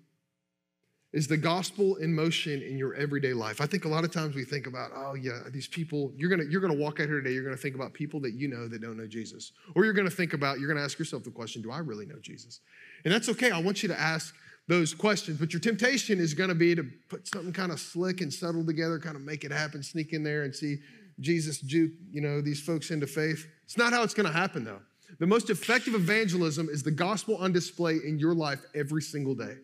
is 1.16 1.26
the 1.26 1.36
gospel 1.36 1.96
in 1.96 2.14
motion 2.14 2.60
in 2.60 2.76
your 2.76 2.94
everyday 2.94 3.32
life. 3.32 3.62
I 3.62 3.66
think 3.66 3.86
a 3.86 3.88
lot 3.88 4.04
of 4.04 4.12
times 4.12 4.34
we 4.34 4.44
think 4.44 4.66
about, 4.66 4.90
oh 4.94 5.14
yeah, 5.14 5.44
these 5.50 5.66
people, 5.66 6.12
you're 6.14 6.28
gonna, 6.28 6.44
you're 6.44 6.60
gonna 6.60 6.74
walk 6.74 7.00
out 7.00 7.06
here 7.06 7.22
today, 7.22 7.32
you're 7.32 7.42
gonna 7.42 7.56
think 7.56 7.74
about 7.74 7.94
people 7.94 8.20
that 8.20 8.34
you 8.34 8.48
know 8.48 8.68
that 8.68 8.82
don't 8.82 8.98
know 8.98 9.06
Jesus. 9.06 9.52
Or 9.74 9.86
you're 9.86 9.94
gonna 9.94 10.10
think 10.10 10.34
about, 10.34 10.60
you're 10.60 10.68
gonna 10.68 10.84
ask 10.84 10.98
yourself 10.98 11.24
the 11.24 11.30
question, 11.30 11.62
do 11.62 11.70
I 11.70 11.78
really 11.78 12.04
know 12.04 12.18
Jesus? 12.20 12.60
And 13.06 13.14
that's 13.14 13.30
okay. 13.30 13.50
I 13.50 13.58
want 13.58 13.82
you 13.82 13.88
to 13.88 13.98
ask 13.98 14.34
those 14.68 14.92
questions. 14.92 15.38
But 15.38 15.54
your 15.54 15.60
temptation 15.60 16.20
is 16.20 16.34
gonna 16.34 16.54
be 16.54 16.74
to 16.74 16.84
put 17.08 17.26
something 17.26 17.50
kind 17.54 17.72
of 17.72 17.80
slick 17.80 18.20
and 18.20 18.30
subtle 18.30 18.66
together, 18.66 18.98
kind 18.98 19.16
of 19.16 19.22
make 19.22 19.42
it 19.42 19.50
happen, 19.50 19.82
sneak 19.82 20.12
in 20.12 20.22
there 20.22 20.42
and 20.42 20.54
see 20.54 20.80
Jesus 21.18 21.60
juke, 21.60 21.92
you 22.12 22.20
know, 22.20 22.42
these 22.42 22.60
folks 22.60 22.90
into 22.90 23.06
faith. 23.06 23.46
It's 23.64 23.78
not 23.78 23.94
how 23.94 24.02
it's 24.02 24.12
gonna 24.12 24.30
happen 24.30 24.64
though. 24.64 24.82
The 25.18 25.26
most 25.26 25.48
effective 25.48 25.94
evangelism 25.94 26.68
is 26.68 26.82
the 26.82 26.90
gospel 26.90 27.38
on 27.38 27.52
display 27.52 28.00
in 28.06 28.18
your 28.18 28.34
life 28.34 28.60
every 28.74 29.00
single 29.00 29.34
day. 29.34 29.54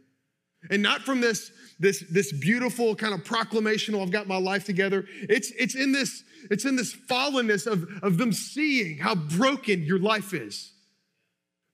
And 0.71 0.83
not 0.83 1.03
from 1.03 1.21
this, 1.21 1.51
this, 1.79 2.05
this 2.11 2.33
beautiful 2.33 2.95
kind 2.95 3.15
of 3.15 3.25
proclamation, 3.25 3.95
oh, 3.95 4.03
I've 4.03 4.11
got 4.11 4.29
my 4.29 4.37
life 4.37 4.65
together. 4.65 5.05
It's, 5.29 5.51
it's 5.59 5.75
in 5.75 5.93
this, 5.93 6.23
it's 6.51 6.65
in 6.65 6.77
this 6.77 6.95
fallenness 6.95 7.67
of, 7.67 7.89
of 8.03 8.19
them 8.19 8.33
seeing 8.33 8.99
how 8.99 9.15
broken 9.15 9.83
your 9.83 9.99
life 9.99 10.33
is. 10.33 10.73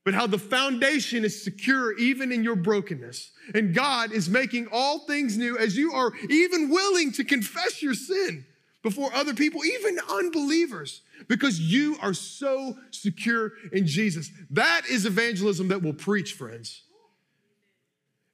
But 0.05 0.15
how 0.15 0.27
the 0.27 0.39
foundation 0.39 1.23
is 1.25 1.45
secure 1.45 1.97
even 1.99 2.33
in 2.33 2.43
your 2.43 2.57
brokenness. 2.57 3.31
And 3.55 3.75
God 3.75 4.11
is 4.11 4.31
making 4.31 4.69
all 4.73 5.01
things 5.01 5.37
new 5.37 5.59
as 5.59 5.77
you 5.77 5.93
are 5.93 6.13
even 6.31 6.71
willing 6.71 7.13
to 7.13 7.25
confess 7.25 7.83
your 7.83 7.93
sin 7.93 8.47
before 8.83 9.13
other 9.13 9.35
people, 9.35 9.63
even 9.65 9.99
unbelievers, 10.11 11.03
because 11.27 11.61
you 11.61 11.99
are 12.01 12.15
so 12.15 12.79
secure 12.91 13.53
in 13.73 13.87
Jesus. 13.87 14.31
That 14.51 14.83
is 14.89 15.05
evangelism 15.05 15.69
that 15.69 15.83
will 15.83 15.93
preach, 15.93 16.33
friends. 16.33 16.85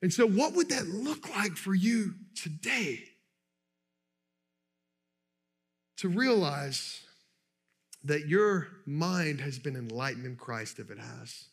And 0.04 0.12
so, 0.12 0.28
what 0.28 0.52
would 0.52 0.68
that 0.68 0.86
look 0.86 1.34
like 1.34 1.56
for 1.56 1.74
you 1.74 2.12
today? 2.34 3.04
To 5.96 6.10
realize 6.10 7.00
that 8.04 8.28
your 8.28 8.68
mind 8.84 9.40
has 9.40 9.58
been 9.58 9.76
enlightened 9.76 10.26
in 10.26 10.36
Christ 10.36 10.78
if 10.78 10.90
it 10.90 10.98
has. 10.98 11.46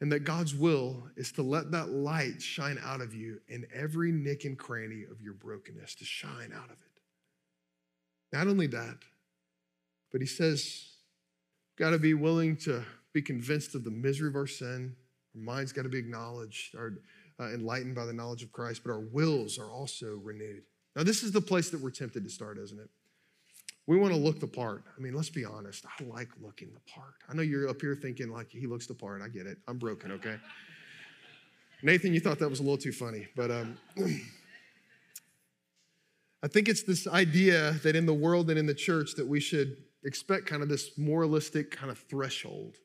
And 0.00 0.12
that 0.12 0.20
God's 0.20 0.54
will 0.54 1.08
is 1.16 1.32
to 1.32 1.42
let 1.42 1.72
that 1.72 1.88
light 1.88 2.40
shine 2.40 2.78
out 2.84 3.00
of 3.00 3.14
you 3.14 3.40
in 3.48 3.66
every 3.74 4.12
nick 4.12 4.44
and 4.44 4.56
cranny 4.56 5.02
of 5.10 5.20
your 5.20 5.34
brokenness, 5.34 5.96
to 5.96 6.04
shine 6.04 6.52
out 6.54 6.66
of 6.66 6.70
it. 6.70 7.00
Not 8.32 8.46
only 8.46 8.68
that, 8.68 8.98
but 10.12 10.20
he 10.20 10.26
says, 10.28 10.84
got 11.76 11.90
to 11.90 11.98
be 11.98 12.14
willing 12.14 12.56
to 12.58 12.84
be 13.12 13.22
convinced 13.22 13.74
of 13.74 13.82
the 13.82 13.90
misery 13.90 14.28
of 14.28 14.36
our 14.36 14.46
sin. 14.46 14.94
Our 15.34 15.40
mind's 15.40 15.72
got 15.72 15.82
to 15.82 15.88
be 15.88 15.98
acknowledged. 15.98 16.76
Our, 16.76 16.92
uh, 17.40 17.48
enlightened 17.48 17.94
by 17.94 18.04
the 18.04 18.12
knowledge 18.12 18.42
of 18.42 18.52
Christ, 18.52 18.82
but 18.84 18.92
our 18.92 19.00
wills 19.00 19.58
are 19.58 19.70
also 19.70 20.20
renewed. 20.22 20.62
Now, 20.94 21.04
this 21.04 21.22
is 21.22 21.32
the 21.32 21.40
place 21.40 21.70
that 21.70 21.80
we're 21.80 21.90
tempted 21.90 22.24
to 22.24 22.30
start, 22.30 22.58
isn't 22.58 22.78
it? 22.78 22.90
We 23.86 23.96
want 23.96 24.12
to 24.12 24.20
look 24.20 24.38
the 24.40 24.46
part. 24.46 24.84
I 24.96 25.00
mean, 25.00 25.14
let's 25.14 25.30
be 25.30 25.44
honest. 25.44 25.84
I 25.86 26.04
like 26.04 26.28
looking 26.40 26.68
the 26.74 26.92
part. 26.92 27.14
I 27.28 27.34
know 27.34 27.42
you're 27.42 27.68
up 27.68 27.80
here 27.80 27.96
thinking 27.96 28.30
like 28.30 28.50
he 28.50 28.66
looks 28.66 28.86
the 28.86 28.94
part. 28.94 29.22
I 29.22 29.28
get 29.28 29.46
it. 29.46 29.58
I'm 29.66 29.78
broken, 29.78 30.12
okay? 30.12 30.36
Nathan, 31.82 32.12
you 32.12 32.20
thought 32.20 32.38
that 32.40 32.50
was 32.50 32.60
a 32.60 32.62
little 32.62 32.76
too 32.76 32.92
funny, 32.92 33.26
but 33.34 33.50
um, 33.50 33.78
I 36.42 36.48
think 36.48 36.68
it's 36.68 36.82
this 36.82 37.06
idea 37.06 37.72
that 37.82 37.96
in 37.96 38.04
the 38.06 38.14
world 38.14 38.50
and 38.50 38.58
in 38.58 38.66
the 38.66 38.74
church 38.74 39.14
that 39.16 39.26
we 39.26 39.40
should 39.40 39.76
expect 40.04 40.46
kind 40.46 40.62
of 40.62 40.68
this 40.68 40.98
moralistic 40.98 41.70
kind 41.70 41.90
of 41.90 41.98
threshold. 41.98 42.76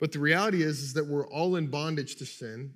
But 0.00 0.12
the 0.12 0.18
reality 0.18 0.62
is, 0.62 0.80
is 0.80 0.94
that 0.94 1.06
we're 1.06 1.28
all 1.28 1.56
in 1.56 1.68
bondage 1.68 2.16
to 2.16 2.26
sin 2.26 2.74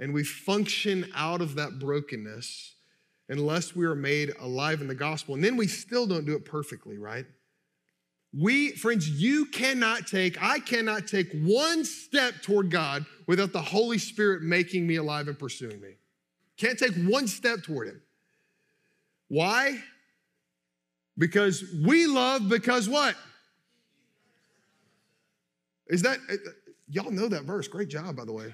and 0.00 0.12
we 0.12 0.24
function 0.24 1.10
out 1.14 1.40
of 1.40 1.54
that 1.56 1.78
brokenness 1.78 2.74
unless 3.28 3.74
we 3.74 3.86
are 3.86 3.94
made 3.94 4.32
alive 4.40 4.80
in 4.80 4.88
the 4.88 4.94
gospel. 4.94 5.34
And 5.34 5.42
then 5.42 5.56
we 5.56 5.66
still 5.66 6.06
don't 6.06 6.26
do 6.26 6.34
it 6.34 6.44
perfectly, 6.44 6.98
right? 6.98 7.24
We, 8.38 8.72
friends, 8.72 9.08
you 9.08 9.46
cannot 9.46 10.06
take, 10.06 10.42
I 10.42 10.58
cannot 10.58 11.06
take 11.06 11.32
one 11.32 11.84
step 11.84 12.42
toward 12.42 12.70
God 12.70 13.04
without 13.26 13.52
the 13.52 13.60
Holy 13.60 13.98
Spirit 13.98 14.42
making 14.42 14.86
me 14.86 14.96
alive 14.96 15.28
and 15.28 15.38
pursuing 15.38 15.80
me. 15.80 15.96
Can't 16.56 16.78
take 16.78 16.94
one 16.94 17.28
step 17.28 17.62
toward 17.62 17.88
Him. 17.88 18.02
Why? 19.28 19.78
Because 21.18 21.62
we 21.84 22.06
love, 22.06 22.48
because 22.48 22.88
what? 22.88 23.16
Is 25.88 26.02
that, 26.02 26.18
uh, 26.30 26.36
y'all 26.88 27.10
know 27.10 27.28
that 27.28 27.44
verse. 27.44 27.68
Great 27.68 27.88
job, 27.88 28.16
by 28.16 28.24
the 28.24 28.32
way. 28.32 28.52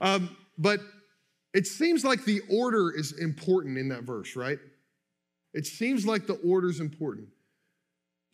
Um, 0.00 0.34
but 0.58 0.80
it 1.54 1.66
seems 1.66 2.04
like 2.04 2.24
the 2.24 2.42
order 2.50 2.90
is 2.90 3.12
important 3.12 3.78
in 3.78 3.88
that 3.88 4.02
verse, 4.02 4.36
right? 4.36 4.58
It 5.54 5.66
seems 5.66 6.04
like 6.04 6.26
the 6.26 6.38
order 6.44 6.68
is 6.68 6.80
important. 6.80 7.28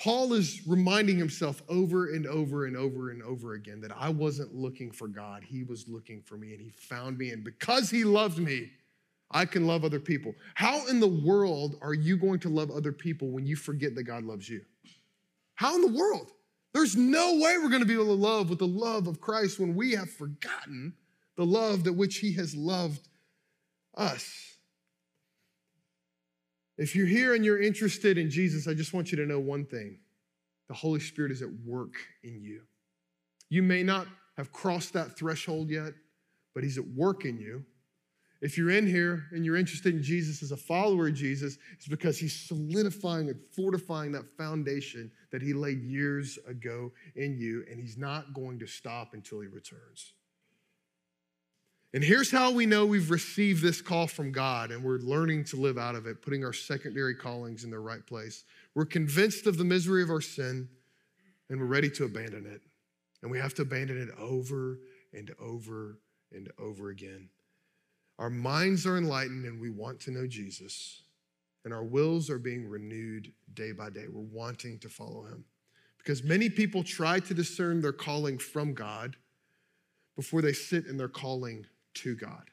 Paul 0.00 0.32
is 0.32 0.66
reminding 0.66 1.18
himself 1.18 1.62
over 1.68 2.12
and 2.12 2.26
over 2.26 2.66
and 2.66 2.76
over 2.76 3.10
and 3.10 3.22
over 3.22 3.54
again 3.54 3.80
that 3.82 3.92
I 3.96 4.08
wasn't 4.08 4.52
looking 4.52 4.90
for 4.90 5.06
God. 5.06 5.44
He 5.44 5.62
was 5.62 5.86
looking 5.86 6.20
for 6.20 6.36
me 6.36 6.52
and 6.52 6.60
he 6.60 6.70
found 6.70 7.16
me. 7.16 7.30
And 7.30 7.44
because 7.44 7.88
he 7.88 8.02
loved 8.02 8.38
me, 8.38 8.70
I 9.30 9.44
can 9.44 9.66
love 9.68 9.84
other 9.84 10.00
people. 10.00 10.34
How 10.56 10.86
in 10.88 10.98
the 10.98 11.06
world 11.06 11.76
are 11.80 11.94
you 11.94 12.16
going 12.16 12.40
to 12.40 12.48
love 12.48 12.72
other 12.72 12.90
people 12.90 13.30
when 13.30 13.46
you 13.46 13.54
forget 13.54 13.94
that 13.94 14.02
God 14.02 14.24
loves 14.24 14.48
you? 14.48 14.62
How 15.54 15.76
in 15.76 15.82
the 15.82 15.98
world? 15.98 16.32
There's 16.74 16.96
no 16.96 17.34
way 17.34 17.58
we're 17.58 17.68
going 17.68 17.82
to 17.82 17.86
be 17.86 17.94
able 17.94 18.06
to 18.06 18.12
love 18.12 18.50
with 18.50 18.58
the 18.58 18.66
love 18.66 19.06
of 19.06 19.20
Christ 19.20 19.60
when 19.60 19.76
we 19.76 19.92
have 19.92 20.10
forgotten 20.10 20.94
the 21.42 21.46
love 21.46 21.82
that 21.82 21.94
which 21.94 22.18
he 22.18 22.34
has 22.34 22.54
loved 22.54 23.08
us. 23.96 24.54
If 26.78 26.94
you're 26.94 27.04
here 27.04 27.34
and 27.34 27.44
you're 27.44 27.60
interested 27.60 28.16
in 28.16 28.30
Jesus, 28.30 28.68
I 28.68 28.74
just 28.74 28.94
want 28.94 29.10
you 29.10 29.16
to 29.16 29.26
know 29.26 29.40
one 29.40 29.64
thing 29.64 29.98
the 30.68 30.74
Holy 30.74 31.00
Spirit 31.00 31.32
is 31.32 31.42
at 31.42 31.48
work 31.66 31.94
in 32.22 32.40
you. 32.40 32.62
You 33.48 33.64
may 33.64 33.82
not 33.82 34.06
have 34.36 34.52
crossed 34.52 34.92
that 34.92 35.18
threshold 35.18 35.68
yet, 35.68 35.94
but 36.54 36.62
he's 36.62 36.78
at 36.78 36.86
work 36.86 37.24
in 37.24 37.40
you. 37.40 37.64
If 38.40 38.56
you're 38.56 38.70
in 38.70 38.86
here 38.86 39.24
and 39.32 39.44
you're 39.44 39.56
interested 39.56 39.96
in 39.96 40.02
Jesus 40.02 40.44
as 40.44 40.52
a 40.52 40.56
follower 40.56 41.08
of 41.08 41.14
Jesus, 41.14 41.58
it's 41.72 41.88
because 41.88 42.18
he's 42.18 42.36
solidifying 42.36 43.30
and 43.30 43.40
fortifying 43.56 44.12
that 44.12 44.28
foundation 44.38 45.10
that 45.32 45.42
he 45.42 45.54
laid 45.54 45.82
years 45.82 46.38
ago 46.46 46.92
in 47.16 47.36
you, 47.36 47.64
and 47.68 47.80
he's 47.80 47.98
not 47.98 48.32
going 48.32 48.60
to 48.60 48.66
stop 48.68 49.12
until 49.14 49.40
he 49.40 49.48
returns. 49.48 50.12
And 51.94 52.02
here's 52.02 52.30
how 52.30 52.50
we 52.50 52.64
know 52.64 52.86
we've 52.86 53.10
received 53.10 53.62
this 53.62 53.82
call 53.82 54.06
from 54.06 54.32
God 54.32 54.70
and 54.70 54.82
we're 54.82 54.98
learning 54.98 55.44
to 55.44 55.56
live 55.56 55.76
out 55.76 55.94
of 55.94 56.06
it, 56.06 56.22
putting 56.22 56.42
our 56.42 56.52
secondary 56.54 57.14
callings 57.14 57.64
in 57.64 57.70
their 57.70 57.82
right 57.82 58.04
place. 58.06 58.44
We're 58.74 58.86
convinced 58.86 59.46
of 59.46 59.58
the 59.58 59.64
misery 59.64 60.02
of 60.02 60.08
our 60.08 60.22
sin 60.22 60.68
and 61.50 61.60
we're 61.60 61.66
ready 61.66 61.90
to 61.90 62.04
abandon 62.04 62.46
it. 62.46 62.62
And 63.20 63.30
we 63.30 63.38
have 63.38 63.52
to 63.54 63.62
abandon 63.62 64.00
it 64.00 64.08
over 64.18 64.78
and 65.12 65.30
over 65.38 65.98
and 66.32 66.50
over 66.58 66.88
again. 66.88 67.28
Our 68.18 68.30
minds 68.30 68.86
are 68.86 68.96
enlightened 68.96 69.44
and 69.44 69.60
we 69.60 69.68
want 69.68 70.00
to 70.00 70.12
know 70.12 70.26
Jesus. 70.26 71.02
And 71.66 71.74
our 71.74 71.84
wills 71.84 72.30
are 72.30 72.38
being 72.38 72.68
renewed 72.68 73.32
day 73.52 73.72
by 73.72 73.90
day. 73.90 74.06
We're 74.10 74.22
wanting 74.22 74.78
to 74.80 74.88
follow 74.88 75.24
him. 75.24 75.44
Because 75.98 76.24
many 76.24 76.48
people 76.48 76.82
try 76.82 77.20
to 77.20 77.34
discern 77.34 77.82
their 77.82 77.92
calling 77.92 78.38
from 78.38 78.72
God 78.72 79.16
before 80.16 80.42
they 80.42 80.52
sit 80.52 80.86
in 80.86 80.96
their 80.96 81.08
calling 81.08 81.66
to 81.94 82.14
God. 82.14 82.50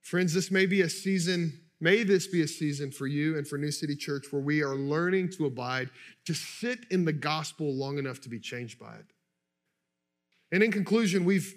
Friends, 0.00 0.32
this 0.34 0.50
may 0.50 0.66
be 0.66 0.80
a 0.82 0.88
season, 0.88 1.60
may 1.80 2.02
this 2.02 2.26
be 2.26 2.42
a 2.42 2.48
season 2.48 2.90
for 2.90 3.06
you 3.06 3.36
and 3.36 3.46
for 3.46 3.58
New 3.58 3.70
City 3.70 3.94
Church 3.94 4.26
where 4.30 4.42
we 4.42 4.62
are 4.62 4.74
learning 4.74 5.30
to 5.32 5.46
abide, 5.46 5.90
to 6.26 6.34
sit 6.34 6.80
in 6.90 7.04
the 7.04 7.12
gospel 7.12 7.72
long 7.74 7.98
enough 7.98 8.20
to 8.22 8.28
be 8.28 8.40
changed 8.40 8.78
by 8.78 8.94
it. 8.94 9.06
And 10.52 10.62
in 10.62 10.72
conclusion, 10.72 11.24
we've 11.24 11.54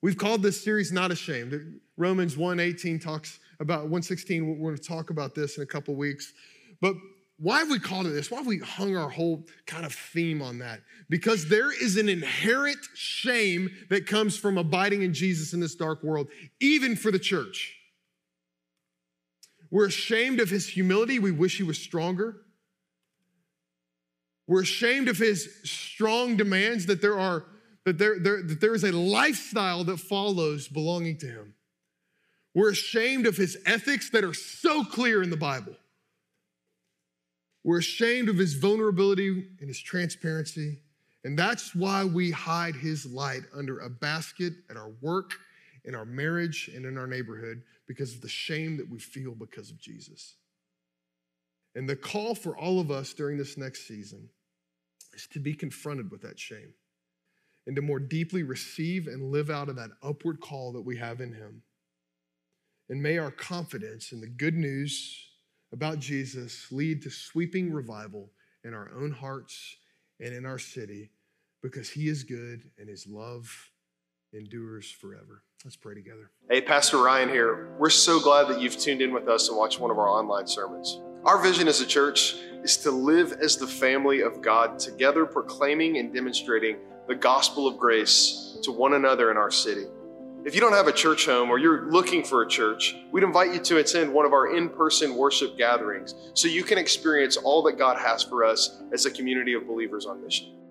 we've 0.00 0.18
called 0.18 0.42
this 0.42 0.62
series 0.62 0.92
not 0.92 1.10
ashamed. 1.10 1.80
Romans 1.96 2.36
1:18 2.36 3.00
talks 3.00 3.38
about 3.60 3.82
116 3.82 4.58
we're 4.58 4.70
going 4.70 4.76
to 4.76 4.82
talk 4.82 5.10
about 5.10 5.34
this 5.34 5.56
in 5.56 5.62
a 5.62 5.66
couple 5.66 5.94
weeks. 5.94 6.32
But 6.80 6.96
why 7.42 7.58
have 7.58 7.70
we 7.70 7.80
called 7.80 8.06
it 8.06 8.10
this? 8.10 8.30
Why 8.30 8.38
have 8.38 8.46
we 8.46 8.58
hung 8.58 8.96
our 8.96 9.08
whole 9.08 9.44
kind 9.66 9.84
of 9.84 9.92
theme 9.92 10.40
on 10.40 10.58
that? 10.58 10.80
Because 11.10 11.48
there 11.48 11.72
is 11.72 11.96
an 11.96 12.08
inherent 12.08 12.78
shame 12.94 13.68
that 13.90 14.06
comes 14.06 14.36
from 14.36 14.58
abiding 14.58 15.02
in 15.02 15.12
Jesus 15.12 15.52
in 15.52 15.58
this 15.58 15.74
dark 15.74 16.04
world, 16.04 16.28
even 16.60 16.94
for 16.94 17.10
the 17.10 17.18
church. 17.18 17.76
We're 19.72 19.86
ashamed 19.86 20.38
of 20.38 20.50
his 20.50 20.68
humility. 20.68 21.18
We 21.18 21.32
wish 21.32 21.56
he 21.56 21.64
was 21.64 21.78
stronger. 21.78 22.42
We're 24.46 24.62
ashamed 24.62 25.08
of 25.08 25.18
his 25.18 25.50
strong 25.64 26.36
demands 26.36 26.86
that 26.86 27.02
there 27.02 27.18
are 27.18 27.46
that 27.84 27.98
there, 27.98 28.20
there, 28.20 28.40
that 28.40 28.60
there 28.60 28.76
is 28.76 28.84
a 28.84 28.92
lifestyle 28.92 29.82
that 29.82 29.98
follows 29.98 30.68
belonging 30.68 31.18
to 31.18 31.26
him. 31.26 31.54
We're 32.54 32.70
ashamed 32.70 33.26
of 33.26 33.36
his 33.36 33.58
ethics 33.66 34.10
that 34.10 34.22
are 34.22 34.34
so 34.34 34.84
clear 34.84 35.24
in 35.24 35.30
the 35.30 35.36
Bible. 35.36 35.74
We're 37.64 37.78
ashamed 37.78 38.28
of 38.28 38.38
his 38.38 38.54
vulnerability 38.54 39.48
and 39.60 39.68
his 39.68 39.80
transparency. 39.80 40.80
And 41.24 41.38
that's 41.38 41.74
why 41.74 42.04
we 42.04 42.30
hide 42.30 42.74
his 42.74 43.06
light 43.06 43.42
under 43.54 43.80
a 43.80 43.88
basket 43.88 44.54
at 44.68 44.76
our 44.76 44.90
work, 45.00 45.34
in 45.84 45.94
our 45.94 46.04
marriage 46.04 46.70
and 46.74 46.84
in 46.84 46.98
our 46.98 47.06
neighborhood 47.06 47.62
because 47.86 48.14
of 48.14 48.20
the 48.20 48.28
shame 48.28 48.76
that 48.76 48.88
we 48.88 48.98
feel 48.98 49.32
because 49.32 49.70
of 49.70 49.80
Jesus. 49.80 50.34
And 51.74 51.88
the 51.88 51.96
call 51.96 52.34
for 52.34 52.56
all 52.56 52.80
of 52.80 52.90
us 52.90 53.12
during 53.12 53.38
this 53.38 53.56
next 53.56 53.86
season 53.86 54.28
is 55.14 55.26
to 55.28 55.40
be 55.40 55.54
confronted 55.54 56.10
with 56.10 56.22
that 56.22 56.38
shame 56.38 56.74
and 57.66 57.76
to 57.76 57.82
more 57.82 58.00
deeply 58.00 58.42
receive 58.42 59.06
and 59.06 59.30
live 59.30 59.50
out 59.50 59.68
of 59.68 59.76
that 59.76 59.90
upward 60.02 60.40
call 60.40 60.72
that 60.72 60.82
we 60.82 60.96
have 60.96 61.20
in 61.20 61.32
Him. 61.32 61.62
And 62.88 63.02
may 63.02 63.18
our 63.18 63.30
confidence 63.30 64.12
in 64.12 64.20
the 64.20 64.26
good 64.26 64.54
news 64.54 65.31
about 65.72 65.98
Jesus 65.98 66.70
lead 66.70 67.02
to 67.02 67.10
sweeping 67.10 67.72
revival 67.72 68.30
in 68.64 68.74
our 68.74 68.90
own 68.94 69.10
hearts 69.10 69.76
and 70.20 70.34
in 70.34 70.44
our 70.44 70.58
city 70.58 71.10
because 71.62 71.90
He 71.90 72.08
is 72.08 72.24
good 72.24 72.70
and 72.78 72.88
His 72.88 73.06
love 73.06 73.70
endures 74.32 74.90
forever. 74.90 75.42
Let's 75.64 75.76
pray 75.76 75.94
together. 75.94 76.30
Hey, 76.50 76.60
Pastor 76.60 76.98
Ryan 76.98 77.28
here. 77.28 77.74
We're 77.78 77.90
so 77.90 78.18
glad 78.20 78.48
that 78.48 78.60
you've 78.60 78.78
tuned 78.78 79.00
in 79.00 79.12
with 79.12 79.28
us 79.28 79.48
and 79.48 79.56
watched 79.56 79.78
one 79.78 79.90
of 79.90 79.98
our 79.98 80.08
online 80.08 80.46
sermons. 80.46 81.00
Our 81.24 81.40
vision 81.40 81.68
as 81.68 81.80
a 81.80 81.86
church 81.86 82.34
is 82.64 82.76
to 82.78 82.90
live 82.90 83.32
as 83.32 83.56
the 83.56 83.66
family 83.66 84.22
of 84.22 84.42
God, 84.42 84.78
together 84.78 85.24
proclaiming 85.24 85.98
and 85.98 86.12
demonstrating 86.12 86.78
the 87.06 87.14
gospel 87.14 87.68
of 87.68 87.78
grace 87.78 88.58
to 88.62 88.72
one 88.72 88.94
another 88.94 89.30
in 89.30 89.36
our 89.36 89.50
city. 89.50 89.84
If 90.44 90.56
you 90.56 90.60
don't 90.60 90.72
have 90.72 90.88
a 90.88 90.92
church 90.92 91.24
home 91.24 91.50
or 91.50 91.58
you're 91.58 91.88
looking 91.92 92.24
for 92.24 92.42
a 92.42 92.48
church, 92.48 92.96
we'd 93.12 93.22
invite 93.22 93.54
you 93.54 93.60
to 93.60 93.78
attend 93.78 94.12
one 94.12 94.26
of 94.26 94.32
our 94.32 94.56
in 94.56 94.68
person 94.68 95.14
worship 95.14 95.56
gatherings 95.56 96.16
so 96.34 96.48
you 96.48 96.64
can 96.64 96.78
experience 96.78 97.36
all 97.36 97.62
that 97.62 97.78
God 97.78 97.96
has 97.96 98.24
for 98.24 98.44
us 98.44 98.82
as 98.92 99.06
a 99.06 99.10
community 99.12 99.54
of 99.54 99.68
believers 99.68 100.04
on 100.04 100.20
mission. 100.20 100.61